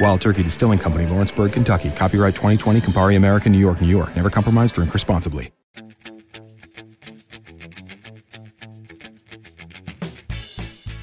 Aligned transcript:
Wild 0.00 0.20
Turkey 0.20 0.42
Distilling 0.42 0.78
Company, 0.78 1.06
Lawrenceburg, 1.06 1.52
Kentucky. 1.52 1.90
Copyright 1.90 2.34
2020, 2.34 2.80
Campari 2.80 3.16
American, 3.16 3.52
New 3.52 3.58
York, 3.58 3.80
New 3.80 3.88
York. 3.88 4.14
Never 4.14 4.28
compromise, 4.30 4.70
drink 4.70 4.92
responsibly. 4.92 5.50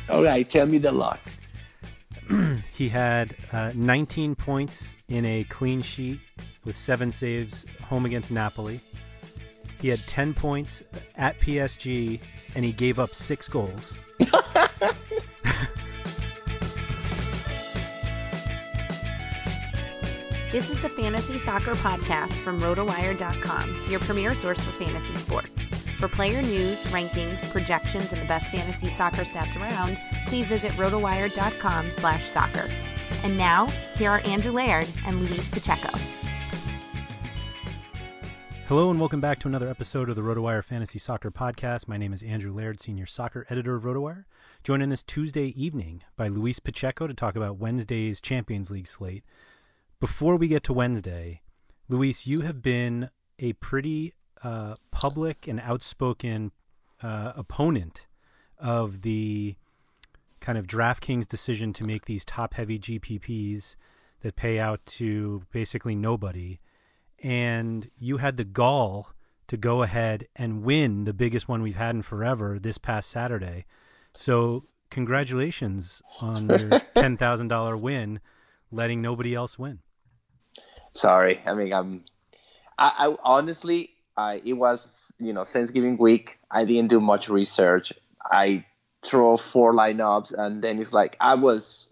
All 0.10 0.24
right, 0.24 0.48
tell 0.48 0.68
me 0.68 0.78
the 0.78 0.92
luck. 0.92 1.20
he 2.72 2.90
had 2.90 3.36
uh, 3.52 3.72
19 3.74 4.36
points 4.36 4.90
in 5.08 5.26
a 5.26 5.44
clean 5.46 5.82
sheet 5.82 6.20
with 6.64 6.78
seven 6.78 7.12
saves 7.12 7.66
home 7.82 8.06
against 8.06 8.30
Napoli. 8.30 8.80
He 9.82 9.90
had 9.90 10.00
10 10.02 10.36
points 10.36 10.84
at 11.16 11.40
PSG 11.40 12.20
and 12.56 12.64
he 12.64 12.72
gave 12.72 13.00
up 13.00 13.16
six 13.16 13.48
goals. 13.48 13.98
This 20.54 20.70
is 20.70 20.80
the 20.84 20.90
Fantasy 20.90 21.40
Soccer 21.40 21.74
Podcast 21.74 22.34
from 22.44 22.62
RotoWire.com, 22.62 23.90
your 23.90 24.00
premier 24.02 24.36
source 24.36 24.60
for 24.60 24.70
fantasy 24.74 25.16
sports. 25.16 25.50
For 25.98 26.08
player 26.08 26.44
news, 26.44 26.78
rankings, 26.92 27.40
projections, 27.52 28.14
and 28.14 28.22
the 28.22 28.28
best 28.28 28.52
fantasy 28.52 28.88
soccer 28.90 29.24
stats 29.24 29.60
around, 29.60 30.00
please 30.28 30.46
visit 30.46 30.72
RotoWire.com 30.74 31.90
slash 31.90 32.30
soccer. 32.30 32.70
And 33.24 33.36
now, 33.36 33.66
here 33.96 34.12
are 34.12 34.20
Andrew 34.28 34.52
Laird 34.52 34.88
and 35.08 35.22
Luis 35.22 35.50
Pacheco. 35.50 35.90
Hello 38.68 38.92
and 38.92 39.00
welcome 39.00 39.22
back 39.22 39.40
to 39.40 39.48
another 39.48 39.70
episode 39.70 40.08
of 40.08 40.16
the 40.16 40.22
RotoWire 40.22 40.64
Fantasy 40.64 41.00
Soccer 41.00 41.32
Podcast. 41.32 41.88
My 41.88 41.98
name 41.98 42.14
is 42.14 42.22
Andrew 42.22 42.54
Laird, 42.54 42.80
Senior 42.80 43.08
Soccer 43.08 43.48
Editor 43.50 43.74
of 43.74 43.86
RotoWire. 43.86 44.26
Joined 44.64 44.84
in 44.84 44.90
this 44.92 45.02
Tuesday 45.02 45.48
evening 45.60 46.04
by 46.16 46.28
Luis 46.28 46.60
Pacheco 46.60 47.08
to 47.08 47.16
talk 47.16 47.36
about 47.36 47.58
Wednesday's 47.58 48.22
Champions 48.22 48.70
League 48.70 48.86
slate. 48.86 49.24
Before 50.04 50.36
we 50.36 50.50
get 50.50 50.64
to 50.64 50.74
Wednesday, 50.74 51.44
Luis, 51.88 52.28
you 52.28 52.42
have 52.42 52.62
been 52.62 53.10
a 53.40 53.54
pretty 53.54 54.14
uh, 54.44 54.76
public 54.92 55.48
and 55.48 55.62
outspoken 55.62 56.52
uh, 57.02 57.32
opponent 57.38 58.06
of 58.58 59.04
the 59.04 59.56
kind 60.42 60.58
of 60.58 60.68
DraftKings 60.68 61.26
decision 61.26 61.72
to 61.72 61.86
make 61.86 62.04
these 62.04 62.26
top 62.26 62.56
heavy 62.56 62.78
GPPs 62.78 63.78
that 64.24 64.36
pay 64.36 64.60
out 64.60 64.86
to 64.88 65.44
basically 65.54 65.96
nobody. 65.96 66.60
And 67.20 67.90
you 67.98 68.18
had 68.18 68.36
the 68.36 68.44
gall 68.44 69.14
to 69.48 69.56
go 69.56 69.84
ahead 69.84 70.28
and 70.36 70.64
win 70.64 71.06
the 71.06 71.14
biggest 71.14 71.48
one 71.48 71.62
we've 71.62 71.78
had 71.78 71.96
in 71.96 72.02
forever 72.02 72.60
this 72.60 72.78
past 72.78 73.10
Saturday. 73.10 73.64
So, 74.14 74.66
congratulations 74.90 76.02
on 76.20 76.50
your 76.50 76.58
$10,000 76.94 77.80
win, 77.80 78.20
letting 78.70 79.02
nobody 79.02 79.34
else 79.34 79.58
win. 79.58 79.80
Sorry, 80.94 81.40
I 81.46 81.54
mean, 81.54 81.74
I'm. 81.74 82.04
I, 82.78 83.08
I 83.08 83.16
honestly, 83.24 83.92
I 84.18 84.42
it 84.46 84.54
was 84.54 85.12
you 85.20 85.34
know 85.34 85.44
Thanksgiving 85.44 85.98
week. 85.98 86.40
I 86.50 86.66
didn't 86.66 86.90
do 86.90 87.02
much 87.02 87.30
research. 87.30 87.94
I 88.22 88.66
throw 89.04 89.38
four 89.38 89.74
lineups, 89.74 90.34
and 90.38 90.64
then 90.64 90.80
it's 90.80 90.94
like 90.94 91.18
I 91.20 91.36
was 91.36 91.92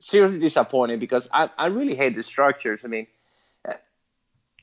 seriously 0.00 0.40
disappointed 0.40 1.00
because 1.00 1.28
I, 1.32 1.50
I 1.58 1.66
really 1.66 1.94
hate 1.94 2.16
the 2.16 2.22
structures. 2.22 2.84
I 2.84 2.88
mean, 2.88 3.06
eh, 3.66 3.74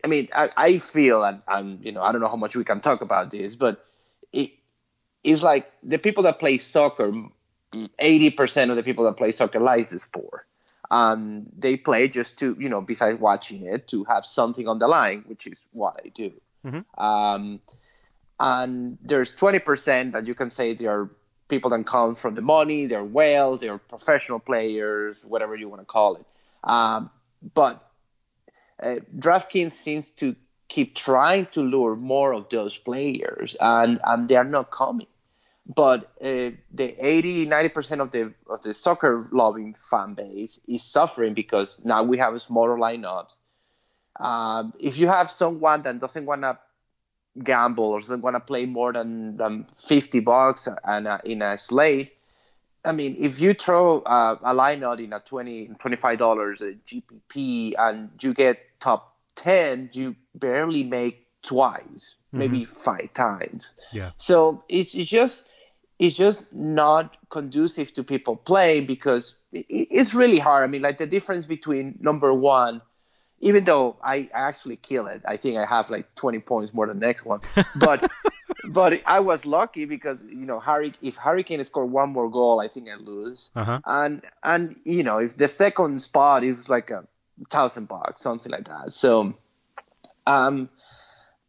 I 0.04 0.08
mean, 0.08 0.30
I, 0.36 0.50
I 0.58 0.78
feel, 0.80 1.24
and 1.24 1.42
I'm, 1.48 1.80
you 1.84 1.92
know, 1.92 2.02
I 2.02 2.12
don't 2.12 2.22
know 2.22 2.28
how 2.28 2.36
much 2.36 2.56
we 2.56 2.64
can 2.64 2.82
talk 2.82 3.02
about 3.02 3.32
this, 3.32 3.56
but 3.56 3.86
it 4.34 4.52
is 5.24 5.44
like 5.44 5.72
the 5.84 6.00
people 6.00 6.24
that 6.24 6.40
play 6.40 6.58
soccer, 6.58 7.14
80% 7.74 8.70
of 8.72 8.76
the 8.76 8.84
people 8.84 9.06
that 9.06 9.18
play 9.18 9.32
soccer 9.32 9.60
like 9.60 9.88
the 9.90 10.00
sport. 10.00 10.47
And 10.90 11.52
they 11.58 11.78
play 11.78 12.08
just 12.08 12.40
to, 12.40 12.56
you 12.60 12.70
know, 12.70 12.82
besides 12.82 13.20
watching 13.20 13.66
it, 13.66 13.88
to 13.90 14.06
have 14.06 14.26
something 14.26 14.68
on 14.68 14.80
the 14.80 14.88
line, 14.88 15.24
which 15.28 15.48
is 15.48 15.66
what 15.74 16.00
I 16.04 16.10
do. 16.10 16.32
Mm-hmm. 16.66 17.04
Um, 17.04 17.60
and 18.40 18.98
there's 19.02 19.34
20% 19.34 20.14
that 20.14 20.28
you 20.28 20.36
can 20.36 20.50
say 20.50 20.74
they 20.74 20.86
are 20.86 21.10
people 21.48 21.70
that 21.72 21.86
come 21.86 22.16
from 22.16 22.36
the 22.36 22.42
money, 22.42 22.86
they're 22.86 23.04
whales, 23.04 23.62
they're 23.62 23.78
professional 23.78 24.40
players, 24.40 25.24
whatever 25.24 25.56
you 25.56 25.70
want 25.70 25.82
to 25.82 25.86
call 25.86 26.16
it. 26.16 26.26
Um, 26.64 27.10
but 27.54 27.84
uh, 28.82 28.98
DraftKings 29.18 29.72
seems 29.72 30.10
to 30.12 30.36
keep 30.68 30.96
trying 30.96 31.48
to 31.54 31.62
lure 31.62 31.96
more 31.96 32.34
of 32.34 32.50
those 32.50 32.78
players, 32.78 33.56
and, 33.60 34.00
and 34.04 34.28
they 34.28 34.36
are 34.36 34.44
not 34.44 34.70
coming. 34.72 35.08
But 35.68 36.12
uh, 36.22 36.56
the 36.72 36.96
80, 36.98 37.48
90% 37.48 38.02
of 38.02 38.12
the 38.12 38.34
of 38.50 38.62
the 38.62 38.74
soccer 38.74 39.28
loving 39.32 39.74
fan 39.74 40.14
base 40.14 40.60
is 40.66 40.84
suffering 40.84 41.34
because 41.34 41.78
now 41.84 42.04
we 42.04 42.18
have 42.20 42.42
smaller 42.42 42.78
lineups. 42.78 43.34
Um, 44.20 44.74
if 44.80 44.98
you 44.98 45.08
have 45.08 45.30
someone 45.30 45.82
that 45.84 46.00
doesn't 46.00 46.26
want 46.26 46.44
to 46.44 46.58
gamble 47.44 47.86
or 47.86 48.00
doesn't 48.00 48.22
want 48.22 48.36
to 48.36 48.40
play 48.40 48.66
more 48.66 48.94
than, 48.94 49.38
than 49.38 49.68
50 49.76 50.22
bucks 50.22 50.68
and 50.84 51.08
in 51.24 51.42
a 51.42 51.58
slate, 51.58 52.14
I 52.84 52.94
mean, 52.94 53.16
if 53.20 53.40
you 53.40 53.54
throw 53.54 54.00
uh, 54.00 54.38
a 54.42 54.56
lineup 54.56 55.04
in 55.04 55.14
a 55.14 55.20
20 55.20 55.68
$25 55.68 56.62
a 56.62 56.74
GPP 56.88 57.74
and 57.78 58.10
you 58.22 58.34
get 58.34 58.60
top 58.80 59.16
10, 59.36 59.92
you 59.94 60.16
barely 60.34 60.84
make 60.84 61.28
twice, 61.44 62.16
mm-hmm. 62.28 62.38
maybe 62.40 62.66
five 62.66 63.14
times. 63.14 63.72
Yeah. 63.92 64.12
So 64.18 64.64
it's, 64.70 64.96
it's 64.96 65.10
just 65.10 65.44
it's 66.00 66.16
just 66.16 66.54
not 66.54 67.16
conducive 67.30 67.94
to 67.96 68.04
people 68.04 68.36
play 68.36 68.82
because 68.82 69.36
it's 69.52 70.14
really 70.14 70.38
hard. 70.38 70.64
I 70.64 70.68
mean, 70.68 70.82
like 70.82 70.98
the 70.98 71.08
difference 71.08 71.46
between 71.46 71.98
number 72.00 72.34
one, 72.34 72.82
even 73.40 73.64
though 73.64 73.98
I 74.04 74.30
actually 74.34 74.76
kill 74.76 75.08
it, 75.08 75.22
I 75.28 75.38
think 75.38 75.58
I 75.58 75.66
have 75.66 75.90
like 75.90 76.14
20 76.16 76.40
points 76.40 76.74
more 76.74 76.88
than 76.88 77.00
the 77.00 77.06
next 77.06 77.26
one, 77.26 77.42
but 77.76 78.12
but 78.68 79.02
I 79.06 79.20
was 79.22 79.46
lucky 79.46 79.86
because 79.86 80.24
you 80.24 80.46
know 80.46 80.60
Harry, 80.60 80.94
if 81.02 81.16
Harry 81.16 81.44
Kane 81.44 81.64
scored 81.64 81.92
one 81.92 82.10
more 82.10 82.30
goal, 82.30 82.60
I 82.60 82.68
think 82.68 82.90
I 82.90 82.96
lose. 82.96 83.50
Uh-huh. 83.56 83.80
And 83.86 84.22
and 84.44 84.76
you 84.84 85.04
know 85.04 85.18
if 85.18 85.38
the 85.38 85.48
second 85.48 86.02
spot 86.02 86.44
is 86.44 86.70
like 86.70 86.92
a 86.92 87.08
thousand 87.50 87.88
bucks, 87.88 88.22
something 88.22 88.52
like 88.52 88.68
that. 88.68 88.94
So, 88.94 89.36
um, 90.26 90.70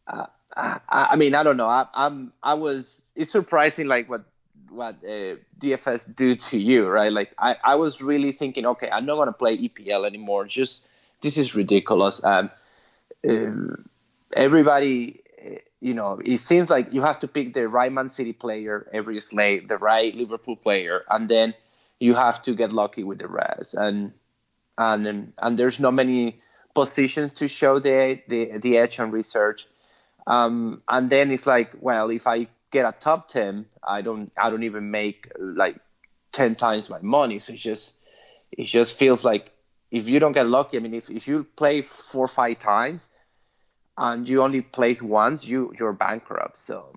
uh, 0.07 0.27
I, 0.57 0.81
I 0.89 1.17
mean 1.17 1.35
I 1.35 1.43
don't 1.43 1.57
know. 1.57 1.69
I, 1.69 1.87
I'm 1.93 2.33
I 2.43 2.55
was 2.55 3.03
it's 3.15 3.31
surprising 3.31 3.89
like 3.89 4.09
what 4.09 4.25
what 4.71 4.97
uh, 5.05 5.37
DFS 5.59 6.15
do 6.15 6.35
to 6.35 6.59
you, 6.59 6.87
right? 6.87 7.13
Like 7.13 7.33
I, 7.39 7.57
I 7.65 7.75
was 7.77 8.03
really 8.03 8.33
thinking, 8.33 8.67
okay, 8.67 8.91
I'm 8.91 9.07
not 9.07 9.17
gonna 9.17 9.33
play 9.33 9.57
EPL 9.57 10.07
anymore. 10.07 10.47
Just 10.47 10.87
this 11.21 11.37
is 11.37 11.55
ridiculous. 11.55 12.23
Um, 12.23 12.51
um 13.29 13.89
everybody 14.35 15.23
you 15.81 15.95
know, 15.95 16.21
it 16.25 16.39
seems 16.39 16.71
like 16.71 16.93
you 16.93 17.03
have 17.03 17.21
to 17.21 17.29
pick 17.29 17.55
the 17.55 17.69
right 17.69 17.93
Man 17.93 18.09
City 18.09 18.33
player 18.33 18.89
every 18.93 19.21
slate, 19.21 19.69
the 19.69 19.77
right 19.77 20.15
Liverpool 20.15 20.57
player, 20.57 21.05
and 21.09 21.29
then 21.29 21.55
you 22.01 22.15
have 22.15 22.43
to 22.43 22.55
get 22.55 22.73
lucky 22.73 23.05
with 23.05 23.19
the 23.19 23.29
rest. 23.29 23.75
And 23.75 24.13
and 24.77 25.33
and 25.39 25.59
there's 25.59 25.79
not 25.79 25.95
many 25.95 26.41
positions 26.75 27.33
to 27.33 27.49
show 27.49 27.79
the 27.79 28.21
the, 28.29 28.59
the 28.59 28.79
edge 28.79 28.99
on 28.99 29.11
research. 29.11 29.67
Um, 30.27 30.83
and 30.89 31.09
then 31.09 31.31
it's 31.31 31.47
like, 31.47 31.73
well, 31.81 32.11
if 32.11 32.27
I 32.27 32.49
get 32.71 32.85
a 32.85 32.93
top 32.99 33.29
ten, 33.29 33.67
I 33.87 34.03
don't 34.03 34.33
I 34.37 34.51
don't 34.51 34.63
even 34.63 34.91
make 34.91 35.33
like 35.39 35.79
ten 36.33 36.55
times 36.55 36.91
my 36.91 37.01
money. 37.03 37.39
So 37.39 37.53
it 37.53 37.59
just 37.59 37.93
it 38.53 38.65
just 38.65 38.97
feels 38.97 39.25
like 39.25 39.51
if 39.91 40.09
you 40.09 40.19
don't 40.19 40.33
get 40.33 40.47
lucky, 40.47 40.77
I 40.77 40.81
mean, 40.81 40.95
if 40.95 41.11
if 41.11 41.29
you 41.29 41.45
play 41.57 41.83
four 41.83 42.25
or 42.25 42.29
five 42.29 42.59
times 42.59 43.09
and 43.97 44.29
you 44.29 44.43
only 44.43 44.61
place 44.61 45.03
once, 45.03 45.47
you 45.47 45.73
you're 45.79 45.93
bankrupt. 45.93 46.59
So 46.59 46.93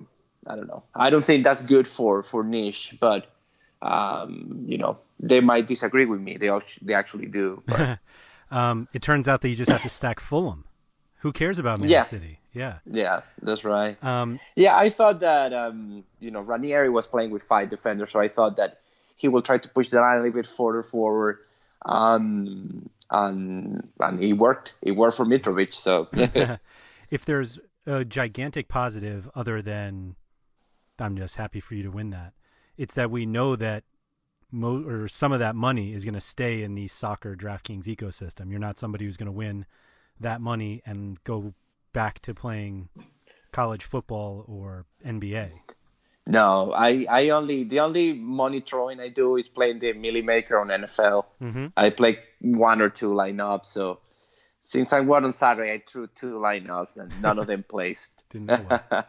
I 0.45 0.55
don't 0.55 0.67
know. 0.67 0.83
I 0.93 1.09
don't 1.09 1.23
think 1.23 1.43
that's 1.43 1.61
good 1.61 1.87
for 1.87 2.23
for 2.23 2.43
niche, 2.43 2.95
but 2.99 3.27
um, 3.81 4.65
you 4.67 4.77
know 4.77 4.99
they 5.19 5.39
might 5.39 5.67
disagree 5.67 6.05
with 6.05 6.19
me. 6.19 6.37
They 6.37 6.49
they 6.81 6.93
actually 6.93 7.27
do. 7.27 7.63
um, 8.51 8.87
it 8.93 9.01
turns 9.01 9.27
out 9.27 9.41
that 9.41 9.49
you 9.49 9.55
just 9.55 9.71
have 9.71 9.83
to 9.83 9.89
stack 9.89 10.19
Fulham. 10.19 10.65
Who 11.19 11.31
cares 11.31 11.59
about 11.59 11.79
Man 11.79 11.89
yeah. 11.89 12.03
City? 12.03 12.40
Yeah. 12.53 12.79
Yeah, 12.85 13.21
that's 13.41 13.63
right. 13.63 14.01
Um, 14.03 14.39
yeah, 14.55 14.75
I 14.75 14.89
thought 14.89 15.21
that 15.21 15.53
um, 15.53 16.03
you 16.19 16.31
know 16.31 16.41
Ranieri 16.41 16.89
was 16.89 17.07
playing 17.07 17.31
with 17.31 17.43
five 17.43 17.69
defenders, 17.69 18.11
so 18.11 18.19
I 18.19 18.27
thought 18.27 18.57
that 18.57 18.79
he 19.15 19.27
will 19.27 19.41
try 19.41 19.57
to 19.57 19.69
push 19.69 19.89
the 19.89 20.01
line 20.01 20.19
a 20.19 20.23
little 20.23 20.33
bit 20.33 20.47
further 20.47 20.83
forward. 20.83 21.39
Um, 21.85 22.89
and 23.09 23.89
and 23.99 24.19
he 24.19 24.33
worked. 24.33 24.73
It 24.81 24.91
worked 24.91 25.17
for 25.17 25.25
Mitrovic. 25.25 25.73
So 25.73 26.07
if 27.09 27.25
there's 27.25 27.59
a 27.85 28.05
gigantic 28.05 28.67
positive 28.67 29.29
other 29.35 29.61
than 29.61 30.15
I'm 30.99 31.17
just 31.17 31.35
happy 31.35 31.59
for 31.59 31.75
you 31.75 31.83
to 31.83 31.91
win 31.91 32.09
that, 32.11 32.33
it's 32.77 32.93
that 32.95 33.11
we 33.11 33.25
know 33.25 33.55
that 33.55 33.83
mo- 34.51 34.85
or 34.85 35.07
some 35.07 35.31
of 35.31 35.39
that 35.39 35.55
money 35.55 35.93
is 35.93 36.05
going 36.05 36.13
to 36.13 36.21
stay 36.21 36.63
in 36.63 36.75
the 36.75 36.87
soccer 36.87 37.35
DraftKings 37.35 37.85
ecosystem. 37.85 38.49
You're 38.49 38.59
not 38.59 38.79
somebody 38.79 39.05
who's 39.05 39.17
going 39.17 39.27
to 39.27 39.31
win 39.31 39.65
that 40.19 40.41
money 40.41 40.81
and 40.85 41.21
go 41.23 41.53
back 41.93 42.19
to 42.19 42.33
playing 42.33 42.89
college 43.51 43.83
football 43.83 44.45
or 44.47 44.85
NBA. 45.05 45.51
No, 46.27 46.71
I, 46.71 47.05
I 47.09 47.29
only 47.29 47.63
the 47.63 47.79
only 47.79 48.13
money 48.13 48.59
throwing 48.59 48.99
I 48.99 49.09
do 49.09 49.37
is 49.37 49.47
playing 49.47 49.79
the 49.79 49.93
milli 49.93 50.23
maker 50.23 50.59
on 50.59 50.67
NFL. 50.67 51.25
Mm-hmm. 51.41 51.67
I 51.75 51.89
play 51.89 52.19
one 52.39 52.81
or 52.81 52.89
two 52.89 53.09
lineups, 53.09 53.65
so 53.65 53.99
since 54.61 54.93
I 54.93 54.99
won 54.99 55.25
on 55.25 55.31
Saturday, 55.31 55.73
I 55.73 55.83
threw 55.85 56.07
two 56.07 56.33
lineups 56.33 56.99
and 56.99 57.21
none 57.21 57.39
of 57.39 57.47
them 57.47 57.63
placed. 57.67 58.23
Didn't 58.29 58.47
know 58.47 58.79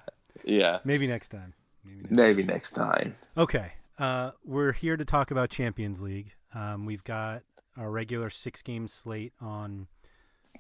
yeah. 0.45 0.79
Maybe 0.85 1.07
next 1.07 1.29
time. 1.29 1.53
Maybe 1.85 2.01
next, 2.01 2.11
Maybe 2.11 2.43
time. 2.43 2.47
next 2.47 2.71
time. 2.71 3.17
Okay. 3.37 3.73
Uh, 3.99 4.31
we're 4.45 4.73
here 4.73 4.97
to 4.97 5.05
talk 5.05 5.31
about 5.31 5.51
Champions 5.51 6.01
League. 6.01 6.33
Um, 6.55 6.87
we've 6.87 7.05
got 7.05 7.43
our 7.77 7.91
regular 7.91 8.31
six 8.31 8.63
game 8.63 8.89
slate 8.89 9.35
on 9.41 9.87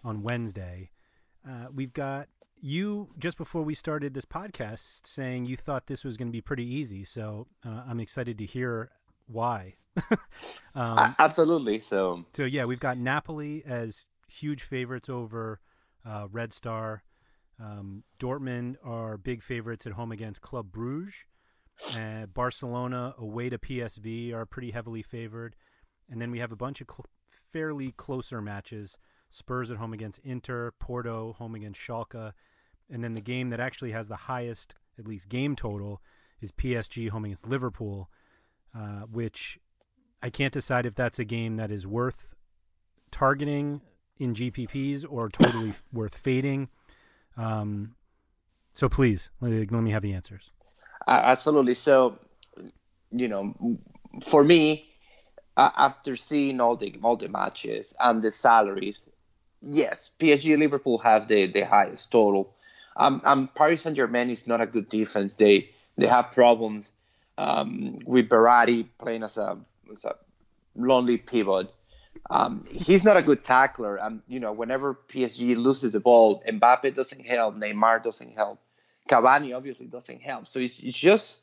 on 0.04 0.22
Wednesday. 0.22 0.90
Uh, 1.48 1.66
we've 1.74 1.92
got 1.92 2.28
you 2.60 3.08
just 3.18 3.36
before 3.36 3.62
we 3.62 3.74
started 3.74 4.14
this 4.14 4.24
podcast 4.24 5.06
saying 5.06 5.44
you 5.44 5.56
thought 5.56 5.86
this 5.86 6.04
was 6.04 6.16
going 6.16 6.28
to 6.28 6.32
be 6.32 6.40
pretty 6.40 6.64
easy. 6.64 7.04
So 7.04 7.48
uh, 7.66 7.82
I'm 7.88 8.00
excited 8.00 8.38
to 8.38 8.46
hear 8.46 8.90
why. 9.26 9.74
um, 10.74 11.14
Absolutely. 11.18 11.80
So 11.80 12.24
so 12.32 12.44
yeah, 12.44 12.64
we've 12.64 12.80
got 12.80 12.98
Napoli 12.98 13.62
as 13.66 14.06
huge 14.28 14.62
favorites 14.62 15.08
over 15.08 15.60
uh, 16.06 16.28
Red 16.30 16.52
Star. 16.52 17.02
Um, 17.60 18.04
Dortmund 18.18 18.76
are 18.84 19.16
big 19.16 19.42
favorites 19.42 19.86
at 19.86 19.92
home 19.92 20.12
against 20.12 20.40
Club 20.40 20.72
Bruges. 20.72 21.24
Uh, 21.96 22.26
Barcelona 22.26 23.14
away 23.18 23.48
to 23.50 23.58
PSV 23.58 24.32
are 24.32 24.46
pretty 24.46 24.70
heavily 24.70 25.02
favored. 25.02 25.56
And 26.08 26.20
then 26.20 26.30
we 26.30 26.38
have 26.38 26.52
a 26.52 26.56
bunch 26.56 26.80
of 26.80 26.88
cl- 26.90 27.06
fairly 27.52 27.92
closer 27.92 28.40
matches. 28.40 28.98
Spurs 29.32 29.70
at 29.70 29.79
home 29.79 29.93
against 29.93 30.20
Inter, 30.23 30.73
Porto 30.79 31.34
home 31.38 31.55
against 31.55 31.81
Schalke. 31.81 32.32
And 32.90 33.02
then 33.02 33.14
the 33.14 33.20
game 33.20 33.50
that 33.50 33.61
actually 33.61 33.93
has 33.93 34.08
the 34.08 34.17
highest, 34.17 34.75
at 34.99 35.08
least 35.08 35.29
game 35.29 35.56
total, 35.56 36.02
is 36.40 36.52
PSG 36.52 37.08
home 37.08 37.25
against 37.25 37.49
Liverpool, 37.49 38.11
uh, 38.76 39.06
which 39.11 39.58
I 40.23 40.29
can't 40.29 40.52
decide 40.52 40.84
if 40.84 40.94
that's 40.94 41.19
a 41.19 41.25
game 41.25 41.56
that 41.56 41.70
is 41.70 41.87
worth 41.87 42.34
targeting 43.11 43.81
in 44.19 44.34
GPPs 44.34 45.06
or 45.08 45.31
totally 45.31 45.73
worth 45.93 46.14
fading. 46.14 46.69
Um, 47.37 47.94
so 48.75 48.88
please 48.88 49.31
let, 49.40 49.50
let 49.50 49.82
me 49.82 49.93
have 49.93 50.02
the 50.02 50.12
answers. 50.12 50.50
Absolutely. 51.08 51.75
So, 51.75 52.19
you 53.11 53.28
know, 53.28 53.55
for 54.23 54.44
me, 54.44 54.88
uh, 55.56 55.70
after 55.76 56.17
seeing 56.17 56.61
all 56.61 56.76
the 56.76 56.94
all 57.02 57.17
the 57.17 57.28
matches 57.28 57.94
and 58.00 58.23
the 58.23 58.31
salaries, 58.31 59.06
yes, 59.69 60.11
PSG 60.21 60.59
Liverpool 60.59 60.99
have 60.99 61.28
the, 61.28 61.47
the 61.47 61.62
highest 61.62 62.11
total. 62.11 62.54
Um, 62.97 63.21
um, 63.25 63.49
Paris 63.54 63.83
Saint 63.83 63.97
Germain 63.97 64.31
is 64.31 64.47
not 64.47 64.61
a 64.61 64.66
good 64.66 64.88
defense. 64.88 65.35
They 65.35 65.71
they 65.97 66.07
have 66.07 66.33
problems 66.33 66.92
um, 67.38 67.99
with 68.04 68.28
Verratti 68.28 68.87
playing 68.99 69.23
as 69.23 69.37
a, 69.37 69.59
as 69.92 70.04
a 70.04 70.16
lonely 70.75 71.19
pivot. 71.19 71.73
Um, 72.31 72.64
he's 72.71 73.04
not 73.04 73.16
a 73.16 73.23
good 73.23 73.45
tackler. 73.45 73.97
And, 73.97 74.23
you 74.28 74.40
know, 74.40 74.52
whenever 74.52 74.95
PSG 74.95 75.57
loses 75.57 75.92
the 75.92 76.00
ball, 76.00 76.42
Mbappe 76.49 76.95
doesn't 76.95 77.25
help, 77.26 77.57
Neymar 77.57 78.02
doesn't 78.02 78.35
help, 78.35 78.59
Cavani 79.09 79.54
obviously 79.57 79.87
doesn't 79.87 80.23
help. 80.23 80.47
So 80.47 80.61
it's, 80.61 80.81
it's 80.81 80.99
just 80.99 81.40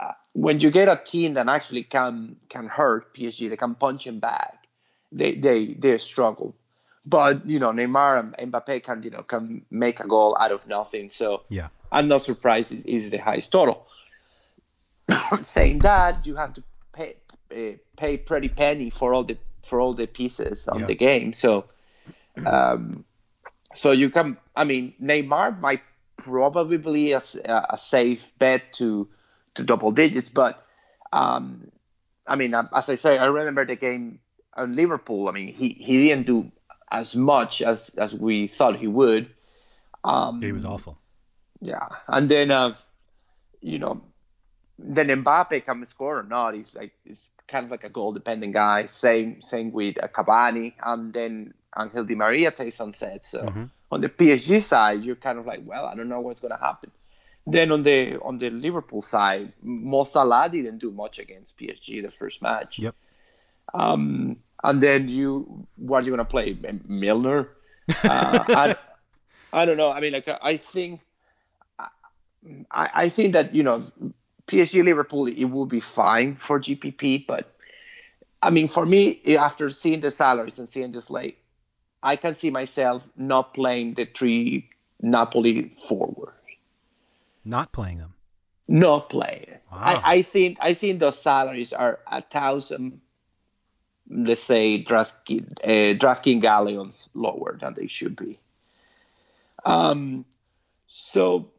uh, 0.00 0.12
when 0.32 0.60
you 0.60 0.70
get 0.70 0.88
a 0.88 1.00
team 1.02 1.34
that 1.34 1.48
actually 1.48 1.82
can 1.82 2.36
can 2.48 2.66
hurt 2.66 3.14
PSG, 3.14 3.48
they 3.48 3.56
can 3.56 3.74
punch 3.74 4.06
him 4.06 4.18
back, 4.18 4.66
they 5.12 5.34
they 5.34 5.66
they 5.66 5.98
struggle. 5.98 6.54
But 7.06 7.46
you 7.46 7.58
know, 7.58 7.70
Neymar 7.70 8.34
and 8.38 8.52
Mbappe 8.52 8.82
can 8.82 9.02
you 9.02 9.10
know 9.10 9.22
can 9.22 9.64
make 9.70 10.00
a 10.00 10.06
goal 10.06 10.36
out 10.40 10.52
of 10.52 10.66
nothing. 10.66 11.10
So 11.10 11.42
yeah, 11.48 11.68
I'm 11.92 12.08
not 12.08 12.22
surprised 12.22 12.72
it 12.72 12.86
is 12.86 13.10
the 13.10 13.18
highest 13.18 13.52
total. 13.52 13.86
Saying 15.42 15.80
that, 15.80 16.26
you 16.26 16.36
have 16.36 16.54
to 16.54 16.62
pay 16.92 17.16
uh, 17.54 17.76
pay 17.96 18.16
pretty 18.16 18.48
penny 18.48 18.90
for 18.90 19.12
all 19.12 19.24
the 19.24 19.36
for 19.62 19.80
all 19.80 19.94
the 19.94 20.06
pieces 20.06 20.66
on 20.68 20.80
yeah. 20.80 20.86
the 20.86 20.94
game. 20.94 21.32
So, 21.32 21.66
um, 22.44 23.04
so 23.74 23.92
you 23.92 24.10
can. 24.10 24.38
I 24.56 24.64
mean, 24.64 24.94
Neymar 25.02 25.60
might 25.60 25.82
probably 26.16 26.78
be 26.78 27.12
a, 27.12 27.20
a 27.46 27.76
safe 27.76 28.32
bet 28.38 28.72
to 28.74 29.08
to 29.54 29.62
double 29.62 29.92
digits, 29.92 30.28
but 30.28 30.66
um, 31.12 31.70
I 32.26 32.36
mean, 32.36 32.54
as 32.54 32.88
I 32.88 32.94
say, 32.96 33.18
I 33.18 33.26
remember 33.26 33.64
the 33.64 33.76
game 33.76 34.20
on 34.54 34.74
Liverpool. 34.74 35.28
I 35.28 35.32
mean, 35.32 35.48
he 35.48 35.68
he 35.68 36.08
didn't 36.08 36.26
do 36.26 36.50
as 36.94 37.16
much 37.16 37.60
as 37.60 37.90
as 37.96 38.14
we 38.14 38.46
thought 38.46 38.76
he 38.76 38.86
would. 38.86 39.28
Um, 40.04 40.40
he 40.40 40.52
was 40.52 40.64
awful. 40.64 40.96
Yeah, 41.60 41.88
and 42.06 42.28
then 42.28 42.50
uh, 42.50 42.74
you 43.60 43.78
know, 43.78 44.02
then 44.78 45.08
Mbappe 45.08 45.64
can 45.64 45.84
score 45.86 46.20
or 46.20 46.22
not. 46.22 46.54
He's 46.54 46.74
like 46.74 46.92
he's 47.04 47.28
kind 47.48 47.64
of 47.64 47.70
like 47.70 47.84
a 47.84 47.88
goal 47.88 48.12
dependent 48.12 48.52
guy. 48.52 48.86
Same 48.86 49.42
same 49.42 49.72
with 49.72 50.02
uh, 50.02 50.08
Cavani, 50.08 50.74
and 50.82 51.12
then 51.12 51.54
Angel 51.76 52.04
Di 52.04 52.14
Maria 52.14 52.50
takes 52.50 52.80
on 52.80 52.92
set. 52.92 53.24
So 53.24 53.42
mm-hmm. 53.42 53.64
on 53.90 54.00
the 54.00 54.08
PSG 54.08 54.62
side, 54.62 55.02
you're 55.02 55.16
kind 55.16 55.38
of 55.38 55.46
like, 55.46 55.62
well, 55.64 55.86
I 55.86 55.94
don't 55.96 56.08
know 56.08 56.20
what's 56.20 56.40
going 56.40 56.56
to 56.56 56.64
happen. 56.64 56.90
then 57.46 57.72
on 57.72 57.82
the 57.82 58.18
on 58.20 58.38
the 58.38 58.50
Liverpool 58.50 59.02
side, 59.02 59.52
Mo 59.62 60.04
Salah 60.04 60.48
didn't 60.48 60.78
do 60.78 60.92
much 60.92 61.18
against 61.18 61.58
PSG 61.58 62.02
the 62.02 62.10
first 62.10 62.40
match. 62.40 62.78
Yep. 62.78 62.94
Um, 63.72 64.36
and 64.64 64.82
then 64.82 65.08
you, 65.08 65.66
what 65.76 66.02
are 66.02 66.06
you 66.06 66.12
gonna 66.12 66.24
play, 66.24 66.56
Milner? 66.88 67.50
Uh, 68.02 68.44
I, 68.48 68.76
I 69.52 69.64
don't 69.64 69.76
know. 69.76 69.92
I 69.92 70.00
mean, 70.00 70.12
like 70.12 70.28
I 70.42 70.56
think, 70.56 71.00
I, 71.78 72.90
I 72.94 73.08
think 73.08 73.34
that 73.34 73.54
you 73.54 73.62
know, 73.62 73.84
PSG 74.48 74.82
Liverpool 74.82 75.26
it 75.26 75.44
will 75.44 75.66
be 75.66 75.80
fine 75.80 76.36
for 76.36 76.58
GPP, 76.58 77.26
but 77.26 77.54
I 78.42 78.50
mean, 78.50 78.68
for 78.68 78.84
me, 78.84 79.36
after 79.36 79.70
seeing 79.70 80.00
the 80.00 80.10
salaries 80.10 80.58
and 80.58 80.68
seeing 80.68 80.92
this 80.92 81.10
late, 81.10 81.38
I 82.02 82.16
can 82.16 82.34
see 82.34 82.50
myself 82.50 83.06
not 83.16 83.54
playing 83.54 83.94
the 83.94 84.06
three 84.06 84.68
Napoli 85.00 85.76
forward. 85.88 86.34
Not 87.44 87.72
playing 87.72 87.98
them. 87.98 88.14
Not 88.66 89.10
playing. 89.10 89.58
Wow. 89.70 89.78
I, 89.80 90.00
I 90.04 90.22
think 90.22 90.58
I 90.60 90.72
think 90.72 91.00
those 91.00 91.20
salaries 91.20 91.72
are 91.72 92.00
a 92.06 92.22
thousand, 92.22 93.00
let's 94.08 94.42
say, 94.42 94.82
DraftKings 94.82 95.64
uh, 95.64 95.98
DraftKings 95.98 96.40
galleons 96.40 97.08
lower 97.14 97.58
than 97.60 97.74
they 97.74 97.86
should 97.86 98.16
be. 98.16 98.38
Um, 99.64 100.24
so 100.88 101.50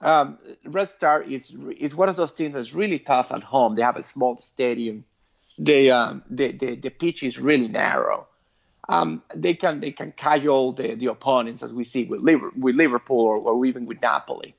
um, 0.00 0.38
Red 0.64 0.90
Star 0.90 1.22
is 1.22 1.54
is 1.78 1.94
one 1.94 2.08
of 2.08 2.16
those 2.16 2.32
teams 2.32 2.54
that's 2.54 2.74
really 2.74 2.98
tough 2.98 3.32
at 3.32 3.42
home. 3.42 3.74
They 3.74 3.82
have 3.82 3.96
a 3.96 4.02
small 4.02 4.36
stadium. 4.38 5.04
They 5.58 5.90
um, 5.90 6.22
the, 6.28 6.52
the 6.52 6.76
the 6.76 6.90
pitch 6.90 7.22
is 7.22 7.38
really 7.38 7.68
narrow. 7.68 8.26
Um, 8.88 9.22
they 9.34 9.54
can 9.54 9.80
they 9.80 9.90
can 9.90 10.12
cajole 10.12 10.72
the, 10.72 10.94
the 10.94 11.06
opponents 11.06 11.62
as 11.62 11.72
we 11.72 11.84
see 11.84 12.04
with 12.04 12.20
Liverpool, 12.20 12.60
with 12.60 12.76
Liverpool 12.76 13.24
or, 13.24 13.38
or 13.38 13.66
even 13.66 13.86
with 13.86 14.00
Napoli. 14.02 14.54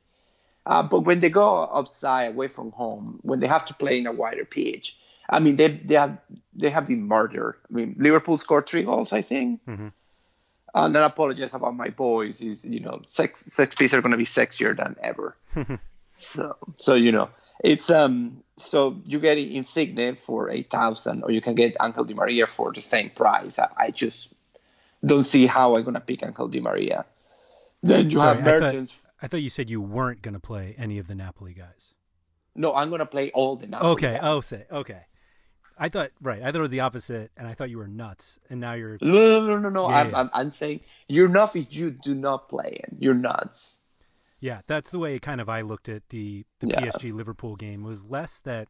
Uh, 0.65 0.84
but 0.84 1.01
when 1.01 1.22
they 1.22 1.29
go 1.29 1.70
outside 1.74 2.25
away 2.25 2.50
from 2.50 2.72
home, 2.72 3.20
when 3.22 3.39
they 3.39 3.48
have 3.48 3.65
to 3.65 3.74
play 3.74 3.98
in 4.00 4.06
a 4.06 4.12
wider 4.12 4.44
pitch, 4.44 4.98
I 5.29 5.39
mean 5.39 5.55
they 5.55 5.67
they 5.69 5.96
have 5.96 6.17
they 6.55 6.69
have 6.69 6.88
been 6.88 7.03
murdered. 7.07 7.55
I 7.69 7.74
mean 7.74 7.96
Liverpool 7.98 8.38
scored 8.38 8.67
three 8.67 8.84
goals, 8.84 9.12
I 9.13 9.22
think. 9.22 9.63
Mm-hmm. 9.65 9.88
And 10.75 10.98
I 10.98 11.05
apologize 11.05 11.53
about 11.53 11.75
my 11.75 11.89
boys. 11.89 12.41
Is 12.41 12.63
you 12.63 12.79
know 12.79 13.01
sex 13.03 13.39
sex 13.41 13.75
piece 13.75 13.93
are 13.93 14.01
going 14.01 14.12
to 14.12 14.17
be 14.17 14.25
sexier 14.25 14.75
than 14.75 14.96
ever. 15.01 15.36
so 16.36 16.55
so 16.77 16.93
you 16.96 17.12
know 17.12 17.29
it's 17.63 17.89
um 17.89 18.43
so 18.57 18.98
you 19.05 19.19
get 19.19 19.38
Insigne 19.38 20.15
for 20.15 20.50
eight 20.50 20.69
thousand, 20.69 21.24
or 21.24 21.31
you 21.31 21.41
can 21.41 21.55
get 21.55 21.75
Angel 21.81 22.03
Di 22.03 22.13
Maria 22.13 22.46
for 22.46 22.72
the 22.72 22.81
same 22.81 23.10
price. 23.10 23.60
I, 23.60 23.69
I 23.77 23.91
just 23.91 24.34
don't 25.05 25.24
see 25.24 25.46
how 25.46 25.75
I'm 25.75 25.84
gonna 25.84 26.00
pick 26.00 26.24
Angel 26.24 26.48
Di 26.48 26.60
Maria. 26.60 27.05
Then 27.84 28.10
you 28.10 28.17
Sorry, 28.17 28.38
have 28.41 28.48
I 28.48 28.60
thought- 28.60 28.93
I 29.22 29.27
thought 29.27 29.41
you 29.41 29.50
said 29.50 29.69
you 29.69 29.81
weren't 29.81 30.22
going 30.22 30.36
to 30.36 30.39
play 30.39 30.75
any 30.77 31.00
of 31.00 31.07
the 31.07 31.15
Napoli 31.15 31.53
guys. 31.53 31.96
No, 32.55 32.75
I'm 32.75 32.91
gonna 32.91 33.05
play 33.07 33.31
all 33.31 33.55
the 33.55 33.65
Napoli 33.65 33.91
Okay. 33.93 34.12
guys. 34.13 34.19
Oh, 34.22 34.41
say 34.41 34.65
okay. 34.72 35.05
I 35.79 35.89
thought 35.89 36.12
right. 36.22 36.41
I 36.41 36.46
thought 36.46 36.55
it 36.55 36.62
was 36.62 36.72
the 36.72 36.79
opposite, 36.79 37.31
and 37.38 37.48
I 37.48 37.53
thought 37.53 37.69
you 37.69 37.77
were 37.77 37.88
nuts, 37.88 38.39
and 38.50 38.60
now 38.60 38.74
you're 38.74 38.98
No, 39.01 39.12
no, 39.12 39.46
no, 39.46 39.57
no, 39.60 39.69
no. 39.69 39.89
Yeah, 39.89 39.96
I'm, 39.96 40.10
yeah. 40.12 40.17
I'm, 40.17 40.29
I'm 40.34 40.51
saying 40.51 40.81
you're 41.07 41.27
not 41.27 41.55
if 41.55 41.67
you 41.74 41.91
do 41.91 42.15
not 42.15 42.50
play 42.50 42.77
it. 42.84 42.89
You're 43.00 43.13
nuts. 43.13 43.81
Yeah, 44.39 44.62
that's 44.67 44.89
the 44.91 45.00
way 45.00 45.17
kind 45.19 45.41
of 45.41 45.50
I 45.50 45.62
looked 45.62 45.89
at 45.89 46.10
the 46.10 46.46
the 46.60 46.67
Yeah. 46.67 46.81
PSG 46.81 47.13
Liverpool 47.13 47.55
game 47.55 47.84
was 47.84 48.03
less 48.05 48.39
that 48.41 48.67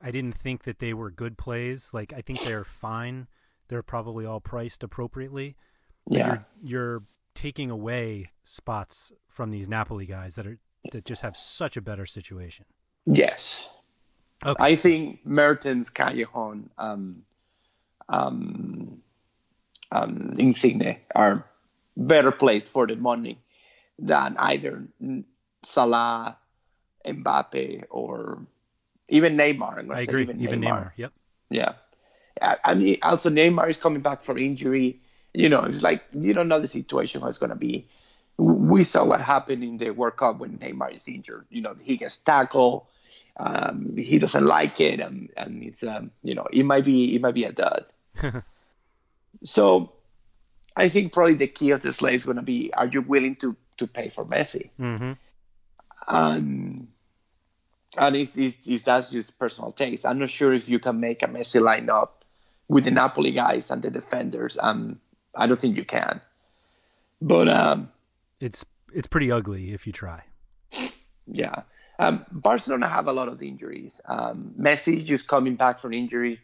I 0.00 0.10
didn't 0.10 0.36
think 0.36 0.64
that 0.64 0.78
they 0.78 0.92
were 0.94 1.10
good 1.10 1.38
plays. 1.38 1.90
Like 1.92 2.12
I 2.12 2.20
think 2.20 2.42
they're 2.44 2.64
fine. 2.64 3.28
They're 3.68 3.82
probably 3.82 4.24
all 4.26 4.40
priced 4.40 4.82
appropriately. 4.82 5.56
Yeah. 6.08 6.26
You're, 6.26 6.46
you're 6.62 7.02
taking 7.34 7.70
away 7.70 8.30
spots 8.42 9.12
from 9.28 9.50
these 9.50 9.68
Napoli 9.68 10.06
guys 10.06 10.34
that 10.36 10.46
are 10.46 10.58
that 10.92 11.04
just 11.04 11.22
have 11.22 11.36
such 11.36 11.76
a 11.76 11.80
better 11.82 12.06
situation. 12.06 12.64
Yes. 13.06 13.68
Okay. 14.44 14.62
I 14.62 14.76
think 14.76 15.24
Mertens, 15.24 15.90
Callejon, 15.90 16.68
um, 16.78 17.22
um, 18.08 19.02
um, 19.90 20.34
Insigne 20.38 20.98
are 21.14 21.46
better 21.96 22.32
placed 22.32 22.70
for 22.70 22.86
the 22.86 22.96
money 22.96 23.38
than 23.98 24.36
either 24.38 24.86
Salah, 25.62 26.36
Mbappe, 27.04 27.84
or 27.90 28.46
even 29.08 29.36
Neymar. 29.36 29.90
I 29.90 30.00
agree. 30.02 30.22
Even, 30.22 30.40
Even 30.40 30.60
Neymar. 30.60 30.64
Neymar. 30.64 30.92
Yep. 30.96 31.12
Yeah. 31.50 31.72
I 32.42 32.74
mean, 32.74 32.96
also 33.02 33.30
Neymar 33.30 33.70
is 33.70 33.78
coming 33.78 34.02
back 34.02 34.22
from 34.22 34.38
injury. 34.38 35.00
You 35.32 35.48
know, 35.48 35.62
it's 35.62 35.82
like 35.82 36.04
you 36.12 36.32
don't 36.32 36.48
know 36.48 36.60
the 36.60 36.68
situation 36.68 37.20
how 37.20 37.28
it's 37.28 37.38
gonna 37.38 37.56
be. 37.56 37.88
We 38.36 38.82
saw 38.82 39.04
what 39.04 39.20
happened 39.20 39.64
in 39.64 39.78
the 39.78 39.90
World 39.90 40.16
Cup 40.16 40.38
when 40.38 40.58
Neymar 40.58 40.94
is 40.94 41.08
injured. 41.08 41.46
You 41.48 41.62
know, 41.62 41.74
he 41.80 41.96
gets 41.96 42.18
tackled. 42.18 42.86
Um, 43.38 43.96
he 43.96 44.18
doesn't 44.18 44.44
like 44.44 44.80
it, 44.80 45.00
and, 45.00 45.30
and 45.36 45.62
it's 45.62 45.82
um, 45.82 46.10
you 46.22 46.34
know, 46.34 46.46
it 46.50 46.64
might 46.64 46.84
be 46.84 47.14
it 47.14 47.20
might 47.20 47.34
be 47.34 47.44
a 47.44 47.52
dud. 47.52 47.84
so, 49.44 49.92
I 50.74 50.88
think 50.88 51.12
probably 51.12 51.34
the 51.34 51.46
key 51.46 51.70
of 51.70 51.82
the 51.82 51.92
slate 51.92 52.14
is 52.14 52.24
gonna 52.24 52.42
be: 52.42 52.72
Are 52.72 52.86
you 52.86 53.02
willing 53.02 53.36
to 53.36 53.56
to 53.76 53.86
pay 53.86 54.08
for 54.08 54.24
Messi? 54.24 54.70
Mm-hmm. 54.80 55.12
and 56.08 56.88
and 57.98 58.16
it's, 58.16 58.36
it's, 58.36 58.56
it's 58.66 58.84
that's 58.84 59.10
just 59.10 59.38
personal 59.38 59.70
taste. 59.70 60.06
I'm 60.06 60.18
not 60.18 60.30
sure 60.30 60.52
if 60.52 60.68
you 60.68 60.78
can 60.78 61.00
make 61.00 61.22
a 61.22 61.26
Messi 61.26 61.60
lineup 61.60 62.10
with 62.68 62.84
the 62.84 62.90
Napoli 62.90 63.30
guys 63.30 63.70
and 63.70 63.82
the 63.82 63.90
defenders. 63.90 64.58
Um, 64.60 65.00
I 65.34 65.46
don't 65.46 65.60
think 65.60 65.76
you 65.76 65.84
can. 65.84 66.20
But 67.20 67.48
um, 67.48 67.90
It's 68.40 68.64
it's 68.94 69.06
pretty 69.06 69.30
ugly 69.30 69.72
if 69.72 69.86
you 69.86 69.92
try. 69.92 70.24
yeah, 71.26 71.62
um, 71.98 72.24
Barcelona 72.30 72.88
have 72.88 73.08
a 73.08 73.12
lot 73.12 73.28
of 73.28 73.42
injuries. 73.42 74.00
Um, 74.04 74.54
Messi 74.58 75.04
just 75.04 75.26
coming 75.26 75.56
back 75.56 75.80
from 75.80 75.92
injury. 75.92 76.40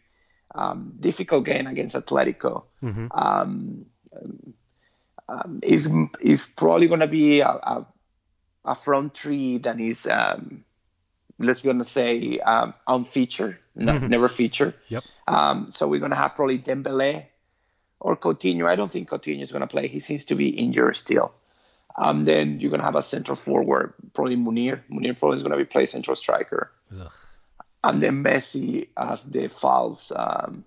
Um, 0.55 0.93
difficult 0.99 1.45
game 1.45 1.65
against 1.67 1.95
Atletico. 1.95 2.65
Mhm. 2.83 3.07
Um, 3.11 3.85
um, 5.27 5.59
is 5.63 5.89
is 6.21 6.45
probably 6.45 6.87
going 6.87 6.99
to 6.99 7.07
be 7.07 7.39
a, 7.39 7.47
a, 7.47 7.87
a 8.65 8.75
front 8.75 9.15
three 9.15 9.57
that 9.59 9.79
is 9.79 10.05
um, 10.05 10.63
let's 11.39 11.61
gonna 11.61 11.85
say 11.85 12.39
um, 12.39 12.73
unfeatured, 12.87 13.57
no, 13.75 13.97
never 13.97 14.27
featured. 14.27 14.73
Yep. 14.89 15.03
Um, 15.27 15.71
so 15.71 15.87
we're 15.87 15.99
gonna 15.99 16.15
have 16.15 16.35
probably 16.35 16.59
Dembele 16.59 17.25
or 17.99 18.15
Coutinho. 18.15 18.67
I 18.67 18.75
don't 18.75 18.91
think 18.91 19.09
Coutinho 19.09 19.41
is 19.41 19.51
gonna 19.51 19.67
play. 19.67 19.87
He 19.87 19.99
seems 19.99 20.25
to 20.25 20.35
be 20.35 20.49
injured 20.49 20.97
still. 20.97 21.33
Um, 21.95 22.25
then 22.25 22.59
you're 22.59 22.71
gonna 22.71 22.83
have 22.83 22.95
a 22.95 23.03
central 23.03 23.35
forward, 23.35 23.93
probably 24.13 24.35
Munir. 24.35 24.81
Munir 24.91 25.17
probably 25.17 25.35
is 25.37 25.43
gonna 25.43 25.57
be 25.57 25.65
play 25.65 25.85
central 25.85 26.15
striker, 26.15 26.71
Ugh. 26.91 27.11
and 27.83 28.01
then 28.01 28.23
Messi 28.23 28.87
as 28.97 29.25
the 29.25 29.47
false, 29.47 30.11
um, 30.15 30.63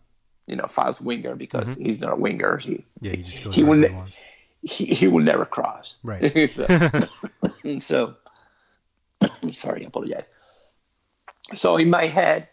you 0.46 0.54
know, 0.54 0.66
false 0.68 1.00
winger 1.00 1.34
because 1.34 1.74
he's 1.74 2.00
not 2.00 2.12
a 2.12 2.16
winger. 2.16 2.58
He 2.58 2.84
Yeah, 3.00 3.16
he 3.16 3.22
just 3.22 3.42
goes 3.42 3.56
He 3.56 3.64
will 3.64 3.78
ne- 3.78 4.04
he, 4.62 4.84
he 4.86 5.08
will 5.08 5.22
never 5.22 5.44
cross. 5.44 5.98
Right. 6.04 6.50
so, 6.50 6.66
so 7.80 8.14
sorry, 9.52 9.84
I 9.84 9.88
apologize. 9.88 10.26
So 11.54 11.76
in 11.76 11.90
my 11.90 12.06
head, 12.06 12.48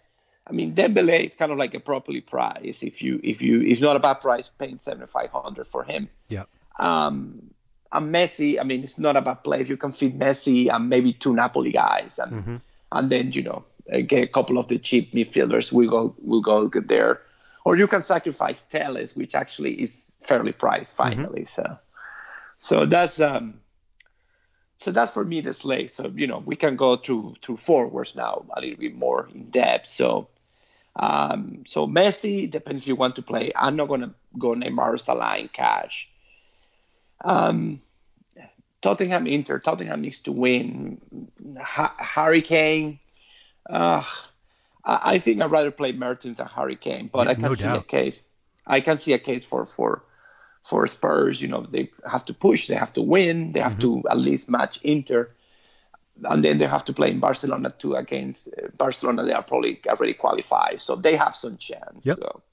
I 0.47 0.51
mean 0.51 0.73
Dembele 0.73 1.25
is 1.25 1.35
kind 1.35 1.51
of 1.51 1.57
like 1.57 1.73
a 1.75 1.79
properly 1.79 2.21
priced. 2.21 2.83
If 2.83 3.01
you 3.01 3.19
if 3.23 3.41
you 3.41 3.61
it's 3.61 3.81
not 3.81 3.95
a 3.95 3.99
bad 3.99 4.15
price 4.15 4.49
paying 4.49 4.77
seventy 4.77 5.07
five 5.07 5.29
hundred 5.29 5.67
for 5.67 5.83
him. 5.83 6.09
Yeah. 6.27 6.45
Um 6.79 7.51
and 7.93 8.13
Messi, 8.13 8.59
I 8.59 8.63
mean 8.63 8.83
it's 8.83 8.97
not 8.97 9.15
a 9.15 9.21
bad 9.21 9.43
play 9.43 9.61
if 9.61 9.69
you 9.69 9.77
can 9.77 9.93
fit 9.93 10.17
Messi 10.17 10.73
and 10.73 10.89
maybe 10.89 11.13
two 11.13 11.33
Napoli 11.33 11.71
guys 11.71 12.19
and 12.19 12.31
Mm-hmm. 12.33 12.55
and 12.91 13.09
then 13.09 13.31
you 13.31 13.43
know 13.43 13.63
uh, 13.93 14.01
get 14.01 14.23
a 14.23 14.27
couple 14.27 14.57
of 14.57 14.67
the 14.67 14.79
cheap 14.79 15.13
midfielders 15.13 15.71
we 15.71 15.87
go 15.87 16.15
we 16.23 16.41
go 16.41 16.67
get 16.67 16.87
there. 16.87 17.21
Or 17.65 17.77
you 17.77 17.87
can 17.87 18.01
sacrifice 18.01 18.61
Telles, 18.61 19.15
which 19.15 19.35
actually 19.35 19.81
is 19.81 20.11
fairly 20.23 20.51
priced 20.51 20.95
finally. 20.95 21.45
So 21.45 21.77
so 22.57 22.85
that's 22.85 23.19
um 23.19 23.59
so 24.77 24.91
that's 24.91 25.11
for 25.11 25.23
me 25.23 25.41
the 25.41 25.53
slate. 25.53 25.91
So 25.91 26.11
you 26.13 26.27
know 26.27 26.39
we 26.39 26.55
can 26.55 26.75
go 26.75 26.97
through 26.97 27.35
through 27.41 27.57
forwards 27.57 28.15
now 28.15 28.45
a 28.55 28.59
little 28.59 28.77
bit 28.77 28.95
more 28.95 29.29
in 29.33 29.49
depth. 29.49 29.87
So 29.87 30.27
um 30.95 31.63
so 31.65 31.87
Messi 31.87 32.49
depends 32.49 32.83
if 32.83 32.87
you 32.87 32.95
want 32.95 33.15
to 33.15 33.21
play. 33.21 33.51
I'm 33.55 33.75
not 33.75 33.87
gonna 33.87 34.13
go 34.37 34.55
Neymar 34.55 34.99
Salah 34.99 35.37
in 35.37 35.47
cash. 35.47 36.09
Um 37.23 37.81
Tottenham 38.81 39.27
Inter. 39.27 39.59
Tottenham 39.59 40.01
needs 40.01 40.19
to 40.21 40.31
win. 40.31 40.99
Ha- 41.59 41.95
Harry 41.97 42.41
Kane. 42.41 42.99
Uh, 43.69 44.03
I 44.83 45.15
I 45.15 45.19
think 45.19 45.41
I'd 45.41 45.51
rather 45.51 45.71
play 45.71 45.93
Mertens 45.93 46.37
than 46.37 46.47
Harry 46.47 46.75
Kane, 46.75 47.09
but 47.11 47.27
Yeah, 47.27 47.31
I 47.31 47.35
can 47.35 47.49
no 47.49 47.53
see 47.55 47.63
a 47.75 47.81
case. 47.81 48.23
I 48.67 48.81
can 48.81 48.97
see 48.97 49.13
a 49.13 49.19
case 49.19 49.45
for 49.45 49.65
for 49.65 50.03
for 50.63 50.85
Spurs. 50.87 51.41
You 51.41 51.47
know, 51.47 51.65
they 51.65 51.91
have 52.05 52.25
to 52.25 52.33
push, 52.33 52.67
they 52.67 52.75
have 52.75 52.93
to 52.93 53.01
win, 53.01 53.51
they 53.53 53.61
have 53.61 53.77
Mm-hmm. 53.77 53.81
to 53.81 54.03
at 54.09 54.17
least 54.17 54.49
match 54.49 54.79
Inter, 54.83 55.29
and 56.23 56.43
then 56.43 56.57
they 56.57 56.67
have 56.67 56.83
to 56.85 56.93
play 56.93 57.09
in 57.11 57.19
Barcelona 57.19 57.69
too 57.77 57.95
against 57.95 58.47
uh, 58.49 58.67
Barcelona. 58.77 59.23
They 59.23 59.33
are 59.33 59.43
probably 59.43 59.79
already 59.87 60.13
qualified, 60.13 60.81
so 60.81 60.95
they 60.95 61.15
have 61.15 61.35
some 61.35 61.57
chance. 61.57 62.05
Yep. 62.05 62.17
So, 62.17 62.43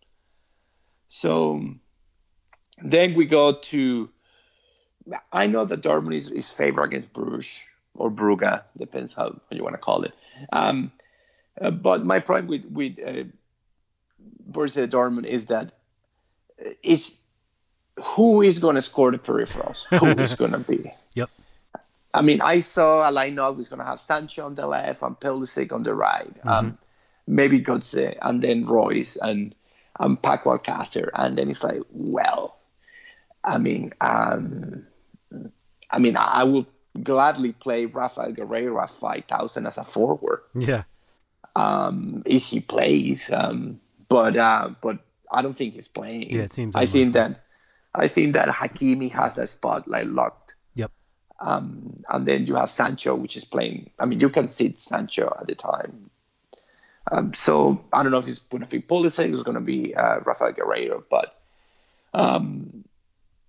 so 1.08 1.64
then 2.82 3.14
we 3.14 3.26
go 3.26 3.52
to. 3.52 4.10
I 5.32 5.46
know 5.46 5.64
that 5.64 5.82
Dortmund 5.82 6.14
is, 6.14 6.30
is 6.30 6.50
favored 6.50 6.84
against 6.84 7.12
Bruges. 7.12 7.58
or 7.94 8.10
Brugge, 8.10 8.62
depends 8.78 9.14
how 9.14 9.40
you 9.50 9.62
want 9.62 9.74
to 9.74 9.80
call 9.80 10.02
it. 10.02 10.14
Um, 10.52 10.92
uh, 11.60 11.70
but 11.70 12.04
my 12.04 12.20
problem 12.20 12.46
with 12.46 12.64
with 12.66 12.98
uh, 12.98 13.24
Borussia 14.50 14.88
Dortmund 14.88 15.26
is 15.26 15.46
that 15.46 15.72
it's 16.82 17.16
who 18.02 18.42
is 18.42 18.58
going 18.58 18.76
to 18.76 18.82
score 18.82 19.10
the 19.10 19.18
peripherals? 19.18 19.84
Who 19.98 20.06
is 20.22 20.34
going 20.34 20.52
to 20.52 20.58
be? 20.58 20.92
Yep. 21.14 21.30
I 22.12 22.22
mean, 22.22 22.40
I 22.40 22.60
saw 22.60 23.08
a 23.08 23.12
lineup 23.12 23.56
was 23.56 23.68
going 23.68 23.78
to 23.78 23.84
have 23.84 24.00
Sancho 24.00 24.46
on 24.46 24.54
the 24.54 24.66
left 24.66 25.02
and 25.02 25.18
Pulisic 25.18 25.72
on 25.72 25.82
the 25.82 25.94
right, 25.94 26.34
mm-hmm. 26.38 26.48
um, 26.48 26.78
maybe 27.26 27.60
Götze 27.60 28.16
and 28.22 28.42
then 28.42 28.64
Reus 28.64 29.16
and 29.16 29.54
and 29.98 30.20
Paco 30.22 30.56
Alcacer, 30.56 31.10
and 31.14 31.36
then 31.36 31.50
it's 31.50 31.62
like, 31.62 31.82
well, 31.90 32.56
I 33.44 33.58
mean, 33.58 33.92
um, 34.00 34.86
I 35.90 35.98
mean, 35.98 36.16
I 36.16 36.44
will 36.44 36.66
gladly 37.02 37.52
play 37.52 37.86
Raphaël 37.86 38.36
Guerreiro 38.36 38.82
at 38.82 38.90
five 38.90 39.24
thousand 39.24 39.66
as 39.66 39.78
a 39.78 39.84
forward. 39.84 40.42
Yeah. 40.54 40.84
Um, 41.56 42.22
if 42.26 42.44
he 42.44 42.60
plays, 42.60 43.28
um, 43.32 43.80
but 44.08 44.36
uh, 44.36 44.70
but 44.80 44.98
I 45.30 45.42
don't 45.42 45.56
think 45.56 45.74
he's 45.74 45.88
playing. 45.88 46.30
Yeah, 46.30 46.42
it 46.42 46.52
seems. 46.52 46.76
I 46.76 46.86
think 46.86 47.14
that 47.14 47.44
I 47.94 48.08
think 48.08 48.34
that 48.34 48.48
Hakimi 48.48 49.10
has 49.12 49.34
that 49.36 49.48
spot 49.48 49.88
like 49.88 50.06
locked. 50.08 50.54
Yep. 50.74 50.92
Um, 51.40 52.02
and 52.08 52.26
then 52.26 52.46
you 52.46 52.54
have 52.56 52.70
Sancho, 52.70 53.14
which 53.14 53.36
is 53.36 53.44
playing. 53.44 53.90
I 53.98 54.04
mean, 54.04 54.20
you 54.20 54.30
can 54.30 54.48
sit 54.48 54.78
Sancho 54.78 55.34
at 55.40 55.46
the 55.46 55.54
time. 55.54 56.10
Um, 57.10 57.34
so 57.34 57.84
I 57.92 58.02
don't 58.02 58.12
know 58.12 58.18
if 58.18 58.28
it's 58.28 58.38
going 58.38 58.62
to 58.62 58.68
be 58.68 58.80
Pulisic, 58.80 59.32
it's 59.32 59.42
going 59.42 59.56
to 59.56 59.60
be 59.60 59.94
uh, 59.94 60.20
Raphaël 60.20 60.56
Guerreiro, 60.56 61.02
but 61.10 61.34
um, 62.12 62.84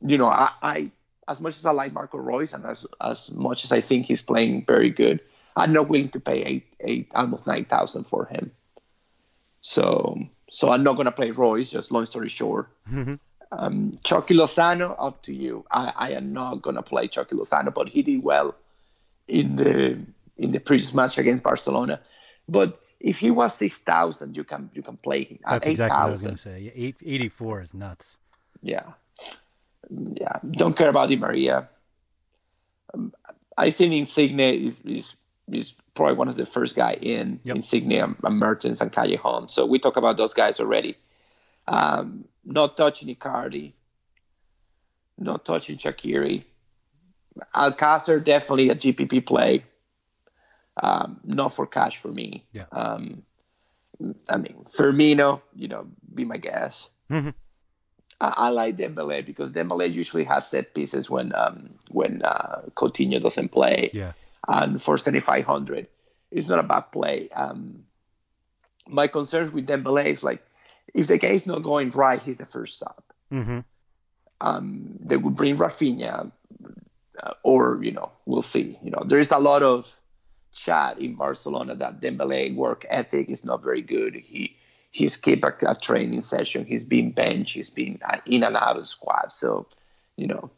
you 0.02 0.18
know, 0.18 0.28
I, 0.28 0.52
I 0.62 0.92
as 1.32 1.40
much 1.40 1.58
as 1.58 1.66
I 1.66 1.72
like 1.72 1.94
Marco 1.94 2.18
Reus 2.18 2.54
and 2.54 2.66
as 2.66 2.86
as 3.00 3.32
much 3.32 3.64
as 3.64 3.72
I 3.72 3.82
think 3.82 4.06
he's 4.06 4.22
playing 4.22 4.66
very 4.66 4.90
good, 4.90 5.20
I'm 5.56 5.74
not 5.74 5.88
willing 5.88 6.10
to 6.10 6.20
pay 6.20 6.44
eight 6.44 6.68
eight 6.82 7.12
almost 7.16 7.48
nine 7.48 7.66
thousand 7.66 8.04
for 8.04 8.26
him. 8.26 8.52
So 9.62 10.20
so 10.52 10.70
I'm 10.72 10.84
not 10.84 10.98
gonna 10.98 11.12
play 11.12 11.32
Reus. 11.32 11.72
Just 11.72 11.92
long 11.92 12.06
story 12.06 12.30
short. 12.30 12.68
Mm-hmm. 12.90 13.16
Um, 13.54 13.98
Chucky 14.04 14.34
Lozano, 14.34 14.96
up 14.98 15.24
to 15.24 15.34
you. 15.34 15.66
I, 15.72 15.92
I 15.96 16.12
am 16.12 16.32
not 16.34 16.62
gonna 16.62 16.84
play 16.84 17.08
Chucky 17.08 17.36
Lozano, 17.36 17.74
but 17.74 17.90
he 17.90 18.02
did 18.02 18.24
well 18.24 18.54
in 19.28 19.56
the 19.56 20.00
in 20.38 20.52
the 20.52 20.60
previous 20.60 20.94
match 20.94 21.18
against 21.18 21.44
Barcelona. 21.44 22.00
But 22.48 22.82
if 23.00 23.18
he 23.18 23.32
was 23.32 23.54
six 23.56 23.78
thousand, 23.78 24.38
you 24.38 24.44
can 24.44 24.70
you 24.74 24.82
can 24.82 24.98
play 24.98 25.24
him. 25.24 25.40
That's 25.50 25.68
8, 25.68 25.72
exactly 25.72 25.96
000. 25.96 26.00
what 26.00 26.08
I 26.08 26.12
was 26.12 26.24
gonna 26.24 26.38
say. 26.38 26.72
Eight, 26.76 26.96
84 27.04 27.62
is 27.62 27.74
nuts. 27.74 28.18
Yeah, 28.62 28.94
yeah. 30.20 30.40
Don't 30.52 30.76
care 30.76 30.90
about 30.90 31.10
Di 31.10 31.18
Maria. 31.18 31.70
Um, 32.94 33.14
I 33.58 33.72
think 33.72 33.94
Insigne 33.94 34.40
is, 34.40 34.80
is 34.82 35.16
is 35.52 35.74
probably 35.96 36.16
one 36.16 36.28
of 36.28 36.38
the 36.38 36.46
first 36.46 36.76
guy 36.76 36.94
in 36.94 37.40
yep. 37.44 37.58
Insigne 37.58 37.92
and, 37.92 38.16
and 38.24 38.40
Mertens 38.40 38.82
and 38.82 38.92
Callejon. 38.92 39.52
So 39.52 39.66
we 39.66 39.80
talk 39.80 39.98
about 39.98 40.18
those 40.18 40.34
guys 40.34 40.60
already. 40.60 40.98
Um, 41.68 42.26
not 42.46 42.78
touching 42.78 43.14
Icardi, 43.14 43.74
not 45.18 45.46
touching 45.46 45.78
Shaqiri. 45.78 46.44
Alcacer 47.54 48.24
definitely 48.24 48.70
a 48.70 48.76
GPP 48.76 49.26
play. 49.26 49.66
Um, 50.82 51.20
not 51.24 51.54
for 51.54 51.68
cash 51.68 51.98
for 51.98 52.08
me. 52.08 52.46
Yeah. 52.54 52.66
Um, 52.72 53.24
I 54.30 54.38
mean, 54.38 54.66
Firmino, 54.66 55.42
you 55.54 55.68
know, 55.68 55.88
be 56.14 56.26
my 56.26 56.38
guess. 56.38 56.90
Mm-hmm. 57.10 57.30
I, 58.22 58.34
I, 58.38 58.50
like 58.50 58.78
Dembele 58.78 59.26
because 59.26 59.52
Dembele 59.52 59.92
usually 59.92 60.24
has 60.26 60.48
set 60.48 60.74
pieces 60.76 61.10
when 61.10 61.34
um, 61.36 61.72
when 61.90 62.22
uh, 62.22 62.62
Coutinho 62.76 63.20
doesn't 63.20 63.50
play. 63.50 63.90
Yeah. 63.94 64.14
And 64.48 64.82
for 64.82 64.98
7,500, 64.98 65.88
it's 66.32 66.48
not 66.48 66.60
a 66.60 66.64
bad 66.64 66.92
play. 66.92 67.30
Um, 67.30 67.84
my 68.88 69.08
concerns 69.08 69.52
with 69.52 69.68
Dembele 69.68 70.06
is 70.06 70.24
like 70.24 70.44
if 70.94 71.08
the 71.08 71.18
game's 71.18 71.48
not 71.48 71.64
going 71.64 71.90
right, 71.92 72.22
he's 72.22 72.38
the 72.38 72.46
first 72.46 72.80
sub. 72.80 73.04
Mm-hmm. 73.32 73.60
Um, 74.40 74.98
they 75.00 75.18
would 75.18 75.36
bring 75.36 75.58
Rafinha, 75.58 76.32
uh, 77.22 77.34
or 77.44 77.84
you 77.84 77.92
know, 77.92 78.12
we'll 78.26 78.42
see. 78.42 78.78
You 78.84 78.92
know, 78.92 79.04
there 79.06 79.20
is 79.20 79.32
a 79.32 79.40
lot 79.40 79.64
of 79.64 79.96
chat 80.54 81.00
in 81.00 81.16
Barcelona 81.16 81.76
that 81.76 82.02
Dembele 82.02 82.54
work 82.56 82.86
ethic 82.90 83.30
is 83.30 83.46
not 83.46 83.64
very 83.64 83.82
good. 83.82 84.16
He 84.16 84.58
he's 84.92 85.18
kept 85.18 85.44
a, 85.44 85.72
a 85.72 85.76
training 85.76 86.22
session. 86.22 86.66
He's 86.66 86.84
been 86.84 87.12
benched. 87.12 87.56
He's 87.56 87.70
been 87.70 88.00
uh, 88.08 88.18
in 88.26 88.44
and 88.44 88.56
out 88.56 88.78
of 88.78 88.88
squad. 88.88 89.32
So, 89.32 89.68
you 90.18 90.28
know, 90.28 90.52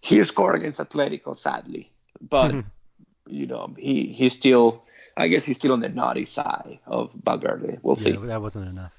he 0.00 0.22
scored 0.24 0.54
against 0.54 0.78
Atletico, 0.78 1.34
sadly, 1.34 1.90
but 2.20 2.52
mm-hmm. 2.52 2.68
you 3.26 3.46
know, 3.46 3.74
he 3.76 4.06
he's 4.06 4.34
still. 4.34 4.82
I 5.16 5.28
guess 5.28 5.44
he's 5.44 5.56
still 5.56 5.72
on 5.72 5.78
the 5.78 5.88
naughty 5.88 6.24
side 6.24 6.80
of 6.86 7.12
Valverde. 7.12 7.78
We'll 7.82 7.94
yeah, 7.96 8.02
see. 8.02 8.12
That 8.26 8.42
wasn't 8.42 8.68
enough. 8.68 8.92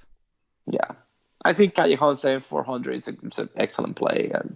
Yeah, 0.65 0.91
I 1.43 1.51
think 1.51 1.75
Callejon 1.75 2.15
saying 2.15 2.39
400 2.39 2.95
is, 2.95 3.10
a, 3.10 3.12
an 3.41 3.49
excellent 3.58 3.97
play, 3.97 4.32
and 4.34 4.56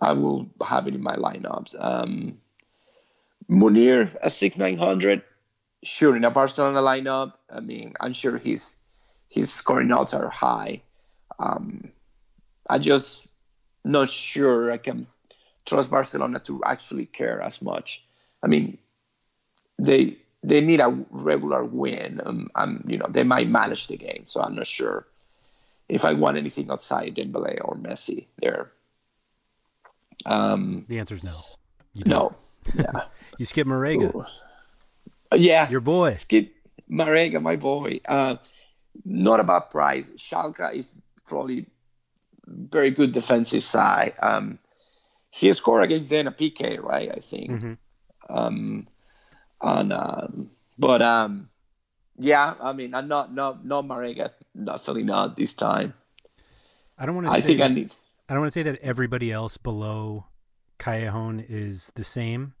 I 0.00 0.12
will 0.12 0.50
have 0.62 0.86
it 0.88 0.94
in 0.94 1.02
my 1.02 1.16
lineups. 1.16 1.74
Um, 1.78 2.38
Munir 3.48 4.14
a 4.22 4.30
six 4.30 4.58
nine 4.58 4.76
hundred, 4.76 5.22
sure 5.82 6.16
in 6.16 6.24
a 6.24 6.30
Barcelona 6.30 6.82
lineup. 6.82 7.32
I 7.50 7.60
mean, 7.60 7.94
I'm 7.98 8.12
sure 8.12 8.36
his 8.36 8.74
his 9.32 9.50
scoring 9.50 9.90
odds 9.90 10.12
are 10.12 10.28
high. 10.28 10.82
Um, 11.38 11.90
I 12.68 12.78
just 12.78 13.26
not 13.82 14.10
sure 14.10 14.70
I 14.70 14.76
can 14.76 15.06
trust 15.64 15.90
Barcelona 15.90 16.38
to 16.40 16.62
actually 16.64 17.06
care 17.06 17.40
as 17.40 17.62
much. 17.62 18.04
I 18.42 18.46
mean, 18.46 18.76
they 19.78 20.18
they 20.44 20.60
need 20.60 20.80
a 20.80 20.90
regular 21.10 21.64
win. 21.64 22.20
Um, 22.24 22.50
and 22.54 22.84
you 22.86 22.98
know 22.98 23.06
they 23.08 23.24
might 23.24 23.48
manage 23.48 23.86
the 23.86 23.96
game, 23.96 24.24
so 24.26 24.42
I'm 24.42 24.54
not 24.54 24.66
sure 24.66 25.06
if 25.88 26.04
I 26.04 26.12
want 26.12 26.36
anything 26.36 26.70
outside 26.70 27.14
Dembele 27.14 27.58
or 27.64 27.76
Messi 27.76 28.26
there. 28.38 28.70
Um, 30.26 30.84
the 30.88 30.98
answer 30.98 31.14
is 31.14 31.24
no. 31.24 31.42
no. 32.04 32.34
Yeah. 32.74 33.04
you 33.38 33.46
skip 33.46 33.66
Marega. 33.66 34.14
Ooh. 34.14 34.24
Yeah. 35.34 35.70
Your 35.70 35.80
boy. 35.80 36.16
Skip 36.16 36.54
Marega, 36.90 37.40
my 37.40 37.56
boy. 37.56 38.00
Uh, 38.06 38.36
not 39.04 39.40
about 39.40 39.70
price. 39.70 40.08
Schalke 40.16 40.74
is 40.74 40.94
probably 41.26 41.66
very 42.46 42.90
good 42.90 43.12
defensive 43.12 43.62
side. 43.62 44.14
Um, 44.20 44.58
he 45.30 45.52
scored 45.52 45.84
against 45.84 46.10
then 46.10 46.26
a 46.26 46.32
PK, 46.32 46.82
right? 46.82 47.10
I 47.10 47.20
think. 47.20 47.50
Mm-hmm. 47.50 47.72
Um, 48.28 48.88
and 49.60 49.92
um, 49.92 50.50
but 50.78 51.02
um, 51.02 51.48
yeah, 52.18 52.54
I 52.60 52.72
mean, 52.72 52.94
I'm 52.94 53.08
not 53.08 53.34
not 53.34 53.64
not 53.64 53.84
Marega, 53.84 54.30
definitely 54.62 55.04
not 55.04 55.36
this 55.36 55.54
time. 55.54 55.94
I 56.98 57.06
don't 57.06 57.14
want 57.14 57.28
to. 57.28 57.32
I 57.32 57.40
think 57.40 57.58
that, 57.58 57.70
I 57.70 57.74
need. 57.74 57.94
I 58.28 58.34
don't 58.34 58.42
want 58.42 58.52
to 58.52 58.58
say 58.58 58.62
that 58.64 58.78
everybody 58.82 59.32
else 59.32 59.56
below 59.56 60.26
Callejon 60.78 61.44
is 61.48 61.90
the 61.94 62.04
same, 62.04 62.54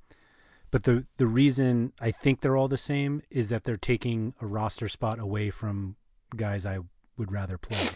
but 0.70 0.84
the 0.84 1.04
the 1.18 1.26
reason 1.26 1.92
I 2.00 2.10
think 2.10 2.40
they're 2.40 2.56
all 2.56 2.68
the 2.68 2.78
same 2.78 3.22
is 3.30 3.50
that 3.50 3.64
they're 3.64 3.76
taking 3.76 4.34
a 4.40 4.46
roster 4.46 4.88
spot 4.88 5.18
away 5.18 5.50
from 5.50 5.96
guys 6.36 6.66
I 6.66 6.78
would 7.16 7.32
rather 7.32 7.58
play. 7.58 7.88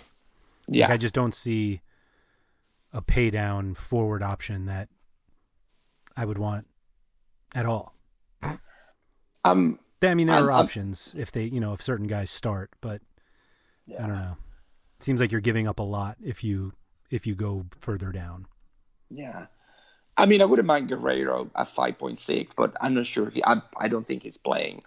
Yeah, 0.68 0.86
like 0.86 0.94
I 0.94 0.96
just 0.96 1.14
don't 1.14 1.34
see 1.34 1.80
a 2.92 3.00
pay 3.00 3.30
down 3.30 3.74
forward 3.74 4.22
option 4.22 4.66
that 4.66 4.88
I 6.16 6.24
would 6.24 6.38
want 6.38 6.66
at 7.54 7.66
all. 7.66 7.94
Um, 9.44 9.78
I 10.02 10.14
mean, 10.14 10.26
there 10.26 10.36
I'm, 10.36 10.44
are 10.44 10.52
I'm, 10.52 10.64
options 10.64 11.14
if 11.16 11.30
they, 11.30 11.44
you 11.44 11.60
know, 11.60 11.72
if 11.72 11.80
certain 11.80 12.06
guys 12.06 12.30
start, 12.30 12.70
but 12.80 13.00
yeah. 13.86 14.04
I 14.04 14.06
don't 14.08 14.16
know. 14.16 14.36
It 14.98 15.04
seems 15.04 15.20
like 15.20 15.30
you're 15.30 15.40
giving 15.40 15.68
up 15.68 15.78
a 15.78 15.84
lot 15.84 16.16
if 16.24 16.42
you 16.42 16.72
if 17.10 17.26
you 17.26 17.34
go 17.34 17.66
further 17.78 18.10
down. 18.10 18.46
Yeah, 19.08 19.46
I 20.16 20.26
mean, 20.26 20.40
I 20.40 20.46
wouldn't 20.46 20.66
mind 20.66 20.88
Guerreiro 20.88 21.50
at 21.54 21.68
5.6, 21.68 22.54
but 22.56 22.74
I'm 22.80 22.94
not 22.94 23.06
sure. 23.06 23.30
He, 23.30 23.44
I, 23.44 23.60
I 23.78 23.88
don't 23.88 24.06
think 24.06 24.22
he's 24.22 24.38
playing. 24.38 24.82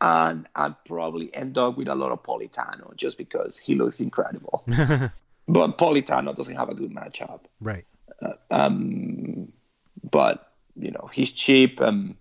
And 0.00 0.46
I'd 0.54 0.84
probably 0.84 1.34
end 1.34 1.58
up 1.58 1.76
with 1.76 1.88
a 1.88 1.94
lot 1.94 2.12
of 2.12 2.22
Politano 2.22 2.94
just 2.96 3.18
because 3.18 3.58
he 3.58 3.74
looks 3.74 4.00
incredible. 4.00 4.62
but 4.66 5.78
Politano 5.78 6.34
doesn't 6.34 6.54
have 6.54 6.68
a 6.68 6.74
good 6.74 6.92
matchup. 6.92 7.40
Right. 7.60 7.84
Uh, 8.22 8.34
um, 8.50 9.52
but, 10.08 10.52
you 10.76 10.92
know, 10.92 11.10
he's 11.12 11.32
cheap. 11.32 11.80
Um, 11.80 12.16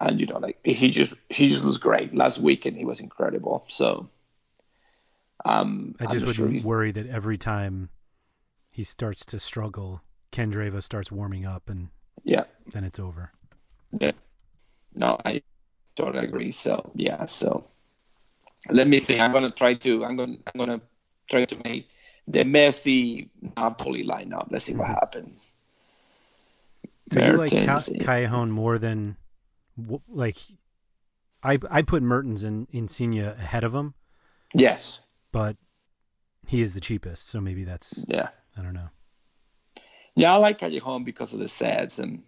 and 0.00 0.20
you 0.20 0.26
know 0.26 0.38
like 0.38 0.58
he 0.64 0.90
just 0.90 1.14
he 1.28 1.48
just 1.48 1.64
was 1.64 1.78
great 1.78 2.14
last 2.14 2.38
weekend 2.38 2.76
he 2.76 2.84
was 2.84 3.00
incredible 3.00 3.64
so 3.68 4.08
um 5.44 5.94
i 6.00 6.06
just 6.06 6.26
would 6.26 6.36
sure 6.36 6.50
worry 6.62 6.90
that 6.90 7.06
every 7.06 7.38
time 7.38 7.90
he 8.70 8.82
starts 8.82 9.24
to 9.24 9.38
struggle 9.38 10.02
Candreva 10.32 10.82
starts 10.82 11.12
warming 11.12 11.46
up 11.46 11.68
and 11.68 11.88
yeah 12.24 12.44
then 12.72 12.84
it's 12.84 12.98
over 12.98 13.32
yeah 14.00 14.12
no 14.94 15.18
i 15.24 15.42
totally 15.96 16.24
agree 16.26 16.50
so 16.52 16.90
yeah 16.94 17.26
so 17.26 17.64
let 18.70 18.86
me 18.88 18.98
see 18.98 19.18
i'm 19.20 19.32
gonna 19.32 19.50
try 19.50 19.74
to 19.74 20.04
i'm 20.04 20.16
gonna 20.16 20.36
i'm 20.46 20.58
gonna 20.58 20.80
try 21.30 21.44
to 21.44 21.56
make 21.64 21.88
the 22.26 22.42
Messi 22.44 23.28
Napoli 23.56 24.04
lineup 24.04 24.48
let's 24.50 24.64
see 24.64 24.74
what 24.74 24.86
mm-hmm. 24.86 24.94
happens 24.94 25.52
So 27.12 27.20
you 27.20 27.32
like 27.36 27.52
Mertens. 27.52 27.86
Ca- 27.86 28.04
Callejon 28.04 28.50
more 28.50 28.78
than 28.78 29.16
like 30.08 30.36
I 31.42 31.58
I 31.70 31.82
put 31.82 32.02
Mertens 32.02 32.42
and 32.42 32.66
Insigne 32.72 33.18
ahead 33.20 33.64
of 33.64 33.74
him, 33.74 33.92
yes, 34.54 35.00
but 35.32 35.56
he 36.46 36.62
is 36.62 36.72
the 36.72 36.80
cheapest, 36.80 37.28
so 37.28 37.40
maybe 37.40 37.64
that's 37.64 38.04
yeah, 38.08 38.28
I 38.56 38.62
don't 38.62 38.72
know. 38.72 38.88
yeah. 40.16 40.32
I 40.32 40.36
like 40.36 40.58
Callejon 40.58 41.04
because 41.04 41.34
of 41.34 41.40
the 41.40 41.48
sets 41.48 41.98
and 41.98 42.22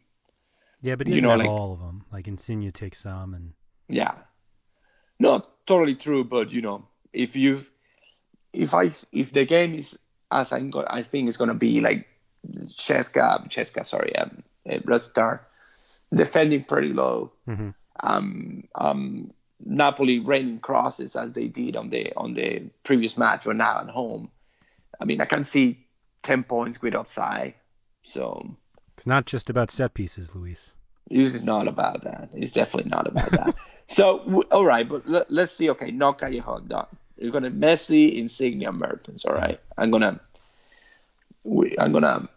Yeah, 0.82 0.96
but 0.96 1.06
he 1.06 1.14
You 1.14 1.22
doesn't 1.22 1.38
know, 1.38 1.42
like- 1.44 1.50
all 1.50 1.72
of 1.72 1.80
them. 1.80 2.04
Like 2.12 2.28
Insigne 2.28 2.70
takes 2.70 3.00
some, 3.00 3.32
and 3.32 3.54
yeah, 3.88 4.12
not 5.18 5.66
totally 5.66 5.94
true. 5.94 6.24
But 6.24 6.50
you 6.50 6.62
know, 6.62 6.86
if 7.12 7.36
you, 7.36 7.64
if 8.52 8.74
I, 8.74 8.90
if 9.12 9.32
the 9.32 9.44
game 9.44 9.74
is 9.74 9.98
as 10.30 10.52
I'm 10.52 10.70
go, 10.70 10.84
I 10.88 11.02
think 11.02 11.28
it's 11.28 11.36
gonna 11.36 11.54
be 11.54 11.80
like 11.80 12.06
Cheska, 12.68 13.48
Cheska, 13.48 13.86
sorry, 13.86 14.14
um, 14.16 14.42
uh, 14.70 14.78
Red 14.84 15.00
Star, 15.00 15.46
defending 16.12 16.64
pretty 16.64 16.92
low. 16.92 17.32
Mhm. 17.48 17.74
Um, 18.00 18.64
um, 18.74 19.32
Napoli 19.64 20.20
raining 20.20 20.60
crosses 20.60 21.16
as 21.16 21.32
they 21.32 21.48
did 21.48 21.76
on 21.76 21.88
the 21.88 22.12
on 22.16 22.34
the 22.34 22.68
previous 22.82 23.16
match 23.16 23.46
or 23.46 23.54
now 23.54 23.80
at 23.80 23.88
home. 23.88 24.30
I 25.00 25.04
mean, 25.04 25.20
I 25.20 25.24
can 25.24 25.44
see 25.44 25.86
ten 26.22 26.44
points 26.44 26.82
with 26.82 26.94
offside. 26.94 27.54
So 28.02 28.56
it's 28.94 29.06
not 29.06 29.26
just 29.26 29.50
about 29.50 29.70
set 29.70 29.94
pieces, 29.94 30.34
Luis. 30.34 30.74
This 31.08 31.34
is 31.34 31.42
not 31.42 31.68
about 31.68 32.02
that. 32.02 32.30
It's 32.34 32.52
definitely 32.52 32.90
not 32.90 33.06
about 33.06 33.30
that. 33.32 33.54
so 33.86 34.18
w- 34.20 34.48
all 34.50 34.64
right, 34.64 34.88
but 34.88 35.02
l- 35.08 35.26
let's 35.28 35.52
see. 35.56 35.70
Okay, 35.70 35.90
no 35.92 36.12
Callejon 36.12 36.66
done. 36.68 36.86
You're 37.16 37.30
gonna 37.32 37.50
Messi, 37.50 38.16
Insigne, 38.16 38.68
Mertens. 38.72 39.24
All 39.24 39.32
right, 39.34 39.60
I'm 39.78 39.90
gonna, 39.90 40.20
we, 41.44 41.76
I'm 41.78 41.92
gonna, 41.92 42.28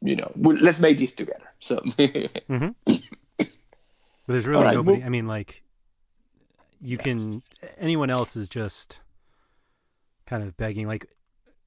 you 0.00 0.16
know, 0.16 0.30
we, 0.36 0.56
let's 0.56 0.78
make 0.78 0.98
this 0.98 1.12
together. 1.12 1.44
So 1.60 1.76
mm-hmm. 1.80 2.68
But 2.86 3.48
there's 4.26 4.46
really 4.46 4.58
All 4.58 4.64
right, 4.64 4.74
nobody. 4.74 4.98
well- 4.98 5.06
I 5.06 5.10
mean, 5.10 5.26
like 5.26 5.62
you 6.80 6.96
can 6.98 7.42
anyone 7.78 8.10
else 8.10 8.36
is 8.36 8.48
just 8.48 9.00
kind 10.26 10.42
of 10.42 10.56
begging. 10.56 10.86
Like, 10.86 11.06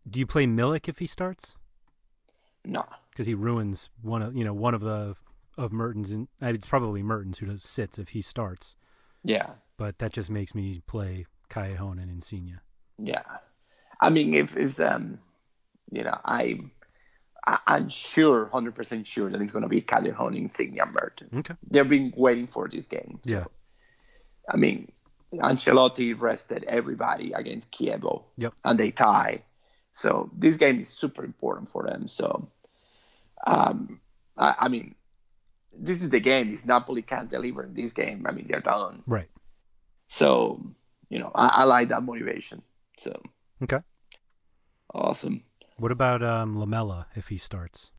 do 0.10 0.20
you 0.20 0.26
play 0.26 0.46
Milik 0.48 0.88
if 0.88 1.00
he 1.00 1.08
starts? 1.08 1.56
no, 2.64 2.86
Because 3.10 3.26
he 3.28 3.34
ruins 3.34 3.90
one 4.02 4.22
of 4.22 4.36
you 4.36 4.46
know 4.46 4.54
one 4.54 4.74
of 4.74 4.82
the 4.82 5.16
of 5.62 5.72
Mertens 5.72 6.12
and 6.12 6.28
it's 6.42 6.66
probably 6.68 7.04
Mertens 7.04 7.38
who 7.40 7.46
does 7.46 7.64
sits 7.64 8.00
if 8.00 8.10
he 8.10 8.22
starts. 8.22 8.76
yeah, 9.24 9.52
But 9.78 10.00
that 10.00 10.12
just 10.14 10.30
makes 10.30 10.54
me 10.56 10.82
play 10.88 11.26
Callejon 11.50 12.02
and 12.02 12.10
Insigne. 12.10 12.60
yeah. 12.98 13.24
I 14.00 14.10
mean, 14.10 14.34
if 14.34 14.58
if 14.58 14.80
um, 14.80 15.20
you 15.92 16.04
know, 16.04 16.18
I. 16.26 16.60
I- 17.48 17.60
I'm 17.66 17.90
sure, 17.90 18.46
hundred 18.48 18.76
percent 18.76 19.08
sure 19.08 19.28
that 19.30 19.42
it's 19.42 19.52
gonna 19.52 19.68
be 19.68 19.82
Callejon, 19.82 20.36
Insigne, 20.38 20.78
Mertens. 20.92 21.34
Okay. 21.40 21.56
They've 21.70 21.88
been 21.90 22.14
waiting 22.16 22.46
for 22.48 22.68
this 22.68 22.86
game. 22.88 23.20
So. 23.24 23.32
Yeah. 23.32 23.46
I 24.48 24.58
mean, 24.58 24.92
Ancelotti 25.34 26.20
rested 26.20 26.64
everybody 26.66 27.32
against 27.34 27.72
Chievo, 27.72 28.24
Yep. 28.38 28.54
and 28.64 28.80
they 28.80 28.92
tie. 28.92 29.42
So 29.92 30.30
this 30.38 30.56
game 30.58 30.80
is 30.80 30.90
super 30.90 31.24
important 31.26 31.68
for 31.70 31.84
them. 31.88 32.08
So, 32.08 32.48
um, 33.48 34.00
I, 34.38 34.56
I 34.60 34.68
mean, 34.68 34.94
this 35.78 36.02
is 36.02 36.10
the 36.10 36.20
game. 36.20 36.54
If 36.54 36.66
Napoli 36.66 37.02
can't 37.02 37.30
deliver 37.30 37.64
in 37.64 37.74
this 37.74 37.94
game, 37.94 38.26
I 38.28 38.32
mean, 38.32 38.48
they're 38.48 38.60
done. 38.60 39.04
Right. 39.08 39.30
So, 40.08 40.62
you 41.10 41.20
know, 41.20 41.32
I, 41.34 41.52
I 41.54 41.64
like 41.64 41.90
that 41.90 42.04
motivation. 42.04 42.62
So, 42.98 43.22
Okay. 43.64 43.80
awesome. 44.94 45.44
What 45.78 45.92
about 45.92 46.22
um, 46.24 46.60
Lamela 46.60 47.08
if 47.16 47.30
he 47.30 47.38
starts? 47.38 47.92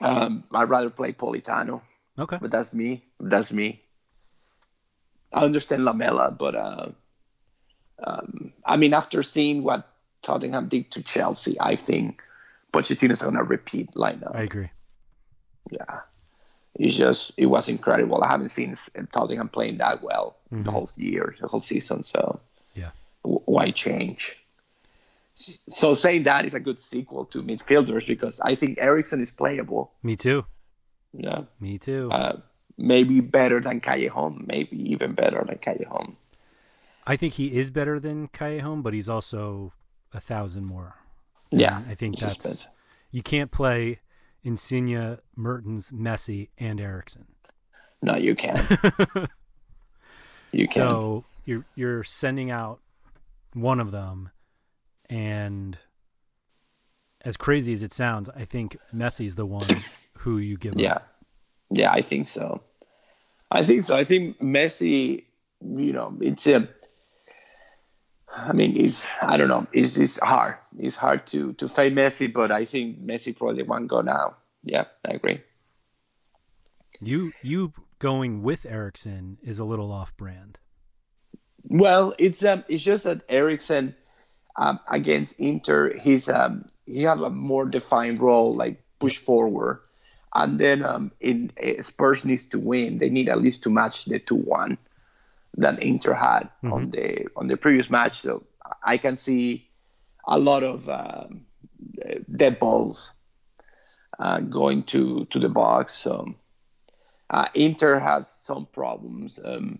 Um, 0.00 0.44
I'd 0.52 0.70
rather 0.70 0.90
play 0.90 1.12
Politano, 1.12 1.82
Okay. 2.18 2.38
but 2.40 2.50
that's 2.50 2.72
me. 2.72 3.04
That's 3.20 3.50
me. 3.52 3.82
I 5.32 5.44
understand 5.44 5.84
Lamela, 5.84 6.30
but 6.30 6.54
uh, 6.54 6.88
um, 8.02 8.52
I 8.64 8.76
mean, 8.76 8.94
after 8.94 9.22
seeing 9.22 9.62
what 9.62 9.88
Tottenham 10.22 10.68
did 10.68 10.90
to 10.92 11.02
Chelsea, 11.02 11.56
I 11.60 11.76
think 11.76 12.22
Pochettino's 12.72 13.22
going 13.22 13.34
to 13.34 13.42
repeat 13.42 13.92
lineup. 13.92 14.34
I 14.34 14.42
agree. 14.42 14.70
Yeah, 15.70 16.00
it's 16.78 16.96
just 16.96 17.32
it 17.36 17.46
was 17.46 17.68
incredible. 17.68 18.22
I 18.22 18.28
haven't 18.28 18.50
seen 18.50 18.74
Tottenham 19.12 19.48
playing 19.48 19.78
that 19.78 20.02
well 20.02 20.36
Mhm. 20.52 20.64
the 20.64 20.70
whole 20.70 20.88
year, 20.96 21.34
the 21.40 21.48
whole 21.48 21.60
season. 21.60 22.02
So 22.04 22.40
Yeah. 22.74 22.90
w- 23.24 23.42
why 23.46 23.70
change? 23.72 24.36
So 25.34 25.94
saying 25.94 26.24
that 26.24 26.44
is 26.44 26.54
a 26.54 26.60
good 26.60 26.80
sequel 26.80 27.24
to 27.26 27.42
midfielders 27.42 28.06
because 28.06 28.40
I 28.40 28.54
think 28.56 28.78
Eriksen 28.80 29.20
is 29.20 29.30
playable. 29.30 29.92
Me 30.02 30.16
too. 30.16 30.44
Yeah, 31.12 31.42
Me 31.60 31.78
too. 31.78 32.10
uh, 32.10 32.38
maybe 32.76 33.20
better 33.20 33.60
than 33.60 33.80
Callejon, 33.80 34.46
maybe 34.46 34.76
even 34.90 35.12
better 35.14 35.42
than 35.46 35.58
Callejon. 35.58 36.16
I 37.06 37.16
think 37.16 37.34
he 37.34 37.56
is 37.56 37.70
better 37.70 37.98
than 38.00 38.28
Callejon, 38.28 38.82
but 38.82 38.92
he's 38.94 39.08
also 39.08 39.72
a 40.12 40.20
thousand 40.20 40.64
more. 40.64 40.96
Yeah, 41.50 41.78
And 41.78 41.90
I 41.90 41.94
think 41.94 42.18
that's 42.18 42.36
that. 42.38 42.66
you 43.10 43.22
can't 43.22 43.50
play 43.50 44.00
Insigne, 44.44 45.18
Mertens, 45.36 45.90
Messi, 45.90 46.48
and 46.58 46.80
Eriksen. 46.80 47.26
no, 48.02 48.16
you 48.16 48.34
can't. 48.34 48.66
You 50.50 50.66
can. 50.66 50.82
so 50.82 51.24
you're 51.44 51.64
you're 51.74 52.02
sending 52.02 52.50
out 52.50 52.80
one 53.52 53.80
of 53.80 53.90
them, 53.90 54.30
and 55.10 55.78
as 57.22 57.36
crazy 57.36 57.74
as 57.74 57.82
it 57.82 57.92
sounds, 57.92 58.30
I 58.34 58.46
think 58.46 58.78
Messi's 58.94 59.34
the 59.34 59.44
one 59.44 59.66
who 60.18 60.38
you 60.38 60.56
give. 60.56 60.80
Yeah, 60.80 60.94
up. 60.94 61.08
yeah, 61.70 61.92
I 61.92 62.00
think 62.00 62.26
so. 62.28 62.62
I 63.50 63.62
think 63.62 63.84
so. 63.84 63.94
I 63.94 64.04
think 64.04 64.38
Messi, 64.40 65.24
you 65.60 65.92
know, 65.92 66.16
it's 66.20 66.46
a. 66.46 66.66
I 68.46 68.52
mean, 68.52 68.76
it's 68.76 69.08
I 69.20 69.36
don't 69.36 69.48
know. 69.48 69.66
It's 69.72 69.96
it's 69.96 70.18
hard. 70.18 70.56
It's 70.78 70.96
hard 70.96 71.26
to 71.28 71.52
to 71.54 71.68
fade 71.68 71.94
Messi, 71.94 72.32
but 72.32 72.50
I 72.50 72.64
think 72.64 73.00
Messi 73.04 73.36
probably 73.36 73.62
won't 73.62 73.88
go 73.88 74.00
now. 74.00 74.36
Yeah, 74.62 74.84
I 75.08 75.14
agree. 75.14 75.40
You 77.00 77.32
you 77.42 77.72
going 77.98 78.42
with 78.42 78.64
Eriksen 78.66 79.38
is 79.42 79.58
a 79.58 79.64
little 79.64 79.92
off 79.92 80.16
brand. 80.16 80.58
Well, 81.64 82.14
it's 82.18 82.44
um, 82.44 82.64
it's 82.68 82.82
just 82.82 83.04
that 83.04 83.22
Eriksen 83.28 83.94
um, 84.56 84.80
against 84.88 85.38
Inter, 85.38 85.96
he's 85.96 86.28
um, 86.28 86.68
he 86.86 87.02
have 87.02 87.20
a 87.20 87.30
more 87.30 87.66
defined 87.66 88.20
role, 88.20 88.54
like 88.54 88.82
push 89.00 89.18
forward, 89.18 89.80
and 90.34 90.58
then 90.58 90.84
um, 90.84 91.12
in 91.20 91.52
uh, 91.62 91.82
Spurs 91.82 92.24
needs 92.24 92.46
to 92.46 92.58
win. 92.58 92.98
They 92.98 93.08
need 93.08 93.28
at 93.28 93.40
least 93.40 93.62
to 93.64 93.70
match 93.70 94.04
the 94.06 94.18
two 94.18 94.36
one 94.36 94.78
that 95.58 95.82
Inter 95.82 96.14
had 96.14 96.48
on 96.72 96.90
the 96.90 97.26
on 97.36 97.46
the 97.48 97.56
previous 97.56 97.90
match. 97.90 98.20
So 98.20 98.44
I 98.82 98.96
can 98.98 99.16
see 99.16 99.68
a 100.26 100.38
lot 100.38 100.62
of 100.62 100.88
um, 100.88 101.46
dead 102.34 102.58
balls 102.58 103.12
uh, 104.18 104.40
going 104.40 104.82
to 104.84 105.26
to 105.26 105.38
the 105.38 105.48
box. 105.48 105.94
So 105.94 106.34
uh, 107.30 107.48
Inter 107.54 107.98
has 107.98 108.28
some 108.30 108.66
problems. 108.66 109.38
Um, 109.42 109.78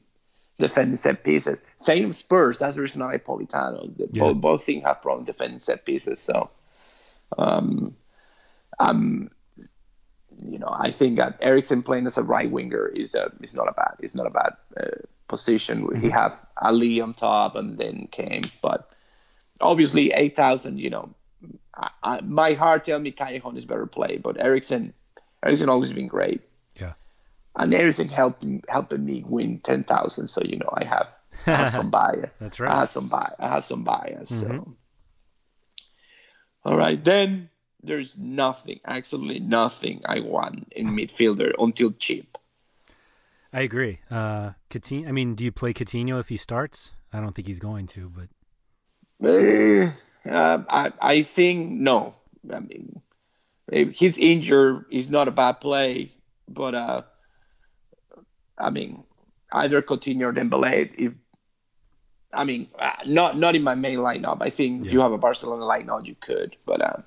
defending 0.61 0.97
set 0.97 1.23
pieces. 1.23 1.61
Same 1.77 2.13
Spurs. 2.13 2.59
That's 2.59 2.75
the 2.75 2.83
reason 2.83 3.01
I 3.01 3.19
Politano. 3.19 3.97
The- 3.97 4.09
Yeah. 4.13 4.23
Both 4.33 4.41
both 4.41 4.65
things 4.65 4.83
have 4.85 5.01
problems 5.03 5.27
defending 5.29 5.61
set 5.61 5.85
pieces. 5.85 6.19
So, 6.21 6.51
um, 7.39 7.95
um, 8.81 9.31
you 10.43 10.59
know, 10.59 10.69
I 10.71 10.91
think 10.91 11.19
that 11.19 11.39
Eriksen 11.41 11.83
playing 11.83 12.07
as 12.07 12.19
a 12.19 12.23
right 12.23 12.51
winger 12.51 12.87
is 12.87 13.15
a 13.15 13.33
is 13.43 13.55
not 13.55 13.69
a 13.69 13.73
bad 13.73 13.97
is 14.01 14.15
not 14.15 14.27
a 14.27 14.31
bad 14.31 14.53
uh, 14.77 15.03
position. 15.29 15.89
He 16.01 16.11
have 16.11 16.41
Alli 16.63 17.01
on 17.01 17.15
top 17.15 17.57
and 17.57 17.77
then 17.77 18.09
Kane, 18.11 18.45
but 18.63 18.91
obviously 19.61 20.13
eight 20.13 20.37
thousand. 20.37 20.79
You 20.79 20.91
know, 20.91 21.15
I, 21.75 21.91
I, 22.03 22.21
my 22.23 22.53
heart 22.53 22.85
tell 22.85 22.99
me 22.99 23.13
Callejon 23.13 23.57
is 23.57 23.65
better 23.65 23.87
play, 23.87 24.17
but 24.19 24.37
Eriksen 24.41 24.93
Eriksen 25.43 25.69
always 25.69 25.93
been 25.93 26.09
great 26.09 26.43
Yeah. 26.79 26.95
and 27.57 27.75
everything 27.75 28.09
helping 28.09 28.63
helping 28.69 29.05
me 29.05 29.25
win 29.27 29.61
ten 29.61 29.85
thousand. 29.85 30.29
So 30.29 30.43
you 30.43 30.57
know 30.59 30.71
I 30.73 30.85
have, 30.85 31.09
I 31.47 31.57
have 31.59 31.71
some 31.71 31.91
bias. 31.99 32.31
That's 32.41 32.61
right. 32.61 32.73
I 32.73 32.79
have 32.81 32.91
some 32.91 33.09
bias. 33.09 33.35
I 33.39 33.49
have 33.49 33.65
some 33.65 33.85
bias. 33.85 34.31
So 34.31 34.47
Mhm. 34.47 34.75
all 36.65 36.77
right, 36.77 37.03
then 37.03 37.51
there's 37.89 38.17
nothing, 38.17 38.79
absolutely 38.85 39.41
nothing 39.41 40.03
I 40.07 40.21
want 40.21 40.73
in 40.73 40.89
midfielder 40.89 41.53
until 41.59 41.91
cheap. 41.93 42.39
I 43.53 43.63
agree. 43.63 44.01
Uh, 44.11 44.51
Coutinho, 44.71 45.09
I 45.09 45.13
mean, 45.13 45.35
do 45.35 45.43
you 45.43 45.51
play 45.51 45.73
Coutinho 45.73 46.21
if 46.21 46.29
he 46.29 46.37
starts? 46.37 46.95
I 47.13 47.21
don't 47.21 47.35
think 47.35 47.49
he's 47.49 47.59
going 47.59 47.87
to, 47.89 48.13
but 48.15 48.29
uh, 49.27 50.63
I 50.69 50.93
I 51.01 51.23
think 51.23 51.71
no. 51.71 52.15
I 52.53 52.61
mean, 52.61 53.01
he's 53.93 54.19
injured. 54.19 54.85
He's 54.91 55.09
not 55.09 55.27
a 55.29 55.31
bad 55.31 55.61
play, 55.61 56.13
but 56.47 56.75
uh, 56.75 57.03
I 58.59 58.69
mean, 58.69 59.05
either 59.51 59.81
Coutinho 59.81 60.27
or 60.27 60.33
Dembele. 60.35 60.95
If 60.99 61.15
I 62.35 62.45
mean, 62.45 62.69
uh, 62.79 62.93
not 63.07 63.39
not 63.39 63.57
in 63.57 63.63
my 63.63 63.75
main 63.75 63.99
lineup. 63.99 64.39
I 64.43 64.51
think 64.51 64.85
if 64.85 64.93
you 64.93 65.01
have 65.01 65.13
a 65.13 65.19
Barcelona 65.19 65.65
lineup, 65.65 66.07
you 66.07 66.17
could, 66.21 66.57
but 66.67 66.85
um, 66.85 67.05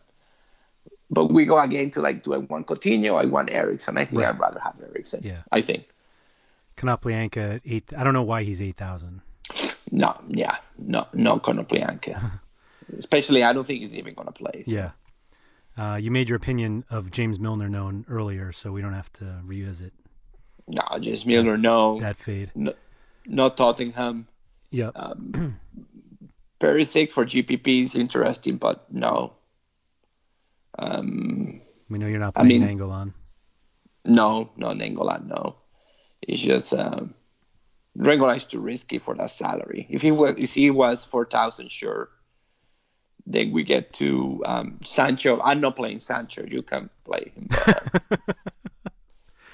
but 1.11 1.25
we 1.31 1.45
go 1.45 1.59
again 1.59 1.91
to 1.91 2.01
like, 2.01 2.23
do 2.23 2.33
I 2.33 2.37
want 2.37 2.65
Coutinho? 2.67 3.21
I 3.21 3.25
want 3.25 3.51
Eriksen. 3.51 3.97
I 3.97 4.05
think 4.05 4.21
Right. 4.21 4.29
I'd 4.33 4.39
rather 4.39 4.59
have 4.59 4.75
Eriksen. 4.81 5.21
Yeah. 5.23 5.41
I 5.51 5.61
think. 5.61 5.85
Konoplyanka 6.77 7.61
eight. 7.65 7.91
I 7.95 8.03
don't 8.03 8.13
know 8.13 8.23
why 8.23 8.43
he's 8.43 8.61
eight 8.61 8.77
thousand. 8.77 9.21
No, 9.91 10.15
yeah, 10.29 10.55
no, 10.79 11.05
no 11.13 11.37
Konoplyanka. 11.37 12.39
Especially, 12.97 13.43
I 13.43 13.51
don't 13.53 13.65
think 13.67 13.81
he's 13.81 13.95
even 13.95 14.13
gonna 14.13 14.31
play. 14.31 14.63
so. 14.63 14.71
Yeah. 14.71 14.91
Uh, 15.77 15.95
you 15.95 16.11
made 16.11 16.27
your 16.29 16.35
opinion 16.37 16.83
of 16.89 17.11
James 17.11 17.39
Milner 17.39 17.69
known 17.69 18.05
earlier, 18.09 18.51
so 18.51 18.71
we 18.71 18.81
don't 18.81 18.93
have 18.93 19.11
to 19.13 19.39
revisit 19.45 19.93
No, 20.67 20.97
just 20.99 21.25
Milner. 21.25 21.57
No, 21.57 21.99
that 21.99 22.17
fade. 22.17 22.51
no, 22.55 22.73
not 23.27 23.57
Tottenham. 23.57 24.27
Yeah. 24.69 24.91
Um, 24.95 25.59
Perisic 26.59 27.11
for 27.11 27.25
GPP 27.25 27.83
is 27.83 27.95
interesting, 27.95 28.57
but 28.57 28.85
no. 28.93 29.33
Um, 30.81 31.61
we 31.89 31.99
know 31.99 32.07
you're 32.07 32.19
not 32.19 32.33
I 32.35 32.41
playing 32.41 32.61
mean- 32.61 32.69
Angle 32.69 32.91
on. 32.91 33.13
no, 34.05 34.49
no, 34.57 34.69
Nainggolan, 34.69 35.27
no. 35.27 35.57
It's 36.21 36.41
just 36.41 36.73
um, 36.73 37.13
is 37.95 38.45
too 38.45 38.59
risky 38.61 38.97
for 38.99 39.13
that 39.15 39.29
salary. 39.31 39.85
If 39.89 40.01
he 40.01 40.11
was, 40.11 40.35
if 40.39 40.53
he 40.53 40.69
was 40.71 41.03
four 41.03 41.25
thousand, 41.25 41.71
sure. 41.71 42.09
Then 43.27 43.51
we 43.51 43.63
get 43.63 43.93
to 43.93 44.41
um, 44.47 44.79
Sancho. 44.83 45.39
I'm 45.43 45.61
not 45.61 45.75
playing 45.75 45.99
Sancho. 45.99 46.43
You 46.43 46.63
can 46.63 46.89
play 47.05 47.31
him. 47.35 47.49
Uh, 47.51 48.17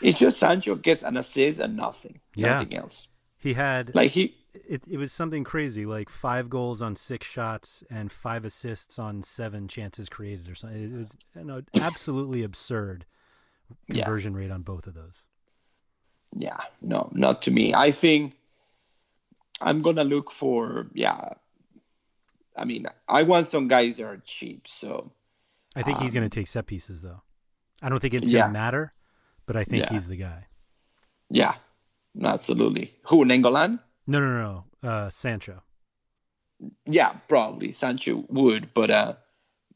it's 0.01 0.17
just 0.19 0.39
Sancho 0.39 0.75
gets 0.75 1.03
an 1.03 1.17
assist 1.17 1.59
and 1.59 1.75
nothing, 1.75 2.21
Yeah. 2.35 2.53
nothing 2.53 2.75
else. 2.77 3.07
He 3.39 3.53
had 3.53 3.93
Like 3.93 4.11
he, 4.11 4.36
it. 4.67 4.83
It 4.87 4.97
was 4.97 5.11
something 5.11 5.43
crazy, 5.43 5.85
like 5.85 6.09
five 6.09 6.49
goals 6.49 6.81
on 6.81 6.95
six 6.95 7.27
shots 7.27 7.83
and 7.89 8.11
five 8.11 8.45
assists 8.45 8.97
on 8.99 9.21
seven 9.21 9.67
chances 9.67 10.09
created, 10.09 10.49
or 10.49 10.55
something. 10.55 10.83
It 10.83 10.95
was 10.97 11.15
you 11.35 11.43
know, 11.43 11.61
absolutely 11.81 12.43
absurd 12.43 13.05
Yeah. 13.87 14.03
conversion 14.05 14.33
rate 14.35 14.51
on 14.51 14.61
both 14.63 14.87
of 14.87 14.93
those. 14.93 15.25
yeah, 16.35 16.57
no, 16.81 17.09
not 17.13 17.41
to 17.43 17.51
me. 17.51 17.73
I 17.73 17.91
think 17.91 18.35
I'm 19.61 19.81
gonna 19.81 20.03
look 20.03 20.31
for 20.31 20.87
yeah. 20.93 21.33
I 22.55 22.65
mean, 22.65 22.85
I 23.07 23.23
want 23.23 23.45
some 23.45 23.67
guys 23.67 23.97
that 23.97 24.05
are 24.05 24.17
cheap, 24.25 24.67
so 24.67 25.11
I 25.75 25.83
think 25.83 25.99
he's 25.99 26.09
Um, 26.15 26.21
going 26.21 26.29
to 26.29 26.39
take 26.39 26.47
set 26.47 26.65
pieces, 26.65 27.03
though. 27.03 27.21
I 27.83 27.89
don't 27.89 27.99
think 27.99 28.15
it's 28.15 28.25
Yeah. 28.25 28.47
to 28.47 28.51
matter, 28.51 28.93
but 29.45 29.55
I 29.55 29.63
think 29.63 29.83
Yeah. 29.83 29.89
he's 29.93 30.07
the 30.07 30.15
guy. 30.17 30.47
yeah, 31.29 31.55
absolutely. 32.23 32.95
Who 33.09 33.25
Nainggolan? 33.25 33.79
No, 34.07 34.19
no, 34.19 34.63
no. 34.81 34.89
Uh, 34.89 35.09
Sancho. 35.09 35.63
Yeah, 36.85 37.09
probably 37.27 37.73
Sancho 37.73 38.25
would, 38.29 38.73
but 38.73 38.89
uh, 38.89 39.13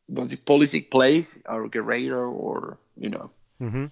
was 0.08 0.34
it 0.34 0.46
Pulisic 0.46 0.89
plays 0.89 1.38
or 1.48 1.67
Guerreiro 1.70 2.32
or 2.32 2.80
you 2.98 3.10
know, 3.10 3.32
Mm-hmm. 3.62 3.86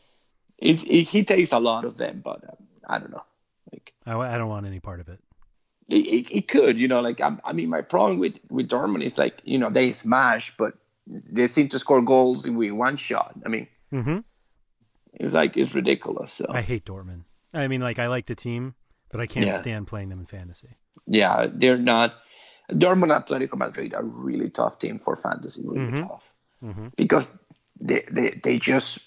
it's 0.58 0.84
it, 0.84 1.04
he 1.04 1.24
takes 1.24 1.52
a 1.52 1.60
lot 1.60 1.86
of 1.86 1.98
them, 1.98 2.22
but 2.24 2.44
um, 2.50 2.58
I 2.88 2.98
don't 3.00 3.12
know. 3.12 3.24
Like 3.72 3.94
I, 4.06 4.18
I 4.18 4.38
don't 4.38 4.50
want 4.50 4.66
any 4.66 4.80
part 4.80 5.00
of 5.00 5.10
it. 5.10 5.20
it, 5.88 5.96
it, 6.08 6.32
it 6.36 6.48
could, 6.48 6.80
you 6.80 6.88
know, 6.88 7.02
like 7.02 7.22
I, 7.22 7.38
I 7.44 7.54
mean, 7.54 7.70
my 7.70 7.82
problem 7.82 8.18
with 8.20 8.40
with 8.50 8.68
Dortmund 8.70 9.04
is 9.04 9.18
like 9.18 9.42
you 9.44 9.60
know 9.60 9.70
they 9.70 9.94
smash, 9.94 10.56
but 10.58 10.74
they 11.06 11.48
seem 11.48 11.70
to 11.70 11.80
score 11.80 12.02
goals 12.02 12.48
with 12.48 12.72
one 12.72 12.98
shot. 12.98 13.36
I 13.46 13.50
mean, 13.50 13.68
Mm-hmm. 13.94 14.20
it's 15.14 15.34
like 15.34 15.58
it's 15.58 15.76
ridiculous. 15.76 16.34
So 16.34 16.48
I 16.50 16.62
hate 16.62 16.86
Dortmund. 16.86 17.26
I 17.54 17.68
mean, 17.68 17.82
like 17.82 18.00
I 18.00 18.08
like 18.08 18.26
the 18.26 18.36
team, 18.36 18.74
but 19.12 19.20
I 19.22 19.28
can't 19.28 19.46
Yeah. 19.48 19.58
stand 19.58 19.88
playing 19.88 20.10
them 20.10 20.20
in 20.20 20.26
fantasy. 20.26 20.78
yeah, 21.08 21.48
they're 21.52 21.78
not. 21.78 22.14
Dortmund 22.72 23.10
Atletico 23.18 23.58
Madrid 23.58 23.94
are 23.96 24.04
really 24.04 24.50
tough 24.50 24.78
team 24.78 25.00
for 25.00 25.16
fantasy, 25.16 25.64
really 25.66 25.92
Mhm. 25.92 26.08
tough 26.08 26.34
Mm-hmm. 26.64 26.88
because 26.96 27.28
they, 27.84 28.04
they 28.12 28.30
they 28.44 28.60
just 28.60 29.00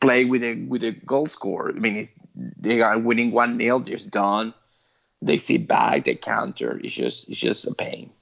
play 0.00 0.24
with 0.24 0.42
a 0.44 0.54
with 0.68 0.84
a 0.84 0.92
goal 0.92 1.26
score. 1.26 1.70
I 1.70 1.78
mean, 1.80 2.08
they 2.36 2.80
are 2.82 2.98
winning 2.98 3.32
one 3.32 3.58
0 3.58 3.80
just 3.80 4.10
done. 4.10 4.54
They 5.22 5.38
sit 5.38 5.66
back, 5.66 6.04
they 6.04 6.14
counter. 6.14 6.78
It's 6.84 6.94
just 6.94 7.28
it's 7.28 7.40
just 7.40 7.66
a 7.66 7.74
pain. 7.74 8.12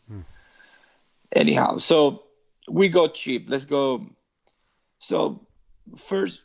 Anyhow, 1.33 1.79
so 1.79 2.23
we 2.69 2.89
go 2.89 3.09
cheap. 3.09 3.47
Let's 3.49 3.65
go. 3.65 4.07
So 5.01 5.47
first, 5.97 6.43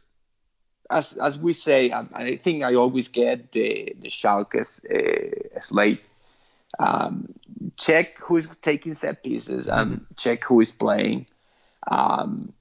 as 0.90 1.14
as 1.14 1.38
we 1.38 1.54
say, 1.54 1.92
I, 1.92 2.06
I 2.14 2.36
think 2.38 2.64
I 2.64 2.76
always 2.76 3.10
get 3.10 3.52
the 3.52 3.96
the 4.00 4.10
Schalke's 4.10 4.84
uh, 4.86 5.60
slate. 5.60 6.02
Um, 6.78 7.34
check 7.78 8.18
who's 8.20 8.48
taking 8.62 8.94
set 8.94 9.24
pieces 9.24 9.68
and 9.68 10.06
check 10.16 10.44
who 10.44 10.62
is 10.62 10.72
playing. 10.72 11.26
Um, 11.88 12.54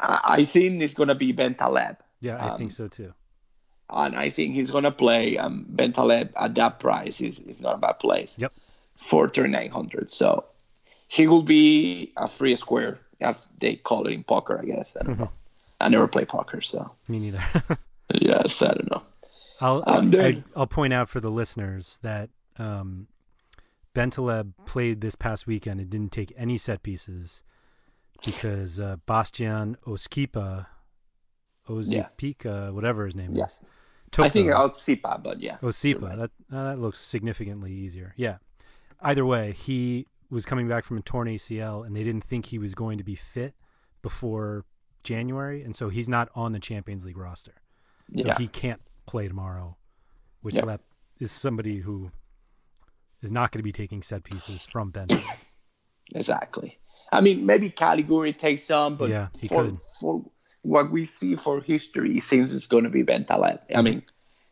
I 0.00 0.44
think 0.44 0.82
it's 0.82 0.94
gonna 0.94 1.14
be 1.14 1.32
Bentaleb. 1.32 1.96
Yeah, 2.20 2.36
I 2.36 2.50
Um, 2.50 2.58
think 2.58 2.70
so 2.72 2.86
too. 2.86 3.14
and 3.88 4.16
I 4.16 4.30
think 4.30 4.54
he's 4.54 4.70
gonna 4.70 4.90
play. 4.92 5.38
Um, 5.38 5.64
Bentaleb 5.74 6.32
at 6.36 6.54
that 6.56 6.80
price 6.80 7.20
is 7.20 7.40
is 7.40 7.60
not 7.60 7.74
a 7.74 7.78
bad 7.78 7.98
place. 7.98 8.38
Yep. 8.38 8.52
For 8.96 9.28
thirty 9.28 9.50
nine 9.50 9.70
hundred, 9.70 10.10
so 10.10 10.44
he 11.08 11.26
will 11.28 11.42
be 11.42 12.12
a 12.16 12.28
free 12.28 12.56
square. 12.56 12.98
As 13.20 13.48
they 13.58 13.76
call 13.76 14.06
it 14.06 14.12
in 14.12 14.24
poker, 14.24 14.58
I 14.60 14.64
guess. 14.66 14.94
I 15.00 15.04
don't 15.04 15.18
know. 15.18 15.30
I 15.80 15.88
never 15.88 16.08
play 16.08 16.24
poker, 16.24 16.60
so 16.62 16.90
Me 17.08 17.18
neither. 17.18 17.42
yes, 18.14 18.62
I 18.62 18.68
don't 18.68 18.90
know. 18.90 19.02
I'll 19.60 19.82
I'm 19.86 20.08
I, 20.08 20.10
dead. 20.10 20.44
I'll 20.54 20.66
point 20.66 20.92
out 20.92 21.08
for 21.08 21.20
the 21.20 21.30
listeners 21.30 21.98
that 22.02 22.30
um, 22.58 23.06
Bentaleb 23.94 24.52
played 24.66 25.00
this 25.00 25.14
past 25.16 25.46
weekend 25.46 25.80
and 25.80 25.88
didn't 25.90 26.12
take 26.12 26.32
any 26.36 26.58
set 26.58 26.82
pieces 26.82 27.42
because 28.24 28.78
uh, 28.80 28.96
Bastian 29.06 29.76
Oskipa, 29.86 30.66
Ozipika, 31.68 32.72
whatever 32.72 33.06
his 33.06 33.16
name 33.16 33.34
Yeah. 33.34 33.44
is, 33.46 33.60
I 34.18 34.28
think 34.28 34.48
them. 34.48 34.56
But 35.22 35.40
yeah. 35.40 35.56
Osipa. 35.62 36.02
right. 36.02 36.16
That 36.16 36.30
uh, 36.52 36.64
that 36.70 36.78
looks 36.78 36.98
significantly 37.00 37.72
easier. 37.72 38.14
Yeah. 38.16 38.36
Either 39.00 39.26
way, 39.26 39.52
he 39.52 40.06
was 40.30 40.44
coming 40.46 40.68
back 40.68 40.84
from 40.84 40.98
a 40.98 41.02
torn 41.02 41.28
ACL, 41.28 41.86
and 41.86 41.94
they 41.94 42.02
didn't 42.02 42.24
think 42.24 42.46
he 42.46 42.58
was 42.58 42.74
going 42.74 42.98
to 42.98 43.04
be 43.04 43.14
fit 43.14 43.54
before 44.02 44.64
January, 45.06 45.62
and 45.62 45.74
so 45.74 45.88
he's 45.88 46.08
not 46.08 46.28
on 46.34 46.52
the 46.52 46.58
Champions 46.60 47.04
League 47.04 47.16
roster. 47.16 47.54
So 48.16 48.26
yeah. 48.26 48.38
he 48.38 48.48
can't 48.48 48.80
play 49.06 49.28
tomorrow, 49.28 49.76
which 50.42 50.54
Yep. 50.56 50.66
that 50.66 50.80
is 51.18 51.32
somebody 51.32 51.78
who 51.78 52.10
is 53.22 53.32
not 53.32 53.50
going 53.52 53.60
to 53.60 53.64
be 53.64 53.72
taking 53.72 54.02
set 54.02 54.22
pieces 54.24 54.66
from 54.66 54.90
Ben. 54.90 55.08
Exactly. 56.14 56.78
I 57.10 57.20
mean, 57.20 57.46
maybe 57.46 57.68
Caligiuri 57.68 58.36
takes 58.38 58.62
some, 58.62 58.96
but 58.96 59.08
Yeah, 59.08 59.28
he 59.40 59.48
for, 59.48 59.64
could. 59.64 59.78
for 60.00 60.24
what 60.62 60.90
we 60.92 61.04
see 61.04 61.34
for 61.34 61.60
history, 61.60 62.18
it 62.18 62.22
seems 62.22 62.54
it's 62.54 62.68
going 62.68 62.84
to 62.84 62.90
be 62.90 63.02
Bentaleb. 63.02 63.58
I 63.74 63.82
mean, 63.82 64.04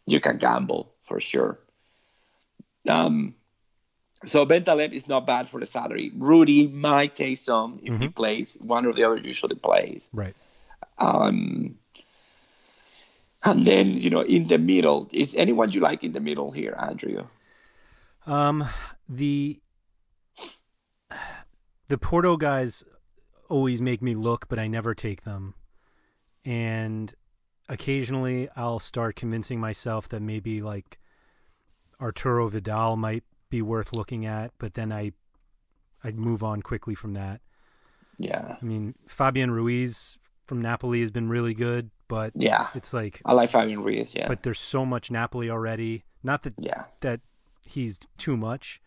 you 0.05 0.19
can 0.19 0.39
gamble 0.39 0.93
for 1.03 1.21
sure. 1.21 1.61
Um, 2.89 3.37
so 4.27 4.47
Bentaleb 4.47 4.93
is 4.93 5.09
not 5.09 5.27
bad 5.27 5.49
for 5.49 5.61
the 5.61 5.67
salary. 5.67 6.13
Rudy 6.17 6.69
might 6.69 7.15
take 7.17 7.39
some 7.39 7.81
if 7.83 7.97
he 7.99 8.09
plays. 8.09 8.57
One 8.61 8.87
or 8.87 8.93
the 8.93 9.05
other 9.05 9.19
usually 9.19 9.57
plays. 9.57 10.09
right. 10.13 10.35
Um, 10.99 11.77
and 13.45 13.67
then 13.67 13.93
you 13.93 14.11
know, 14.11 14.23
in 14.23 14.47
the 14.47 14.59
middle, 14.59 15.09
is 15.13 15.35
anyone 15.37 15.73
you 15.73 15.81
like 15.81 16.03
in 16.03 16.13
the 16.13 16.21
middle 16.21 16.51
here, 16.51 16.75
Andrew? 16.79 17.27
Um, 18.27 18.69
the 19.09 19.61
the 21.89 21.99
Porto 21.99 22.37
guys 22.37 22.85
always 23.49 23.83
make 23.83 24.01
me 24.01 24.15
look, 24.15 24.49
but 24.49 24.59
I 24.59 24.67
never 24.67 24.95
take 24.95 25.23
them. 25.23 25.55
And 26.45 27.15
occasionally, 27.69 28.49
I'll 28.57 28.79
start 28.79 29.17
convincing 29.17 29.61
myself 29.61 30.09
that 30.09 30.21
maybe 30.21 30.63
like 30.63 30.99
Arturo 32.01 32.49
Vidal 32.49 32.97
might 32.97 33.25
be 33.51 33.63
worth 33.63 33.95
looking 33.95 34.27
at, 34.27 34.53
but 34.59 34.75
then 34.75 34.93
I 34.93 35.13
I'd 36.03 36.19
move 36.19 36.43
on 36.43 36.63
quickly 36.63 36.95
from 36.95 37.15
that. 37.15 37.41
Yeah, 38.19 38.57
I 38.61 38.65
mean, 38.65 38.95
Fabian 39.07 39.51
Ruiz 39.51 40.19
from 40.47 40.61
Napoli 40.61 41.01
has 41.01 41.11
been 41.11 41.29
really 41.29 41.55
good, 41.55 41.91
but 42.09 42.33
yeah. 42.35 42.69
it's 42.75 42.93
like, 42.93 43.23
I 43.25 43.33
like 43.33 43.51
Fabian 43.51 43.83
Ruiz. 43.83 44.15
Yeah, 44.15 44.29
but 44.29 44.43
there's 44.43 44.61
so 44.61 44.85
much 44.85 45.11
Napoli 45.11 45.51
already. 45.51 46.05
Not 46.23 46.43
that 46.45 46.55
yeah, 46.59 46.85
that 47.01 47.21
he's 47.67 47.99
too 48.19 48.37
much, 48.37 48.81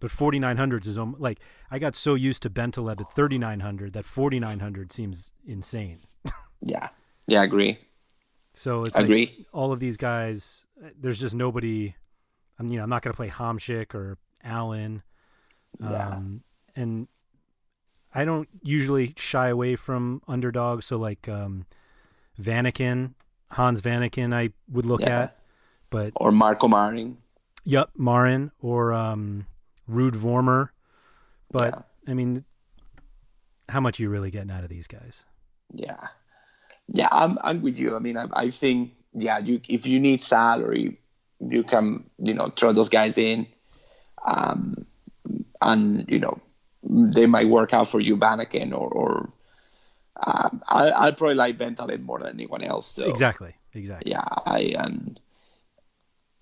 but 0.00 0.10
4900s 0.10 0.86
is 0.86 0.98
almo- 0.98 1.16
like 1.18 1.40
I 1.70 1.78
got 1.78 1.94
so 1.94 2.14
used 2.14 2.42
to 2.42 2.50
Bentaleb 2.50 3.00
at 3.00 3.06
3900 3.14 3.92
that 3.94 4.04
4900 4.04 4.92
seems 4.92 5.32
insane. 5.46 5.96
yeah, 6.60 6.88
yeah. 7.26 7.40
I 7.40 7.44
agree. 7.44 7.78
So 8.54 8.82
it's 8.82 8.94
like 8.94 9.04
Agree. 9.04 9.46
all 9.52 9.72
of 9.72 9.80
these 9.80 9.96
guys. 9.96 10.66
There's 10.98 11.18
just 11.18 11.34
nobody. 11.34 11.94
I'm 12.58 12.68
you 12.68 12.76
know 12.76 12.82
I'm 12.84 12.90
not 12.90 13.02
going 13.02 13.12
to 13.12 13.16
play 13.16 13.30
Hamsik 13.30 13.94
or 13.94 14.18
Allan, 14.42 15.02
Yeah. 15.80 16.08
um, 16.08 16.42
and 16.76 17.08
I 18.14 18.24
don't 18.24 18.48
usually 18.62 19.12
shy 19.16 19.48
away 19.48 19.76
from 19.76 20.22
underdogs. 20.28 20.86
So 20.86 20.96
like 20.96 21.28
um, 21.28 21.66
Hans 22.38 23.80
Vanaken, 23.80 24.34
I 24.34 24.50
would 24.70 24.86
look 24.86 25.00
Yeah. 25.00 25.20
at, 25.20 25.38
but 25.90 26.12
Or 26.16 26.30
Marco 26.32 26.68
Marin. 26.68 27.18
Yep, 27.64 27.90
Marin 27.96 28.50
or 28.60 28.92
um, 28.92 29.46
Ruud 29.90 30.12
Vormer. 30.12 30.68
But 31.50 31.86
I 32.06 32.14
mean, 32.14 32.44
how 33.68 33.80
much 33.80 33.98
you 33.98 34.10
really 34.10 34.30
getting 34.30 34.50
out 34.50 34.64
of 34.64 34.68
these 34.68 34.86
guys. 34.86 35.24
Yeah, 35.72 36.08
yeah, 36.88 37.08
I'm 37.10 37.38
I'm 37.42 37.62
with 37.62 37.78
you. 37.78 37.96
I 37.96 37.98
mean, 38.00 38.16
I, 38.16 38.26
I 38.32 38.50
think 38.50 38.92
yeah, 39.14 39.38
you 39.38 39.60
if 39.68 39.86
you 39.86 39.98
need 40.00 40.20
salary, 40.22 40.98
you 41.50 41.62
can 41.62 42.04
you 42.18 42.34
know 42.34 42.48
throw 42.48 42.72
those 42.72 42.88
guys 42.88 43.18
in, 43.18 43.46
um, 44.24 44.86
and 45.60 46.04
you 46.08 46.18
know 46.18 46.40
they 46.82 47.26
might 47.26 47.48
work 47.48 47.72
out 47.72 47.88
for 47.88 48.00
you, 48.00 48.16
Vanaken, 48.16 48.72
or 48.72 48.88
or 48.88 49.32
um, 50.24 50.62
I 50.68 50.90
I 50.90 51.10
probably 51.10 51.34
like 51.34 51.58
Bentaleb 51.58 52.00
more 52.02 52.18
than 52.18 52.28
anyone 52.34 52.62
else. 52.62 52.86
So 52.86 53.02
Exactly. 53.04 53.54
Exactly. 53.74 54.12
yeah, 54.12 54.24
I 54.46 54.74
and 54.78 55.20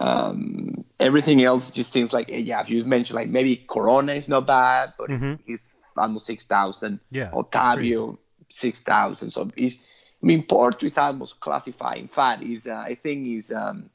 um, 0.01 0.85
everything 0.99 1.43
else 1.43 1.71
just 1.71 1.93
seems 1.93 2.13
like 2.13 2.27
yeah. 2.29 2.61
If 2.61 2.71
you 2.71 2.85
mentioned 2.85 3.17
like 3.17 3.29
maybe 3.29 3.57
Corona 3.57 4.13
is 4.13 4.29
not 4.29 4.47
bad, 4.47 4.95
but 4.99 5.11
Mhm. 5.11 5.39
he's, 5.39 5.71
he's 5.71 5.73
almost 5.97 6.27
six 6.27 6.45
thousand. 6.45 7.01
Yeah, 7.11 7.31
Otavio 7.31 8.19
six 8.49 8.83
thousand. 8.83 9.31
So 9.31 9.51
he's, 9.57 9.77
I 10.23 10.27
mean, 10.27 10.43
Porto 10.43 10.87
is 10.87 10.99
almost 10.99 11.41
classifying 11.41 12.09
fat. 12.09 12.43
Is 12.43 12.67
uh, 12.67 12.75
I 12.75 12.97
think 12.97 13.27
is 13.29 13.53
um, 13.53 13.91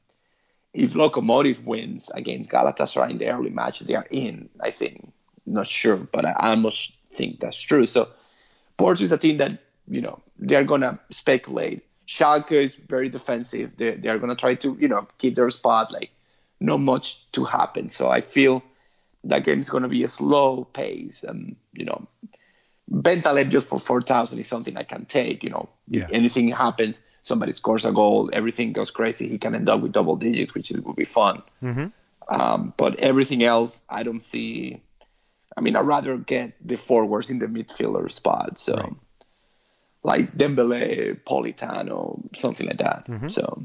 if 0.78 0.94
Lokomotiv 0.94 1.64
wins 1.64 2.10
against 2.14 2.50
Galatasaray 2.50 3.10
in 3.10 3.18
the 3.18 3.28
early 3.28 3.50
match, 3.50 3.80
they 3.80 3.94
are 3.94 4.06
in. 4.10 4.48
I 4.60 4.70
think 4.70 5.12
not 5.44 5.66
sure, 5.66 5.96
but 5.96 6.24
I 6.24 6.32
almost 6.50 6.92
think 7.14 7.40
that's 7.40 7.60
true. 7.60 7.86
So 7.86 8.08
Porto 8.76 9.02
is 9.02 9.12
a 9.12 9.18
team 9.18 9.38
that 9.38 9.58
you 9.88 10.00
know 10.00 10.20
they 10.38 10.54
are 10.56 10.64
gonna 10.64 11.00
speculate. 11.10 11.84
Schalke 12.06 12.52
is 12.52 12.74
very 12.76 13.08
defensive. 13.08 13.76
They 13.76 13.96
they 13.96 14.08
are 14.08 14.18
gonna 14.18 14.36
try 14.36 14.54
to 14.56 14.76
you 14.80 14.88
know 14.88 15.06
keep 15.18 15.34
their 15.34 15.50
spot. 15.50 15.92
Like 15.92 16.10
not 16.60 16.78
much 16.80 17.30
to 17.32 17.44
happen. 17.44 17.88
So 17.88 18.10
I 18.10 18.20
feel 18.20 18.62
that 19.24 19.44
game 19.44 19.60
is 19.60 19.68
gonna 19.70 19.88
be 19.88 20.04
a 20.04 20.08
slow 20.08 20.64
pace. 20.64 21.24
And 21.24 21.56
you 21.72 21.84
know, 21.84 22.06
Bentaleb 22.90 23.50
just 23.50 23.68
for 23.68 23.78
four 23.78 24.00
thousand 24.00 24.38
is 24.38 24.48
something 24.48 24.76
I 24.76 24.84
can 24.84 25.04
take. 25.04 25.42
You 25.44 25.50
know, 25.50 25.68
Yeah. 25.88 26.08
anything 26.10 26.48
happens, 26.48 27.00
somebody 27.28 27.52
scores 27.52 27.84
a 27.84 27.92
goal, 27.92 28.30
everything 28.32 28.72
goes 28.72 28.90
crazy. 28.90 29.28
He 29.28 29.38
can 29.38 29.54
end 29.54 29.68
up 29.68 29.80
with 29.80 29.92
double 29.92 30.16
digits, 30.16 30.54
which 30.54 30.70
is, 30.72 30.80
would 30.80 30.96
be 30.96 31.04
fun. 31.04 31.42
Mm-hmm. 31.62 31.86
Um, 32.34 32.74
but 32.76 32.96
everything 32.96 33.42
else, 33.44 33.80
I 33.88 34.02
don't 34.02 34.22
see. 34.22 34.82
I 35.56 35.60
mean, 35.60 35.76
I'd 35.76 35.86
rather 35.86 36.16
get 36.16 36.54
the 36.66 36.76
forwards 36.76 37.30
in 37.30 37.38
the 37.38 37.46
midfielder 37.46 38.10
spot. 38.10 38.58
So, 38.58 38.74
Right. 38.74 38.92
like 40.02 40.36
Dembele, 40.36 41.20
Politano, 41.24 42.20
something 42.36 42.66
like 42.66 42.78
that. 42.78 43.06
Mhm. 43.06 43.30
So, 43.30 43.64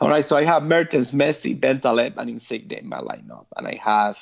all 0.00 0.08
right. 0.08 0.24
So 0.24 0.36
I 0.36 0.44
have 0.44 0.62
Mertens, 0.64 1.12
Messi, 1.12 1.58
Bentaleb, 1.58 2.14
and 2.16 2.28
Insigne 2.30 2.72
in 2.72 2.88
my 2.88 2.98
lineup, 3.00 3.46
and 3.56 3.66
I 3.66 3.76
have 3.76 4.18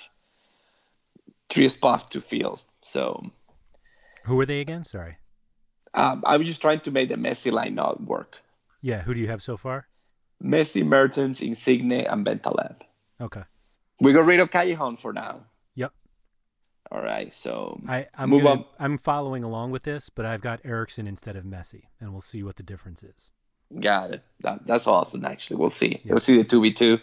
three 1.49 1.69
spots 1.69 2.05
to 2.11 2.21
fill. 2.21 2.61
So 2.83 3.23
Who 4.25 4.37
were 4.37 4.47
they 4.47 4.61
again? 4.61 4.85
Sorry. 4.85 5.17
Um, 5.95 6.23
I 6.27 6.37
was 6.37 6.47
just 6.47 6.63
trying 6.63 6.81
to 6.81 6.91
make 6.91 7.09
the 7.09 7.17
Messi 7.17 7.51
lineup 7.53 8.01
work. 8.01 8.41
Yeah. 8.81 9.03
Who 9.03 9.15
do 9.15 9.21
you 9.21 9.29
have 9.29 9.43
so 9.43 9.57
far? 9.57 9.87
Messi, 10.43 10.85
Mertens, 10.85 11.41
Insigne, 11.41 12.07
and 12.07 12.25
Bentaleb. 12.25 12.77
Okay. 13.21 13.43
We 14.01 14.13
got 14.13 14.25
rid 14.25 14.41
of 14.41 14.51
Callejon 14.51 14.99
for 14.99 15.13
now. 15.13 15.41
Yep. 15.75 15.93
All 16.91 17.03
right. 17.03 17.33
So 17.33 17.81
I, 17.87 18.07
I'm 18.17 18.31
Move 18.31 18.45
gonna, 18.45 18.61
on. 18.61 18.65
I'm 18.79 18.99
following 18.99 19.45
along 19.45 19.73
with 19.73 19.83
this, 19.83 20.09
but 20.09 20.25
I've 20.25 20.41
got 20.41 20.61
Eriksen 20.65 21.07
instead 21.07 21.37
of 21.37 21.45
Messi, 21.45 21.85
and 22.01 22.13
we'll 22.13 22.23
see 22.23 22.43
what 22.43 22.57
the 22.57 22.63
difference 22.63 23.03
is. 23.03 23.31
Got 23.79 24.13
it. 24.15 24.23
That, 24.41 24.67
that's 24.67 24.87
awesome. 24.87 25.25
Actually, 25.25 25.57
we'll 25.57 25.69
see. 25.69 26.01
Yeah. 26.03 26.13
We'll 26.13 26.19
see 26.21 26.39
the 26.39 26.45
two 26.45 26.63
v 26.63 26.73
two. 26.73 26.99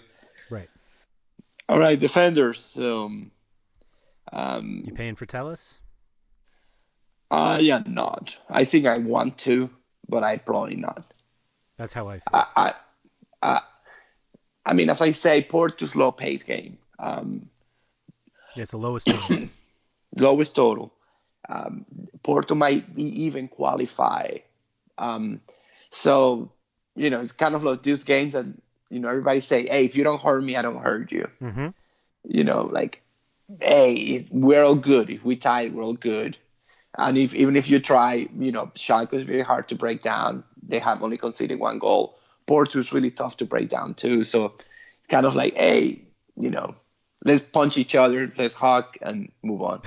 Right. 0.49 0.67
All 1.69 1.77
right, 1.79 1.99
defenders. 1.99 2.59
So, 2.59 3.11
um, 4.33 4.83
You 4.85 4.93
paying 4.93 5.15
for 5.15 5.25
Telles? 5.25 5.81
Uh, 7.31 7.59
am 7.61 7.93
not. 7.93 8.37
I 8.49 8.63
think 8.63 8.85
I 8.85 8.97
want 8.99 9.37
to, 9.39 9.69
but 10.07 10.23
I 10.23 10.37
probably 10.37 10.75
not. 10.75 11.05
That's 11.77 11.93
how 11.93 12.05
I 12.05 12.19
feel. 12.19 12.23
I, 12.33 12.45
I, 12.55 12.73
I, 13.41 13.61
I 14.65 14.73
mean, 14.73 14.89
as 14.89 15.01
I 15.01 15.11
say, 15.11 15.41
Porto's 15.43 15.95
low 15.95 16.11
pace 16.11 16.43
game. 16.43 16.77
Um, 16.99 17.49
yeah, 18.55 18.63
it's 18.63 18.71
the 18.71 18.77
lowest. 18.77 19.07
total. 19.07 19.49
lowest 20.19 20.55
total. 20.55 20.93
Um, 21.47 21.85
Porto 22.23 22.55
might 22.55 22.95
be 22.95 23.23
even 23.23 23.47
qualify. 23.47 24.37
Um, 24.97 25.41
so, 25.89 26.51
you 26.95 27.09
know, 27.09 27.21
it's 27.21 27.31
kind 27.31 27.55
of 27.55 27.63
like 27.63 27.83
those 27.83 28.03
games 28.03 28.33
that, 28.33 28.47
you 28.89 28.99
know, 28.99 29.09
everybody 29.09 29.41
say, 29.41 29.67
hey, 29.67 29.85
if 29.85 29.95
you 29.95 30.03
don't 30.03 30.21
hurt 30.21 30.43
me, 30.43 30.55
I 30.55 30.61
don't 30.61 30.81
hurt 30.81 31.11
you. 31.11 31.29
mm-hmm. 31.41 31.67
You 32.29 32.43
know, 32.43 32.63
like, 32.63 33.01
hey, 33.61 34.27
we're 34.29 34.63
all 34.63 34.75
good. 34.75 35.09
If 35.09 35.23
we 35.23 35.37
tie, 35.37 35.69
we're 35.69 35.83
all 35.83 35.93
good. 35.93 36.37
And 36.97 37.17
if 37.17 37.33
even 37.35 37.55
if 37.55 37.69
you 37.69 37.79
try, 37.79 38.27
you 38.37 38.51
know, 38.51 38.71
Schalke 38.75 39.13
is 39.13 39.23
very 39.23 39.43
hard 39.43 39.69
to 39.69 39.75
break 39.75 40.01
down. 40.01 40.43
They 40.67 40.79
have 40.79 41.03
only 41.03 41.17
conceded 41.17 41.59
one 41.59 41.79
goal. 41.79 42.17
Porto 42.47 42.79
is 42.79 42.91
really 42.91 43.11
tough 43.11 43.37
to 43.37 43.45
break 43.45 43.69
down 43.69 43.93
too. 43.93 44.23
So, 44.23 44.53
kind 45.09 45.25
of 45.25 45.35
like, 45.35 45.55
hey, 45.55 46.01
you 46.35 46.49
know, 46.49 46.75
let's 47.23 47.41
punch 47.41 47.77
each 47.77 47.93
other, 47.93 48.31
let's 48.37 48.55
hug 48.55 48.85
and 49.01 49.31
move 49.43 49.61
on. 49.61 49.81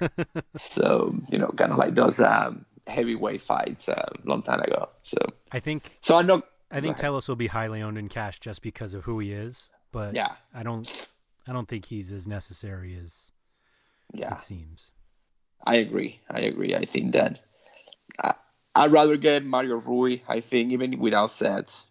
so 0.56 1.14
you 1.28 1.38
know, 1.38 1.48
kind 1.48 1.72
of 1.72 1.78
like 1.78 1.94
those 1.94 2.20
um, 2.20 2.64
heavyweight 2.86 3.40
fights 3.40 3.88
a 3.88 4.10
long 4.24 4.42
time 4.42 4.60
ago. 4.60 4.88
So 5.02 5.18
I 5.52 5.60
think 5.60 5.98
so 6.00 6.16
I 6.16 6.22
know. 6.22 6.42
I 6.70 6.80
think. 6.80 6.96
Telles 6.98 7.28
will 7.28 7.36
be 7.36 7.46
highly 7.46 7.80
owned 7.80 7.96
in 7.96 8.08
cash 8.08 8.40
just 8.40 8.62
because 8.62 8.94
of 8.94 9.04
who 9.04 9.20
he 9.20 9.32
is, 9.32 9.70
but 9.92 10.14
Yeah, 10.14 10.32
I 10.52 10.62
don't 10.62 11.08
I 11.46 11.52
don't 11.52 11.68
think 11.68 11.86
he's 11.86 12.12
as 12.12 12.26
necessary 12.26 12.98
as 13.00 13.32
yeah, 14.12 14.34
it 14.34 14.40
seems. 14.40 14.92
I 15.66 15.76
agree. 15.76 16.20
I 16.30 16.40
agree. 16.40 16.74
I 16.74 16.84
think 16.84 17.12
that 17.12 17.40
I, 18.22 18.34
I'd 18.74 18.92
rather 18.92 19.16
get 19.16 19.44
Mario 19.44 19.76
Rui. 19.76 20.18
I 20.28 20.40
think 20.40 20.72
even 20.72 20.98
without 20.98 21.30
sets, 21.30 21.84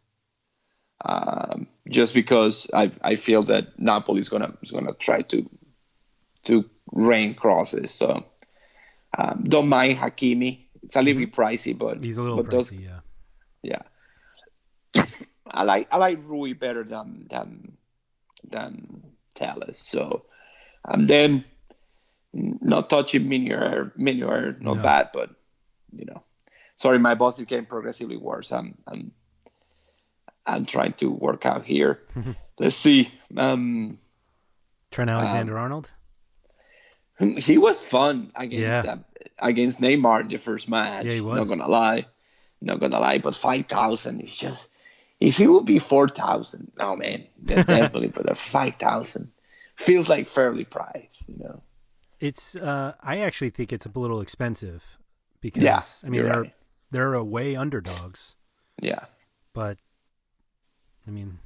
um, 1.03 1.67
just 1.89 2.13
because 2.13 2.67
I 2.73 2.91
I 3.01 3.15
feel 3.15 3.43
that 3.43 3.79
Napoli 3.79 4.21
is 4.21 4.29
gonna 4.29 4.53
is 4.63 4.71
gonna 4.71 4.93
try 4.93 5.21
to 5.23 5.49
to 6.45 6.69
rain 6.91 7.35
crosses. 7.35 7.91
So 7.91 8.25
um, 9.17 9.43
don't 9.47 9.69
mind 9.69 9.97
Hakimi. 9.97 10.65
It's 10.83 10.95
a 10.95 11.01
little 11.01 11.19
bit 11.21 11.33
pricey, 11.33 11.77
but 11.77 11.95
Mm-hmm. 11.97 12.03
He's 12.03 12.17
a 12.17 12.23
little 12.23 12.41
but 12.43 12.49
those- 12.49 12.71
pricey, 12.71 12.83
yeah. 12.83 13.81
yeah. 14.93 15.03
I 15.51 15.63
like 15.63 15.87
I 15.91 15.97
like 15.97 16.19
Rui 16.23 16.53
better 16.53 16.83
than 16.83 17.27
than 17.29 17.77
than 18.49 19.03
Telles. 19.35 19.77
So 19.79 20.25
and 20.85 21.07
then 21.07 21.43
not 22.61 22.89
touching 22.89 23.27
Meunier 23.27 23.91
Meunier 23.95 24.55
not 24.59 24.77
No. 24.77 24.83
bad, 24.83 25.09
but 25.13 25.29
you 25.91 26.05
know. 26.05 26.23
Sorry, 26.75 26.99
my 26.99 27.15
boss 27.15 27.39
is 27.39 27.45
getting 27.45 27.65
progressively 27.65 28.17
worse. 28.17 28.51
I'm 28.51 28.77
I'm 28.87 29.11
I'm 30.45 30.65
trying 30.65 30.93
to 30.93 31.09
work 31.09 31.45
out 31.45 31.63
here. 31.65 32.01
Let's 32.59 32.75
see. 32.75 33.09
Um 33.35 33.97
Trent 34.91 35.09
Alexander 35.11 35.57
Arnold. 35.57 35.89
he 37.19 37.57
was 37.57 37.81
fun 37.81 38.31
against 38.35 38.85
Yeah. 38.85 38.93
uh, 38.93 38.97
against 39.39 39.81
Neymar 39.81 40.21
in 40.21 40.27
the 40.29 40.37
first 40.37 40.69
match. 40.69 41.05
Yeah, 41.05 41.13
he 41.13 41.21
was. 41.21 41.37
Not 41.37 41.47
gonna 41.57 41.67
lie, 41.69 42.05
not 42.61 42.79
gonna 42.79 42.99
lie. 42.99 43.17
But 43.19 43.35
five 43.35 43.65
thousand 43.67 44.21
is 44.21 44.37
just. 44.37 44.69
If 45.19 45.39
it 45.39 45.47
would 45.47 45.65
be 45.65 45.79
four 45.79 46.07
thousand, 46.07 46.71
oh 46.79 46.95
man, 46.95 47.25
definitely. 47.43 48.09
but 48.09 48.29
a 48.29 48.35
five 48.35 48.75
thousand 48.75 49.31
feels 49.75 50.07
like 50.07 50.27
fairly 50.27 50.63
priced, 50.63 51.27
you 51.27 51.37
know. 51.39 51.63
It's 52.19 52.55
uh 52.55 52.93
I 53.01 53.19
actually 53.19 53.49
think 53.51 53.71
it's 53.71 53.85
a 53.85 53.91
little 53.99 54.21
expensive 54.21 54.97
because 55.41 55.63
Yeah, 55.63 55.81
I 56.03 56.09
mean 56.09 56.23
they're 56.23 56.41
right. 56.41 56.53
they're 56.91 57.13
away 57.13 57.55
underdogs, 57.55 58.35
Yeah, 58.81 59.05
but 59.53 59.77
I 61.07 61.11
mean 61.11 61.39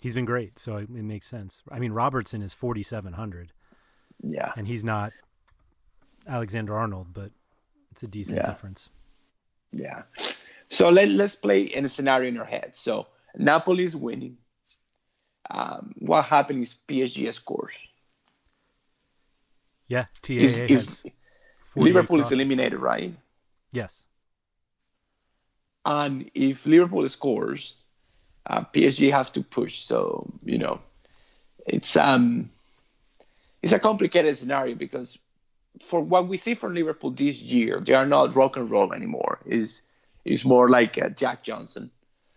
he's 0.00 0.14
been 0.14 0.24
great, 0.24 0.58
so 0.58 0.76
it, 0.76 0.82
it 0.84 1.02
makes 1.04 1.26
sense. 1.26 1.62
I 1.70 1.78
mean 1.78 1.92
Robertson 1.92 2.42
is 2.42 2.54
4700 2.54 3.52
yeah, 4.22 4.52
and 4.56 4.66
he's 4.68 4.84
not 4.84 5.12
Alexander 6.28 6.76
Arnold, 6.76 7.08
but 7.12 7.32
it's 7.90 8.02
a 8.04 8.08
decent 8.08 8.36
Yeah. 8.38 8.46
difference. 8.46 8.90
yeah. 9.72 10.02
So 10.68 10.88
let 10.88 11.08
let's 11.08 11.34
play 11.36 11.62
in 11.62 11.84
a 11.84 11.88
scenario 11.88 12.28
in 12.28 12.38
our 12.38 12.44
head. 12.46 12.74
So 12.76 13.08
Napoli 13.36 13.84
is 13.84 13.96
winning. 13.96 14.38
Um, 15.50 15.92
what 15.98 16.24
happened 16.24 16.62
is 16.62 16.76
PSG 16.88 17.32
scores. 17.34 17.76
Yeah, 19.92 20.06
TAA 20.22 20.40
Is, 20.40 20.58
is 20.70 21.02
48 21.64 21.94
Liverpool 21.94 22.20
is 22.20 22.32
eliminated, 22.32 22.80
right? 22.80 23.12
Yes. 23.72 24.06
And 25.84 26.30
if 26.32 26.64
Liverpool 26.64 27.06
scores, 27.10 27.76
uh, 28.48 28.64
PSG 28.72 29.12
has 29.12 29.28
to 29.30 29.42
push. 29.42 29.80
So 29.80 30.32
you 30.46 30.56
know, 30.56 30.80
it's 31.66 31.94
um, 31.98 32.48
it's 33.60 33.74
a 33.74 33.78
complicated 33.78 34.34
scenario 34.38 34.76
because 34.76 35.18
for 35.86 36.00
what 36.00 36.26
we 36.26 36.38
see 36.38 36.54
from 36.54 36.72
Liverpool 36.74 37.10
this 37.10 37.42
year, 37.42 37.78
they 37.78 37.92
are 37.92 38.06
not 38.06 38.34
rock 38.34 38.56
and 38.56 38.70
roll 38.70 38.94
anymore. 38.94 39.40
Is 39.44 39.82
is 40.24 40.42
more 40.42 40.70
like 40.70 40.96
uh, 40.96 41.10
Jack 41.10 41.42
Johnson. 41.42 41.90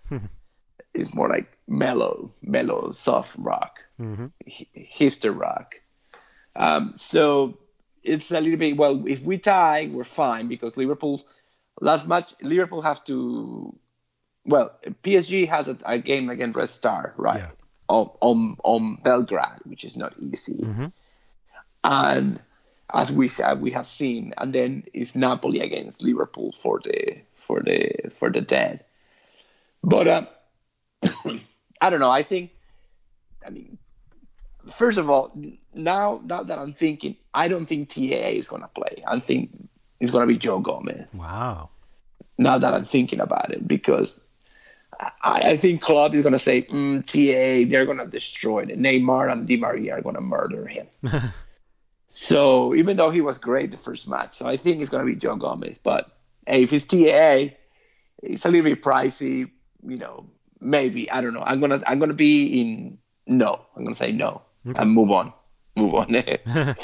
it's 0.93 1.13
more 1.13 1.29
like 1.29 1.57
mellow, 1.69 2.33
mellow, 2.41 2.91
soft 2.91 3.37
rock, 3.37 3.79
hmm 3.97 4.25
hi- 4.45 4.67
hipster 4.75 5.33
rock. 5.33 5.75
Um, 6.55 6.93
so 6.97 7.57
it's 8.03 8.31
a 8.31 8.39
little 8.39 8.57
bit 8.59 8.77
well. 8.77 9.07
If 9.07 9.21
we 9.21 9.37
tie, 9.37 9.89
we're 9.91 10.03
fine 10.03 10.47
because 10.47 10.77
Liverpool 10.77 11.25
last 11.81 12.07
match 12.07 12.33
Liverpool 12.41 12.81
have 12.81 13.03
to. 13.05 13.77
Well, 14.45 14.71
PSG 15.03 15.47
has 15.49 15.67
a, 15.67 15.77
a 15.85 15.97
game 15.97 16.29
against 16.29 16.55
Red 16.55 16.69
Star, 16.69 17.13
right? 17.17 17.39
Yeah. 17.39 17.49
On, 17.87 18.09
on 18.21 18.57
on 18.63 18.95
Belgrade, 19.03 19.61
which 19.65 19.83
is 19.83 19.95
not 19.95 20.13
easy, 20.19 20.57
Mm-hmm. 20.57 20.85
and 21.83 22.41
as 22.93 23.11
we 23.11 23.27
said, 23.27 23.61
we 23.61 23.71
have 23.71 23.85
seen, 23.85 24.33
and 24.37 24.53
then 24.53 24.83
it's 24.93 25.15
Napoli 25.15 25.59
against 25.59 26.03
Liverpool 26.03 26.53
for 26.59 26.79
the 26.83 27.17
for 27.35 27.61
the 27.61 28.09
for 28.17 28.29
the 28.29 28.41
dead. 28.41 28.85
But 29.83 30.07
um, 30.07 30.27
I 31.81 31.89
don't 31.89 31.99
know. 31.99 32.09
I 32.09 32.23
think, 32.23 32.51
I 33.45 33.49
mean, 33.51 33.77
first 34.77 34.97
of 34.97 35.09
all, 35.09 35.31
now 35.75 36.21
now 36.23 36.43
that 36.43 36.57
I'm 36.57 36.73
thinking, 36.73 37.17
I 37.33 37.47
don't 37.47 37.65
think 37.65 37.89
TA 37.89 37.99
is 37.99 38.47
gonna 38.47 38.69
play. 38.73 39.03
I 39.05 39.19
think 39.19 39.69
it's 39.99 40.11
gonna 40.11 40.27
be 40.27 40.37
Joe 40.37 40.59
Gomez. 40.59 41.07
Wow. 41.13 41.69
Now 42.37 42.57
that 42.57 42.73
I'm 42.73 42.85
thinking 42.85 43.19
about 43.19 43.51
it, 43.51 43.67
because 43.67 44.21
I, 44.99 45.41
I 45.51 45.57
think 45.57 45.81
Club 45.81 46.15
is 46.15 46.23
gonna 46.23 46.39
say 46.39 46.63
mm, 46.63 47.05
TA. 47.05 47.69
They're 47.69 47.85
gonna 47.85 48.07
destroy 48.07 48.63
it. 48.63 48.79
Neymar 48.79 49.31
and 49.31 49.47
Di 49.47 49.57
Maria 49.57 49.97
are 49.97 50.01
gonna 50.01 50.21
murder 50.21 50.65
him. 50.65 50.87
so 52.09 52.73
even 52.73 52.97
though 52.97 53.09
he 53.09 53.21
was 53.21 53.37
great 53.37 53.71
the 53.71 53.77
first 53.77 54.07
match, 54.07 54.35
so 54.35 54.47
I 54.47 54.57
think 54.57 54.81
it's 54.81 54.89
gonna 54.89 55.05
be 55.05 55.15
Joe 55.15 55.35
Gomez. 55.35 55.77
But 55.77 56.09
hey, 56.47 56.63
if 56.63 56.73
it's 56.73 56.85
TA, 56.85 57.55
it's 58.23 58.45
a 58.45 58.49
little 58.49 58.63
bit 58.63 58.81
pricey. 58.81 59.51
You 59.87 59.97
know, 59.97 60.29
maybe 60.59 61.11
I 61.11 61.21
don't 61.21 61.33
know. 61.33 61.43
I'm 61.43 61.59
gonna 61.59 61.81
I'm 61.85 61.99
gonna 61.99 62.13
be 62.13 62.61
in 62.61 62.97
no. 63.27 63.65
I'm 63.75 63.83
gonna 63.83 63.95
say 63.95 64.11
no 64.11 64.41
and 64.65 64.91
move 64.91 65.11
on. 65.11 65.33
Move 65.75 65.93
on. 65.95 66.07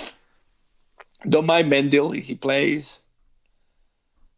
don't 1.30 1.46
mind 1.46 1.70
Mendel 1.70 2.12
he 2.12 2.36
plays. 2.36 3.00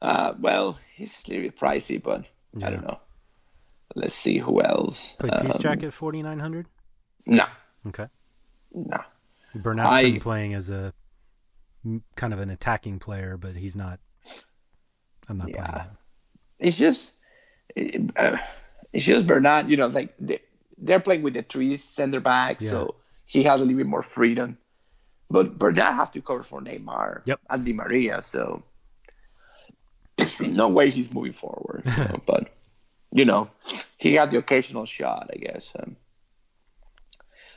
Uh, 0.01 0.33
well, 0.39 0.77
he's 0.95 1.23
a 1.25 1.29
little 1.31 1.43
bit 1.45 1.57
pricey, 1.57 2.01
but 2.01 2.25
I 2.61 2.69
don't 2.69 2.83
know. 2.83 2.99
Let's 3.95 4.13
see 4.13 4.37
who 4.37 4.61
else. 4.61 5.13
Play 5.13 5.29
Peace 5.41 5.55
Um, 5.55 5.61
Jacket 5.61 5.91
4900? 5.91 6.67
No, 7.25 7.45
Okay. 7.87 8.07
no. 8.73 8.97
Bernat's 9.55 9.89
I- 9.89 10.03
been 10.11 10.19
playing 10.19 10.53
as 10.55 10.69
a 10.69 10.93
kind 12.15 12.33
of 12.33 12.39
an 12.39 12.49
attacking 12.49 12.99
player, 12.99 13.37
but 13.37 13.53
he's 13.55 13.75
not. 13.75 13.99
I'm 15.29 15.37
not 15.37 15.51
playing 15.51 15.69
Yeah. 15.69 15.83
him. 15.83 15.97
It's 16.59 16.77
just, 16.77 17.11
uh, 17.77 18.37
it's 18.91 19.05
just 19.05 19.25
Bernard. 19.27 19.69
You 19.69 19.77
know, 19.77 19.87
like 19.87 20.15
they, 20.17 20.39
they're 20.77 20.99
playing 20.99 21.21
with 21.21 21.33
the 21.35 21.43
three 21.43 21.77
center 21.77 22.19
backs, 22.19 22.63
Yeah. 22.63 22.71
so 22.71 22.95
he 23.25 23.43
has 23.43 23.61
a 23.61 23.65
little 23.65 23.77
bit 23.77 23.87
more 23.87 24.01
freedom. 24.01 24.57
But 25.29 25.57
Bernard 25.57 25.93
has 25.95 26.09
to 26.09 26.21
cover 26.21 26.43
for 26.43 26.61
Neymar 26.61 27.21
Yep. 27.25 27.39
and 27.49 27.65
Di 27.65 27.73
Maria, 27.73 28.21
so 28.21 28.63
no 30.39 30.67
way 30.67 30.89
he's 30.89 31.11
moving 31.13 31.31
forward. 31.31 31.85
you 31.85 32.03
know, 32.03 32.21
but 32.25 32.49
you 33.11 33.25
know, 33.25 33.49
he 33.97 34.13
got 34.13 34.31
the 34.31 34.37
occasional 34.37 34.85
shot, 34.85 35.29
I 35.33 35.37
guess. 35.37 35.71
Um, 35.79 35.95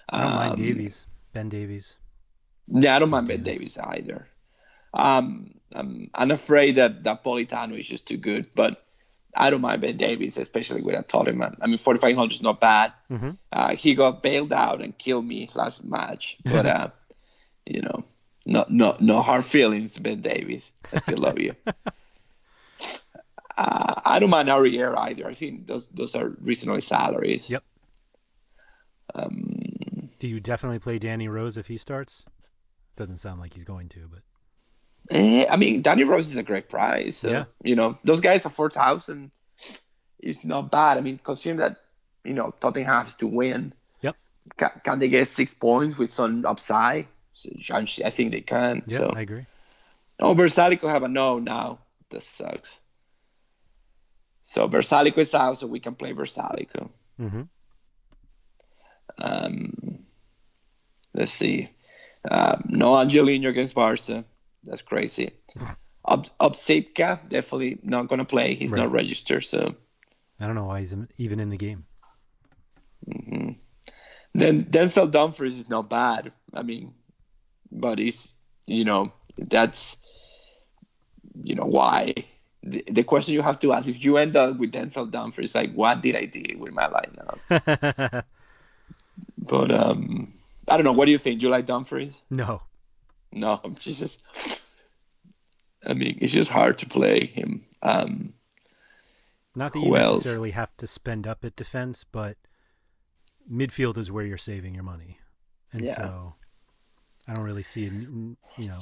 I 0.09 0.23
don't 0.23 0.35
mind 0.35 0.51
um, 0.53 0.57
Davies. 0.57 1.07
Ben 1.33 1.49
Davies. 1.49 1.97
Yeah, 2.69 2.97
I 2.97 2.99
don't 2.99 3.11
mind 3.11 3.29
Ben 3.29 3.43
Davies, 3.43 3.75
Davis 3.75 3.79
either. 3.79 4.29
Um, 4.95 5.55
I'm, 5.75 6.11
I'm 6.15 6.31
afraid 6.31 6.77
that, 6.77 7.05
that 7.05 7.23
Politano 7.25 7.79
is 7.79 7.87
just 7.87 8.07
too 8.07 8.17
good, 8.17 8.49
but 8.55 8.86
I 9.35 9.51
don't 9.51 9.61
mind 9.61 9.83
Ben 9.83 9.97
Davies, 9.97 10.39
especially 10.39 10.83
with 10.83 10.95
a 10.95 11.03
Tottenham. 11.03 11.57
I 11.61 11.67
mean, 11.67 11.79
4,500 11.79 12.35
is 12.35 12.43
not 12.43 12.61
bad. 12.61 12.93
Mm-hmm. 13.11 13.31
Uh, 13.53 13.75
he 13.77 13.95
got 13.95 14.23
bailed 14.23 14.53
out 14.53 14.83
and 14.83 14.97
killed 14.97 15.27
me 15.27 15.49
last 15.55 15.85
match, 15.85 16.39
but 16.45 16.67
uh, 16.67 16.89
you 17.67 17.83
know, 17.83 18.05
no, 18.47 18.65
no, 18.69 18.97
no 19.01 19.23
hard 19.23 19.45
feelings, 19.45 19.99
Ben 19.99 20.21
Davies. 20.21 20.73
I 20.93 20.99
still 20.99 21.19
love 21.19 21.39
you. 21.39 21.55
Uh, 23.59 23.95
I 24.05 24.19
don't 24.19 24.29
mind 24.29 24.49
Aurier 24.49 24.95
either. 24.99 25.27
I 25.27 25.33
think 25.33 25.67
those 25.67 25.89
those 25.89 26.15
are 26.15 26.29
reasonable 26.43 26.81
salaries. 26.83 27.49
Yep. 27.49 27.65
Um, 29.15 30.11
Do 30.19 30.29
you 30.29 30.41
definitely 30.41 30.79
play 30.79 30.99
Danny 30.99 31.27
Rose 31.27 31.57
if 31.57 31.67
he 31.67 31.79
starts? 31.79 32.27
Doesn't 32.97 33.17
sound 33.17 33.41
like 33.41 33.55
he's 33.55 33.65
going 33.65 33.89
to, 33.91 34.09
but 34.13 34.21
Eh, 35.11 35.47
I 35.49 35.57
mean, 35.57 35.83
Danny 35.83 36.05
Rose 36.05 36.31
is 36.31 36.37
a 36.37 36.43
great 36.43 36.69
price. 36.69 37.19
So, 37.19 37.31
Yeah. 37.31 37.45
You 37.63 37.77
know, 37.77 37.99
those 38.05 38.21
guys 38.21 38.47
are 38.47 38.51
4,000. 38.51 39.31
It's 40.19 40.45
not 40.45 40.71
bad. 40.71 40.99
I 40.99 41.01
mean, 41.01 41.21
considering 41.23 41.59
that, 41.59 41.77
you 42.25 42.35
know, 42.35 42.53
Tottenham 42.61 43.05
has 43.05 43.17
to 43.17 43.27
win. 43.27 43.73
Yep. 44.03 44.17
Can, 44.57 44.71
can 44.83 44.99
they 44.99 45.09
get 45.09 45.29
six 45.29 45.55
points 45.55 45.99
with 45.99 46.11
some 46.11 46.45
upside? 46.45 47.07
So, 47.35 47.51
I 47.75 48.11
think 48.11 48.33
they 48.33 48.41
can. 48.41 48.83
yeah, 48.87 48.99
so. 48.99 49.13
I 49.15 49.21
agree. 49.21 49.47
Oh, 50.19 50.35
Vrsaljko 50.35 50.89
have 50.89 51.03
a 51.03 51.09
no 51.09 51.39
now. 51.39 51.79
That 52.11 52.23
sucks. 52.23 52.81
So 54.43 54.69
Vrsaljko 54.69 55.19
is 55.19 55.35
out, 55.35 55.59
so 55.59 55.67
we 55.67 55.81
can 55.81 55.95
play 55.95 56.13
Vrsaljko. 56.13 56.89
Mm-hmm. 57.21 57.43
Um, 59.19 59.99
let's 61.15 61.33
see. 61.33 61.69
Uh, 62.29 62.57
no 62.65 62.97
Angelino 62.99 63.51
against 63.51 63.75
Barca. 63.75 64.25
That's 64.67 64.83
crazy. 64.83 65.31
Up 66.05 66.27
Upsipka 66.39 67.29
definitely 67.29 67.79
not 67.83 68.07
gonna 68.09 68.25
play. 68.25 68.55
He's 68.55 68.73
Right. 68.73 68.83
not 68.83 68.93
registered. 68.93 69.45
So 69.45 69.75
I 70.41 70.47
don't 70.47 70.55
know 70.55 70.67
why 70.67 70.81
he's 70.81 70.95
even 71.19 71.41
in 71.41 71.51
the 71.51 71.57
game. 71.57 71.85
then 74.35 74.65
Denzel 74.65 75.11
Dumfries 75.11 75.59
is 75.59 75.69
not 75.69 75.89
bad. 75.89 76.33
I 76.53 76.63
mean, 76.63 76.95
but 77.73 77.99
he's 77.99 78.35
you 78.67 78.85
know 78.85 79.13
that's 79.39 79.97
you 81.43 81.55
know 81.55 81.67
why. 81.67 82.15
The, 82.63 82.83
the 82.91 83.05
question 83.05 83.35
you 83.35 83.43
have 83.43 83.61
to 83.61 83.73
ask 83.73 83.89
if 83.89 84.05
you 84.05 84.17
end 84.19 84.35
up 84.37 84.59
with 84.59 84.73
Denzel 84.73 85.11
Dumfries, 85.11 85.55
like 85.55 85.73
what 85.73 86.03
did 86.03 86.17
I 86.17 86.25
do 86.27 86.43
with 86.59 86.73
my 86.73 86.89
lineup? 86.89 88.25
But 89.39 89.71
um, 89.71 90.31
I 90.69 90.77
don't 90.77 90.85
know. 90.85 90.93
What 90.93 91.05
do 91.05 91.13
you 91.13 91.19
think? 91.19 91.41
Do 91.41 91.47
you 91.47 91.51
like 91.53 91.67
Dumfries? 91.67 92.21
no. 92.31 92.63
No, 93.33 93.61
it's 93.65 93.85
just. 93.99 94.21
I 95.87 95.95
mean, 95.95 96.19
it's 96.21 96.33
just 96.33 96.51
hard 96.51 96.79
to 96.79 96.87
play 96.87 97.27
him. 97.27 97.65
Um, 97.83 98.33
Not 99.55 99.73
that 99.75 99.81
you 99.81 99.95
else? 99.97 100.17
necessarily 100.17 100.51
have 100.53 100.77
to 100.79 100.87
spend 100.87 101.27
up 101.27 101.45
at 101.45 101.55
defense, 101.55 102.05
but 102.11 102.37
midfield 103.51 103.97
is 103.97 104.11
where 104.11 104.25
you're 104.25 104.39
saving 104.39 104.75
your 104.75 104.83
money. 104.85 105.19
And 105.73 105.85
Yeah. 105.85 105.95
so 105.95 106.35
I 107.29 107.35
don't 107.35 107.45
really 107.45 107.63
see, 107.63 107.83
you 107.85 108.37
know, 108.57 108.81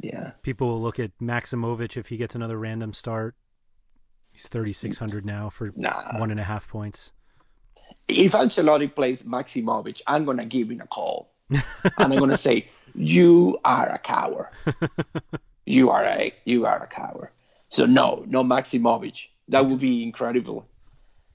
yeah, 0.00 0.32
people 0.42 0.68
will 0.68 0.82
look 0.82 1.00
at 1.00 1.12
Maksimovic 1.20 1.96
if 1.96 2.08
he 2.08 2.16
gets 2.16 2.34
another 2.34 2.58
random 2.58 2.92
start. 2.92 3.34
He's 4.30 4.46
3,600 4.48 5.24
now 5.24 5.48
for 5.50 5.72
Nah. 5.76 6.18
one 6.18 6.30
and 6.30 6.40
a 6.40 6.44
half 6.44 6.68
points. 6.68 7.12
if 8.08 8.32
Ancelotti 8.32 8.94
plays 8.94 9.22
Maksimovic, 9.22 10.02
I'm 10.06 10.24
gonna 10.24 10.44
give 10.44 10.70
him 10.70 10.80
a 10.80 10.86
call, 10.86 11.32
and 11.50 11.64
I'm 12.12 12.18
gonna 12.18 12.36
say, 12.36 12.68
"You 12.94 13.58
are 13.64 13.88
a 13.88 13.98
coward. 13.98 14.48
You 15.66 15.90
are 15.90 16.04
a 16.04 16.32
you 16.44 16.66
are 16.66 16.82
a 16.84 16.86
coward." 16.86 17.30
So 17.70 17.86
no, 17.86 18.24
no 18.26 18.44
Maksimovic. 18.44 19.28
That 19.48 19.66
would 19.66 19.80
be 19.80 20.02
incredible. 20.02 20.68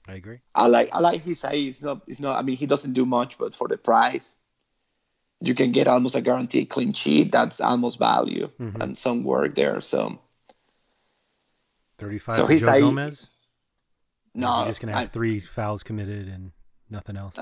I 0.08 0.14
agree. 0.14 0.38
I 0.54 0.66
like 0.68 0.90
I 0.92 1.00
like 1.00 1.22
his 1.22 1.44
age. 1.44 1.68
It's 1.68 1.82
not 1.82 2.02
it's 2.06 2.20
not. 2.20 2.38
I 2.38 2.42
mean, 2.42 2.56
he 2.56 2.66
doesn't 2.66 2.92
do 2.92 3.04
much, 3.04 3.38
but 3.38 3.54
for 3.56 3.68
the 3.68 3.76
price, 3.76 4.32
you 5.40 5.54
can 5.54 5.72
get 5.72 5.88
almost 5.88 6.14
a 6.14 6.20
guaranteed 6.20 6.68
clean 6.68 6.92
sheet. 6.92 7.32
That's 7.32 7.60
almost 7.60 7.98
value 7.98 8.50
Mhm. 8.58 8.80
and 8.82 8.98
some 8.98 9.24
work 9.24 9.54
there. 9.54 9.80
So 9.80 10.18
35 11.98 12.36
So 12.36 12.46
for 12.46 12.52
he's 12.52 12.62
Joe 12.62 12.80
Gomez? 12.80 13.28
No, 14.34 14.60
he 14.60 14.66
just 14.66 14.80
going 14.80 14.92
to 14.92 14.98
have 14.98 15.08
I, 15.08 15.10
three 15.10 15.40
fouls 15.40 15.82
committed 15.82 16.28
and 16.28 16.52
nothing 16.88 17.16
else? 17.16 17.38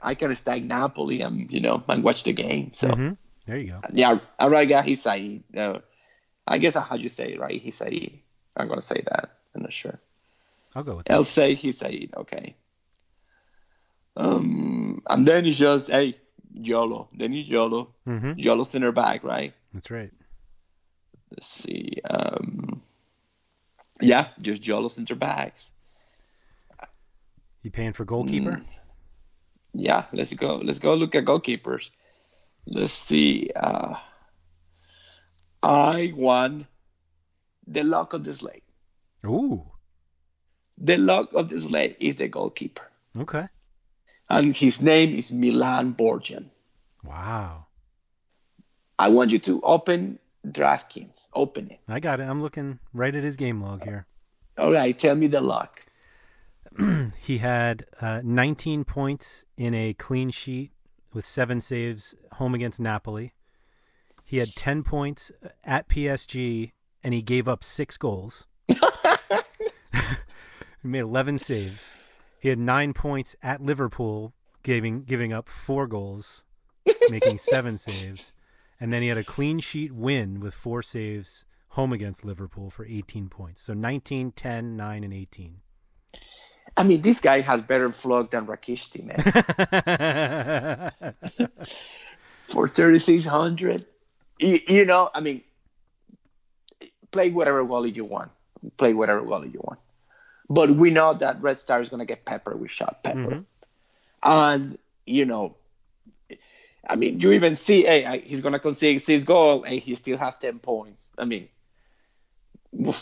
I 0.00 0.14
can 0.14 0.34
stack 0.34 0.62
Napoli 0.62 1.20
and 1.20 1.52
you 1.52 1.60
know 1.60 1.82
and 1.88 2.02
watch 2.02 2.24
the 2.24 2.32
game. 2.32 2.72
So. 2.72 2.88
Mhm. 2.88 3.16
There 3.46 3.58
you 3.58 3.72
go. 3.72 3.80
Yeah, 3.92 4.18
Araga 4.38 4.82
Hysaj. 4.82 5.42
Uh, 5.56 5.78
I 6.46 6.58
guess 6.58 6.76
I 6.76 6.82
how 6.82 6.96
you 6.96 7.08
say 7.08 7.32
it, 7.32 7.40
right? 7.40 7.62
Hysaj. 7.62 8.20
I'm 8.56 8.68
gonna 8.68 8.82
say 8.82 9.02
that. 9.04 9.30
I'm 9.54 9.62
not 9.62 9.72
sure. 9.72 9.98
I'll 10.74 10.82
go 10.84 10.96
with 10.96 11.06
that. 11.06 11.14
I'll 11.14 11.24
say 11.24 11.54
Hysaj. 11.56 12.14
Okay. 12.16 12.56
Um, 14.16 15.02
and 15.08 15.26
then 15.26 15.46
it's 15.46 15.58
just 15.58 15.90
hey 15.90 16.16
Yolo. 16.54 17.08
Then 17.14 17.32
it's 17.32 17.48
Yolo. 17.48 17.90
hmm 18.04 18.32
Yolo 18.36 18.62
center 18.62 18.92
back, 18.92 19.24
right? 19.24 19.54
That's 19.72 19.90
right. 19.90 20.10
Let's 21.30 21.46
see. 21.46 21.98
Um, 22.08 22.82
yeah, 24.00 24.28
just 24.40 24.66
Yolo 24.66 24.88
center 24.88 25.14
backs. 25.14 25.72
You 27.62 27.70
paying 27.70 27.92
for 27.92 28.04
goalkeeper? 28.04 28.50
Mm. 28.50 28.78
Yeah, 29.72 30.04
let's 30.12 30.32
go. 30.34 30.56
Let's 30.56 30.78
go 30.78 30.94
look 30.94 31.14
at 31.14 31.24
goalkeepers. 31.24 31.90
Let's 32.66 32.92
see. 32.92 33.50
Uh, 33.54 33.96
I 35.62 36.12
won 36.16 36.66
the 37.66 37.82
luck 37.84 38.12
of 38.12 38.24
the 38.24 38.34
slate. 38.34 38.64
Ooh. 39.26 39.62
The 40.78 40.96
luck 40.98 41.32
of 41.34 41.48
the 41.48 41.60
slate 41.60 41.96
is 42.00 42.20
a 42.20 42.28
goalkeeper, 42.28 42.88
Okay. 43.16 43.46
and 44.28 44.56
his 44.56 44.80
name 44.80 45.14
is 45.14 45.30
Milan 45.30 45.94
Borjan. 45.94 46.46
Wow. 47.04 47.66
I 48.98 49.08
want 49.10 49.30
you 49.30 49.38
to 49.40 49.60
open 49.62 50.18
DraftKings. 50.46 51.26
Open 51.34 51.70
it. 51.70 51.80
I 51.88 52.00
got 52.00 52.20
it. 52.20 52.24
I'm 52.24 52.42
looking 52.42 52.78
right 52.92 53.14
at 53.14 53.22
his 53.22 53.36
game 53.36 53.60
log 53.62 53.84
here. 53.84 54.06
All 54.58 54.72
right, 54.72 54.98
tell 54.98 55.14
me 55.14 55.26
the 55.28 55.40
luck. 55.40 55.82
he 57.20 57.38
had 57.38 57.84
uh, 58.00 58.20
19 58.24 58.84
points 58.84 59.44
in 59.56 59.74
a 59.74 59.92
clean 59.94 60.30
sheet 60.30 60.72
with 61.12 61.24
seven 61.26 61.60
saves 61.60 62.14
home 62.34 62.54
against 62.54 62.80
Napoli. 62.80 63.34
He 64.24 64.38
had 64.38 64.54
10 64.54 64.82
points 64.82 65.32
at 65.64 65.88
PSG 65.88 66.72
and 67.02 67.12
he 67.12 67.22
gave 67.22 67.48
up 67.48 67.64
six 67.64 67.96
goals. 67.96 68.46
he 68.68 68.76
made 70.82 71.00
11 71.00 71.38
saves. 71.38 71.92
He 72.40 72.48
had 72.48 72.58
nine 72.58 72.92
points 72.92 73.36
at 73.42 73.62
Liverpool, 73.62 74.32
giving 74.62 75.04
giving 75.04 75.32
up 75.32 75.48
four 75.48 75.86
goals, 75.86 76.44
making 77.08 77.38
seven 77.38 77.76
saves, 77.76 78.32
and 78.80 78.92
then 78.92 79.00
he 79.00 79.06
had 79.08 79.18
a 79.18 79.22
clean 79.22 79.60
sheet 79.60 79.92
win 79.92 80.40
with 80.40 80.54
four 80.54 80.82
saves 80.82 81.44
home 81.68 81.92
against 81.92 82.24
Liverpool 82.24 82.68
for 82.68 82.84
18 82.84 83.28
points. 83.28 83.62
So 83.62 83.74
19, 83.74 84.32
10, 84.32 84.76
9, 84.76 85.04
and 85.04 85.14
18. 85.14 85.60
I 86.76 86.82
mean, 86.82 87.00
this 87.02 87.20
guy 87.20 87.40
has 87.40 87.62
better 87.62 87.90
flock 87.92 88.30
than 88.30 88.46
Rakishti, 88.46 89.04
man. 89.04 90.92
For 92.52 92.68
3,600. 92.68 93.86
You, 94.38 94.60
you 94.68 94.84
know, 94.84 95.08
I 95.14 95.20
mean, 95.20 95.42
play 97.10 97.30
whatever 97.30 97.64
wallet 97.64 97.96
you 97.96 98.04
want. 98.04 98.30
Play 98.76 98.92
whatever 98.92 99.22
wallet 99.22 99.54
you 99.54 99.60
want. 99.62 99.80
But 100.50 100.70
we 100.70 100.90
know 100.90 101.14
that 101.14 101.40
Red 101.40 101.56
Star 101.56 101.80
is 101.80 101.88
going 101.88 102.00
to 102.00 102.04
get 102.06 102.26
pepper 102.26 102.54
with 102.54 102.70
shot 102.70 103.02
pepper. 103.02 103.18
Mm-hmm. 103.18 103.40
And, 104.22 104.78
you 105.06 105.24
know, 105.24 105.56
I 106.86 106.96
mean, 106.96 107.20
you 107.20 107.32
even 107.32 107.56
see, 107.56 107.84
hey, 107.84 108.22
he's 108.26 108.42
going 108.42 108.52
to 108.52 108.58
concede 108.58 109.00
six 109.00 109.24
goal 109.24 109.64
and 109.64 109.80
he 109.80 109.94
still 109.94 110.18
has 110.18 110.34
10 110.34 110.58
points. 110.58 111.10
I 111.16 111.24
mean, 111.24 111.48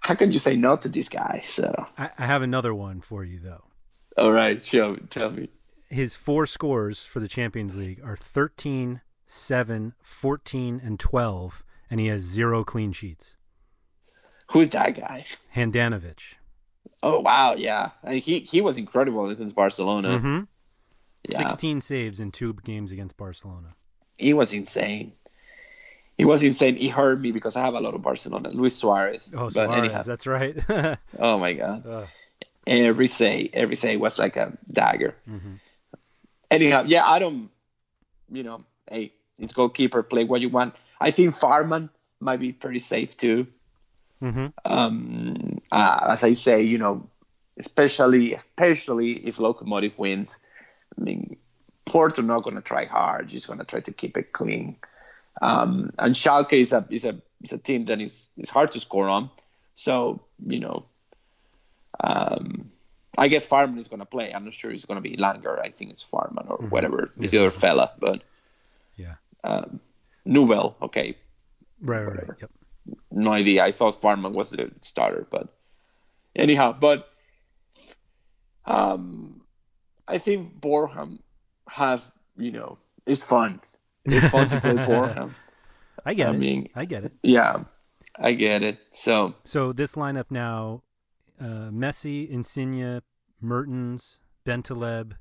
how 0.00 0.14
can 0.16 0.32
you 0.32 0.40
say 0.40 0.56
no 0.56 0.74
to 0.74 0.88
this 0.88 1.08
guy? 1.08 1.44
So 1.46 1.72
I, 1.96 2.10
I 2.18 2.26
have 2.26 2.42
another 2.42 2.74
one 2.74 3.02
for 3.02 3.22
you, 3.22 3.38
though. 3.38 3.62
All 4.18 4.32
right, 4.32 4.64
show, 4.64 4.96
tell 4.96 5.30
me. 5.30 5.48
His 5.90 6.14
four 6.14 6.46
scores 6.46 7.04
for 7.04 7.18
the 7.20 7.28
Champions 7.28 7.74
League 7.74 8.00
are 8.02 8.16
13, 8.16 9.00
7, 9.26 9.94
14, 10.02 10.80
and 10.82 11.00
12, 11.00 11.64
and 11.90 11.98
he 12.00 12.06
has 12.06 12.22
zero 12.22 12.62
clean 12.64 12.92
sheets. 12.92 13.36
Who's 14.52 14.70
that 14.70 14.98
guy? 14.98 15.26
Handanovic. 15.54 16.34
Oh 17.02 17.20
wow, 17.20 17.54
yeah, 17.56 17.90
he 18.08 18.40
he 18.40 18.60
was 18.60 18.78
incredible 18.78 19.28
against 19.28 19.54
Barcelona. 19.54 20.08
Mm-hmm. 20.08 20.40
Yeah. 21.28 21.38
16 21.48 21.80
saves 21.82 22.18
in 22.18 22.32
two 22.32 22.54
games 22.64 22.90
against 22.90 23.16
Barcelona. 23.16 23.74
He 24.16 24.32
was 24.32 24.52
insane. 24.52 25.12
He 26.18 26.24
was 26.24 26.42
insane. 26.42 26.76
He 26.76 26.88
hurt 26.88 27.20
me 27.20 27.30
because 27.32 27.56
I 27.56 27.64
have 27.64 27.74
a 27.74 27.80
lot 27.80 27.94
of 27.94 28.02
Barcelona. 28.02 28.50
Luis 28.50 28.76
Suarez. 28.76 29.32
Oh, 29.34 29.44
But 29.44 29.52
Suarez, 29.52 29.76
anyhow, 29.78 30.02
that's 30.02 30.26
right. 30.26 30.56
oh 31.18 31.38
my 31.38 31.52
god. 31.52 31.86
Ugh. 31.86 32.08
Every 32.66 33.06
say, 33.06 33.50
every 33.52 33.76
say 33.76 33.96
was 33.96 34.18
like 34.18 34.36
a 34.36 34.56
dagger. 34.70 35.14
Mhm. 35.28 35.60
Anyhow, 36.50 36.84
yeah, 36.86 37.06
I 37.06 37.18
don't. 37.18 37.50
You 38.30 38.42
know, 38.42 38.64
hey, 38.90 39.12
it's 39.38 39.52
goalkeeper. 39.52 40.02
Play 40.02 40.24
what 40.24 40.40
you 40.40 40.48
want. 40.48 40.74
I 41.00 41.10
think 41.10 41.34
Fährmann 41.36 41.90
might 42.20 42.40
be 42.40 42.52
pretty 42.52 42.78
safe 42.78 43.16
too. 43.16 43.46
hmm 44.20 44.46
um, 44.64 45.58
uh, 45.70 46.06
as 46.10 46.22
I 46.22 46.34
say, 46.34 46.62
you 46.62 46.78
know, 46.78 47.08
especially 47.58 48.34
especially 48.34 49.12
if 49.12 49.38
Locomotive 49.38 49.98
wins. 49.98 50.38
I 50.98 51.02
mean, 51.02 51.36
Porto 51.86 52.22
not 52.22 52.42
going 52.42 52.56
to 52.56 52.62
try 52.62 52.84
hard; 52.86 53.28
just 53.28 53.46
going 53.46 53.58
to 53.58 53.64
try 53.64 53.80
to 53.80 53.92
keep 53.92 54.16
it 54.16 54.32
clean. 54.32 54.76
Um, 55.42 55.90
and 55.98 56.14
Schalke 56.14 56.54
is 56.54 56.72
a 56.72 56.86
is 56.90 57.04
a 57.04 57.20
is 57.42 57.52
a 57.52 57.58
team 57.58 57.86
that 57.86 58.00
is 58.00 58.26
is 58.36 58.50
hard 58.50 58.72
to 58.72 58.80
score 58.80 59.08
on. 59.08 59.30
So 59.74 60.22
you 60.46 60.60
know, 60.60 60.86
um, 62.02 62.70
I 63.20 63.28
guess 63.28 63.46
Fährmann 63.46 63.78
is 63.78 63.88
going 63.88 64.00
to 64.00 64.06
play. 64.06 64.32
I'm 64.34 64.44
not 64.44 64.54
sure 64.54 64.70
it's 64.72 64.86
going 64.86 65.00
to 65.02 65.08
be 65.10 65.16
Langer. 65.16 65.58
I 65.60 65.68
think 65.68 65.90
it's 65.90 66.02
Fährmann 66.02 66.48
or 66.50 66.56
whatever. 66.74 67.10
It's 67.20 67.32
the 67.32 67.38
other 67.38 67.50
fella, 67.50 67.92
but 67.98 68.22
Yeah. 68.96 69.16
um, 69.44 69.80
Nübel, 70.26 70.74
okay, 70.88 71.16
Right, 71.82 72.02
right, 72.04 72.28
right. 72.28 72.38
Yep. 72.40 72.50
no 73.10 73.30
idea. 73.32 73.64
I 73.64 73.72
thought 73.72 74.00
Fährmann 74.00 74.32
was 74.32 74.50
the 74.50 74.70
starter, 74.80 75.26
but 75.30 75.48
anyhow, 76.34 76.72
but 76.72 77.08
um, 78.66 79.40
I 80.08 80.18
think 80.18 80.60
Borjan 80.60 81.18
have 81.68 82.04
you 82.36 82.52
know 82.52 82.78
it's 83.06 83.22
fun. 83.24 83.60
It's 84.04 84.28
fun 84.28 84.48
to 84.48 84.60
play 84.60 84.74
Borjan. 84.90 85.30
I 86.04 86.14
get 86.14 86.28
I 86.28 86.32
it. 86.32 86.38
mean- 86.38 86.68
I 86.74 86.84
get 86.84 87.04
it. 87.04 87.12
Yeah, 87.22 87.64
I 88.18 88.32
get 88.32 88.62
it. 88.62 88.78
So 88.92 89.34
So 89.44 89.72
this 89.72 89.92
lineup 89.92 90.30
now: 90.30 90.82
uh, 91.40 91.70
Messi, 91.72 92.28
Insigne, 92.28 93.00
Mertens, 93.40 94.20
Bentaleb. 94.46 95.12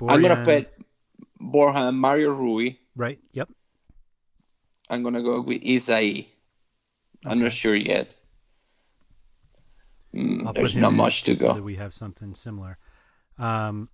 I'm 0.00 0.20
gonna 0.22 0.36
Borjan- 0.36 0.44
put 0.44 0.68
Borjan, 1.40 1.94
Mario 1.96 2.30
Rui. 2.30 2.76
right. 2.94 3.18
Yep. 3.32 3.48
I'm 4.88 5.02
gonna 5.02 5.22
go 5.22 5.40
with 5.40 5.62
Hysaj. 5.62 6.26
I'm 7.24 7.40
not 7.40 7.52
sure 7.52 7.74
yet. 7.74 8.08
Mm, 10.14 10.54
there's 10.54 10.76
not 10.76 10.92
much 10.92 11.24
to 11.24 11.34
go. 11.34 11.54
that 11.54 11.62
we 11.62 11.76
have 11.76 11.92
something 11.92 12.34
similar. 12.34 12.78
Um, 13.38 13.88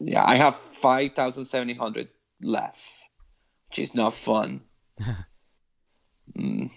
Yeah, 0.00 0.24
I 0.24 0.36
have 0.36 0.56
5,700 0.56 2.08
left, 2.40 2.90
which 3.68 3.78
is 3.80 3.94
not 3.94 4.14
fun. 4.14 4.62
mm. 6.36 6.70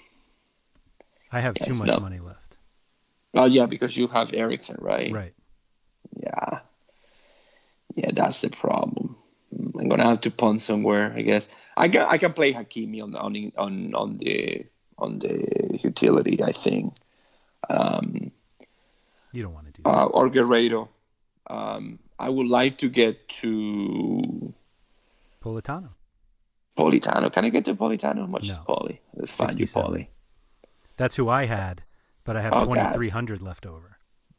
I 1.31 1.39
have 1.41 1.55
too 1.55 1.73
much 1.75 1.87
no. 1.87 1.99
money 1.99 2.19
left. 2.19 2.44
Oh, 3.35 3.45
yeah, 3.45 3.65
because 3.65 3.95
you 3.97 4.07
have 4.07 4.33
Eriksen, 4.33 4.77
right? 4.79 5.11
Right. 5.11 5.33
Yeah. 6.15 6.59
Yeah, 7.95 8.11
that's 8.13 8.41
the 8.41 8.49
problem. 8.49 9.17
I'm 9.79 9.87
gonna 9.87 10.03
have 10.05 10.21
to 10.21 10.31
punt 10.31 10.59
somewhere, 10.61 11.13
I 11.15 11.21
guess. 11.21 11.47
I 11.77 11.87
can 11.87 12.01
I 12.01 12.17
can 12.17 12.33
play 12.33 12.53
Hakimi 12.53 13.01
on 13.01 13.11
the 13.11 13.19
on 13.19 13.51
on 13.57 13.93
on 13.95 14.17
the 14.17 14.65
on 14.97 15.19
the 15.19 15.79
utility, 15.83 16.43
I 16.43 16.51
think. 16.51 16.93
Um, 17.69 18.31
You 19.31 19.43
don't 19.43 19.53
want 19.53 19.67
to 19.67 19.71
do 19.73 19.81
that. 19.83 19.89
uh, 19.89 20.05
or 20.05 20.29
Guerreiro. 20.29 20.89
Um, 21.47 21.99
I 22.19 22.29
would 22.29 22.47
like 22.47 22.77
to 22.79 22.89
get 22.89 23.27
to 23.41 24.53
Politano. 25.41 25.89
Politano. 26.77 27.31
Can 27.31 27.45
I 27.45 27.49
get 27.49 27.65
to 27.65 27.75
Politano? 27.75 28.21
How 28.21 28.25
much 28.27 28.47
No. 28.47 28.53
is 28.53 28.59
Poli? 28.59 29.01
Let's 29.15 29.31
find 29.35 29.59
you 29.59 29.67
Poli. 29.67 30.09
That's 30.97 31.15
who 31.15 31.29
I 31.29 31.45
had, 31.45 31.83
but 32.25 32.35
I 32.35 32.41
have 32.41 32.51
Oh, 32.53 32.65
God. 32.65 32.75
2,300 32.75 33.41
left 33.41 33.65
over. 33.65 33.97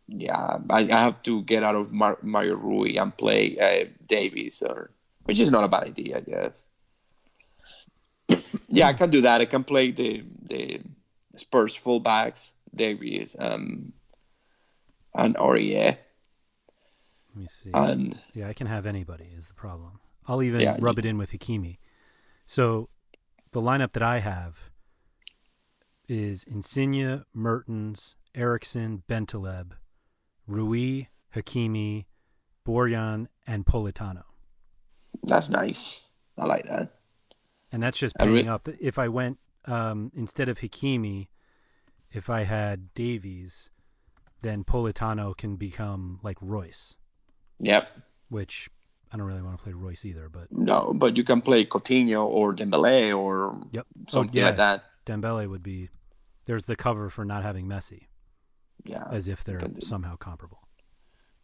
Yeah, 0.09 0.59
I, 0.70 0.80
I 0.82 1.01
have 1.01 1.22
to 1.22 1.43
get 1.43 1.62
out 1.64 1.74
of 1.74 1.91
Mar- 1.93 2.18
Mario 2.22 2.55
Rui 2.57 2.97
and 2.97 3.16
play 3.16 3.59
uh, 3.59 3.87
Davies, 4.07 4.62
or 4.62 4.91
which 5.24 5.41
is 5.41 5.51
not 5.51 5.64
a 5.64 5.68
bad 5.68 5.84
idea, 5.84 6.18
I 6.18 6.20
guess. 6.20 6.64
yeah, 8.68 8.87
I 8.87 8.93
can 8.93 9.11
do 9.11 9.22
that. 9.22 9.41
I 9.41 9.47
can 9.47 9.64
play 9.64 9.91
the 9.91 10.24
the 10.43 10.80
Spurs 11.37 11.76
fullbacks, 11.76 12.53
Davies, 12.74 13.34
um, 13.39 13.93
and 15.14 15.34
Aurier, 15.37 15.97
Let 17.34 17.37
me 17.37 17.47
see. 17.49 17.72
and 17.74 18.18
Yeah, 18.32 18.49
I 18.49 18.53
can 18.53 18.68
have 18.68 18.87
anybody 18.87 19.32
is 19.37 19.49
the 19.49 19.55
problem. 19.55 19.99
I'll 20.28 20.43
even 20.43 20.61
Yeah, 20.61 20.76
rub 20.80 20.99
it 20.99 21.05
in 21.05 21.18
with 21.18 21.32
Hakimi. 21.32 21.78
So 22.47 22.89
the 23.53 23.61
lineup 23.61 23.93
that 23.93 24.03
I 24.03 24.20
have 24.20 24.70
is 26.09 26.44
Insigne, 26.44 27.24
Mertens, 27.34 28.16
Eriksen, 28.34 29.02
Bentaleb, 29.09 29.72
Rui, 30.46 31.04
Hakimi, 31.34 32.04
Borjan, 32.66 33.26
and 33.46 33.64
Politano. 33.66 34.22
that's 35.22 35.48
nice. 35.48 36.02
I 36.38 36.44
like 36.46 36.64
that. 36.64 36.92
And 37.72 37.82
that's 37.82 37.98
just 37.98 38.14
re- 38.20 38.46
up. 38.46 38.68
If 38.80 38.98
I 38.98 39.09
went 39.09 39.38
um, 39.64 40.12
instead 40.14 40.48
of 40.48 40.59
Hakimi, 40.61 41.28
if 42.12 42.30
I 42.30 42.44
had 42.44 42.92
Davies, 42.94 43.70
then 44.42 44.64
Politano 44.64 45.36
can 45.36 45.57
become 45.57 46.20
like 46.22 46.36
Reus, 46.40 46.96
Yep. 47.61 47.88
which 48.28 48.68
I 49.11 49.16
don't 49.16 49.26
really 49.26 49.42
want 49.42 49.57
to 49.59 49.62
play 49.64 49.72
Reus 49.72 50.04
either, 50.04 50.28
but 50.28 50.52
No, 50.52 50.92
but 50.94 51.16
you 51.16 51.24
can 51.24 51.40
play 51.40 51.64
Coutinho 51.64 52.26
or 52.26 52.54
Dembele 52.54 53.16
or 53.16 53.59
yep. 53.72 53.86
Oh, 53.98 54.12
something 54.12 54.36
yeah. 54.38 54.46
like 54.46 54.57
that. 54.59 54.84
Dembele 55.07 55.48
would 55.48 55.62
be 55.62 55.88
there's 56.44 56.64
the 56.64 56.76
cover 56.76 57.09
for 57.09 57.24
not 57.24 57.42
having 57.42 57.66
Messi, 57.66 58.07
Yeah. 58.84 59.04
as 59.11 59.28
if 59.28 59.44
they're 59.44 59.61
somehow 59.80 60.16
comparable. 60.16 60.62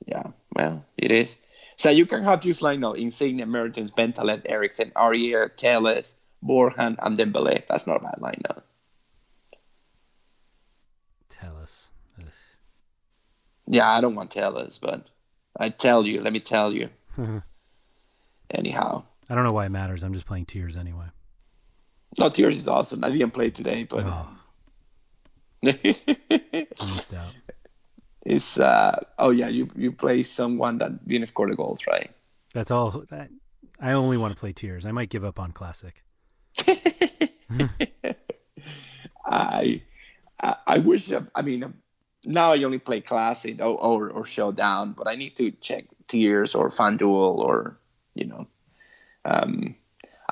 Yeah, 0.05 0.33
well, 0.55 0.85
it 0.99 1.11
is. 1.13 1.39
So 1.77 1.89
you 1.91 2.07
can 2.07 2.23
have 2.23 2.41
this 2.43 2.61
line 2.61 2.81
now: 2.81 2.93
Insigne, 2.93 3.45
Mertens, 3.47 3.93
Bentaleb, 3.93 4.43
Eriksen, 4.47 4.91
Aurier, 4.95 5.49
Telles, 5.57 6.17
Borjan, 6.45 6.97
and 7.01 7.17
Dembele. 7.17 7.63
That's 7.69 7.87
not 7.87 7.97
a 7.97 8.05
bad 8.05 8.21
line 8.21 8.43
now. 8.49 8.63
Ugh. 12.21 12.27
Yeah, 13.67 13.89
I 13.89 14.01
don't 14.01 14.15
want 14.15 14.31
Telles, 14.31 14.79
but 14.79 15.07
I 15.59 15.71
tell 15.71 16.07
you, 16.07 16.21
let 16.21 16.33
me 16.33 16.41
tell 16.41 16.73
you. 16.73 16.89
Anyhow, 18.51 19.05
I 19.29 19.35
don't 19.35 19.45
know 19.45 19.53
why 19.53 19.67
it 19.67 19.71
matters. 19.71 20.03
I'm 20.03 20.13
just 20.15 20.27
playing 20.27 20.47
Tiers 20.47 20.77
anyway. 20.77 21.07
No, 22.19 22.29
Tiers 22.29 22.59
is 22.59 22.69
awesome. 22.69 23.05
I 23.05 23.11
didn't 23.11 23.31
play 23.31 23.51
today, 23.51 23.85
but 23.85 24.05
Oh, 24.05 24.29
it's 28.27 28.59
uh 28.59 29.01
oh 29.19 29.31
yeah, 29.31 29.49
you 29.49 29.71
you 29.77 29.93
play 29.93 30.23
someone 30.23 30.79
that 30.79 31.07
didn't 31.07 31.29
score 31.29 31.49
the 31.49 31.57
goals, 31.57 31.87
right? 31.87 32.11
That's 32.53 32.71
all. 32.71 33.05
That, 33.11 33.31
I 33.81 33.93
only 33.93 34.17
want 34.17 34.35
to 34.35 34.41
play 34.41 34.53
Tiers. 34.53 34.85
I 34.85 34.93
might 34.93 35.09
give 35.09 35.25
up 35.25 35.39
on 35.41 35.53
Classic. 35.53 36.03
I, 39.25 39.83
I 40.43 40.57
I 40.67 40.79
wish 40.79 41.11
I 41.35 41.43
mean 41.43 41.75
now 42.25 42.53
I 42.53 42.63
only 42.63 42.79
play 42.79 43.01
classic 43.01 43.61
or, 43.61 43.81
or 43.81 44.11
or 44.11 44.25
showdown, 44.25 44.93
but 44.93 45.09
I 45.09 45.15
need 45.15 45.37
to 45.37 45.51
check 45.53 45.87
Tiers 46.09 46.55
or 46.55 46.71
FanDuel 46.71 47.39
or 47.39 47.79
you 48.15 48.27
know, 48.27 48.47
um, 49.25 49.77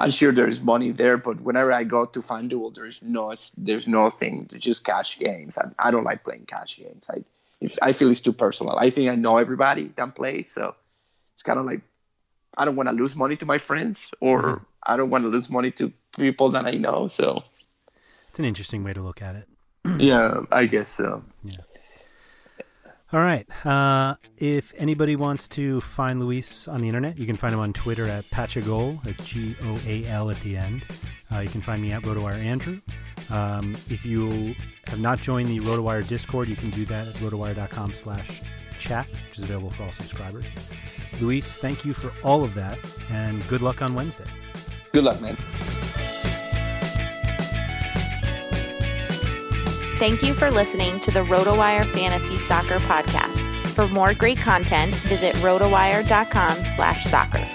I'm 0.01 0.11
sure 0.11 0.32
there's 0.32 0.62
money 0.62 0.92
there, 0.92 1.18
but 1.18 1.42
whenever 1.42 1.70
I 1.70 1.84
go 1.84 2.07
to 2.07 2.22
FanDuel, 2.22 2.74
there's 2.74 3.03
no 3.03 3.34
there's 3.59 3.86
nothing 3.86 4.46
to 4.46 4.59
just 4.59 4.82
cash 4.82 5.18
games. 5.18 5.59
I, 5.59 5.70
I 5.78 5.90
don't 5.90 6.05
like 6.05 6.24
playing 6.24 6.46
cash 6.46 6.78
games. 6.78 7.05
I 7.11 7.22
if 7.61 7.78
I 7.82 7.92
feel 7.92 8.11
it's 8.11 8.22
too 8.22 8.32
personal. 8.32 8.76
I 8.78 8.88
think 8.88 9.11
I 9.11 9.14
know 9.14 9.36
everybody 9.36 9.92
that 9.96 10.14
plays, 10.14 10.51
so 10.51 10.74
it's 11.34 11.42
kind 11.42 11.59
of 11.59 11.66
like 11.66 11.82
I 12.57 12.64
don't 12.64 12.76
want 12.76 12.88
to 12.88 12.94
lose 12.94 13.14
money 13.14 13.36
to 13.36 13.46
my 13.46 13.59
friends, 13.59 14.09
or 14.20 14.42
mm-hmm. 14.42 14.64
I 14.82 14.96
don't 14.96 15.11
want 15.11 15.24
to 15.24 15.28
lose 15.28 15.51
money 15.51 15.70
to 15.72 15.92
people 16.16 16.51
that 16.53 16.64
I 16.64 16.72
know. 16.72 17.09
So 17.09 17.44
It's 18.30 18.38
an 18.38 18.46
interesting 18.46 18.82
way 18.82 18.94
to 18.94 19.03
look 19.03 19.20
at 19.20 19.36
it. 19.36 19.48
yeah, 19.98 20.40
I 20.51 20.64
guess 20.64 20.88
so. 20.88 21.22
All 23.12 23.20
right. 23.20 23.44
Uh, 23.66 24.14
if 24.36 24.72
anybody 24.76 25.16
wants 25.16 25.48
to 25.48 25.80
find 25.80 26.20
Luis 26.20 26.68
on 26.68 26.80
the 26.80 26.86
internet, 26.86 27.18
you 27.18 27.26
can 27.26 27.36
find 27.36 27.52
him 27.52 27.58
on 27.58 27.72
Twitter 27.72 28.06
at 28.06 28.24
Patchagol, 28.26 29.04
at 29.04 29.18
G 29.24 29.56
O 29.64 29.80
A 29.84 30.06
L 30.06 30.30
at 30.30 30.40
the 30.40 30.56
end. 30.56 30.84
Uh, 31.32 31.40
you 31.40 31.48
can 31.48 31.61
find 31.61 31.82
me 31.82 31.90
at 31.90 32.02
RotoWire 32.02 32.38
Andrew. 32.38 32.80
Um, 33.28 33.76
if 33.88 34.04
you 34.06 34.54
have 34.86 35.00
not 35.00 35.20
joined 35.20 35.48
the 35.48 35.58
RotoWire 35.58 36.06
Discord, 36.06 36.48
you 36.48 36.56
can 36.56 36.70
do 36.70 36.84
that 36.86 37.08
at 37.08 37.14
rotowire.com 37.14 37.94
slash 37.94 38.42
chat, 38.78 39.08
which 39.28 39.38
is 39.38 39.44
available 39.44 39.70
for 39.70 39.84
all 39.84 39.92
subscribers. 39.92 40.46
Luis, 41.20 41.52
thank 41.52 41.84
you 41.84 41.92
for 41.92 42.12
all 42.24 42.44
of 42.44 42.54
that, 42.54 42.78
and 43.11 43.46
good 43.48 43.61
luck 43.61 43.82
on 43.82 43.94
Wednesday. 43.94 44.24
Good 44.92 45.04
luck, 45.04 45.20
man. 45.20 45.36
Thank 50.01 50.22
you 50.22 50.32
for 50.32 50.51
listening 50.51 50.98
to 51.01 51.11
the 51.11 51.20
RotoWire 51.20 51.84
Fantasy 51.90 52.38
Soccer 52.38 52.78
Podcast. 52.78 53.46
For 53.74 53.86
more 53.86 54.14
great 54.14 54.38
content, 54.38 54.94
visit 54.94 55.34
rotowire.com 55.42 56.57
slash 56.74 57.05
soccer. 57.05 57.46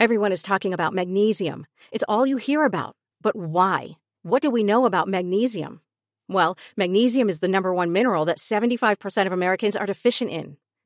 Everyone 0.00 0.32
is 0.32 0.42
talking 0.42 0.72
about 0.72 0.94
magnesium. 0.94 1.66
It's 1.92 2.04
all 2.08 2.26
you 2.26 2.38
hear 2.38 2.64
about. 2.64 2.96
But 3.20 3.36
why? 3.36 3.98
What 4.22 4.40
do 4.40 4.48
we 4.48 4.64
know 4.64 4.86
about 4.86 5.08
magnesium? 5.08 5.82
Well, 6.26 6.56
magnesium 6.74 7.28
is 7.28 7.40
the 7.40 7.48
number 7.48 7.74
one 7.74 7.92
mineral 7.92 8.24
that 8.24 8.38
75% 8.38 9.26
of 9.26 9.32
Americans 9.32 9.76
are 9.76 9.84
deficient 9.84 10.30
in. 10.30 10.56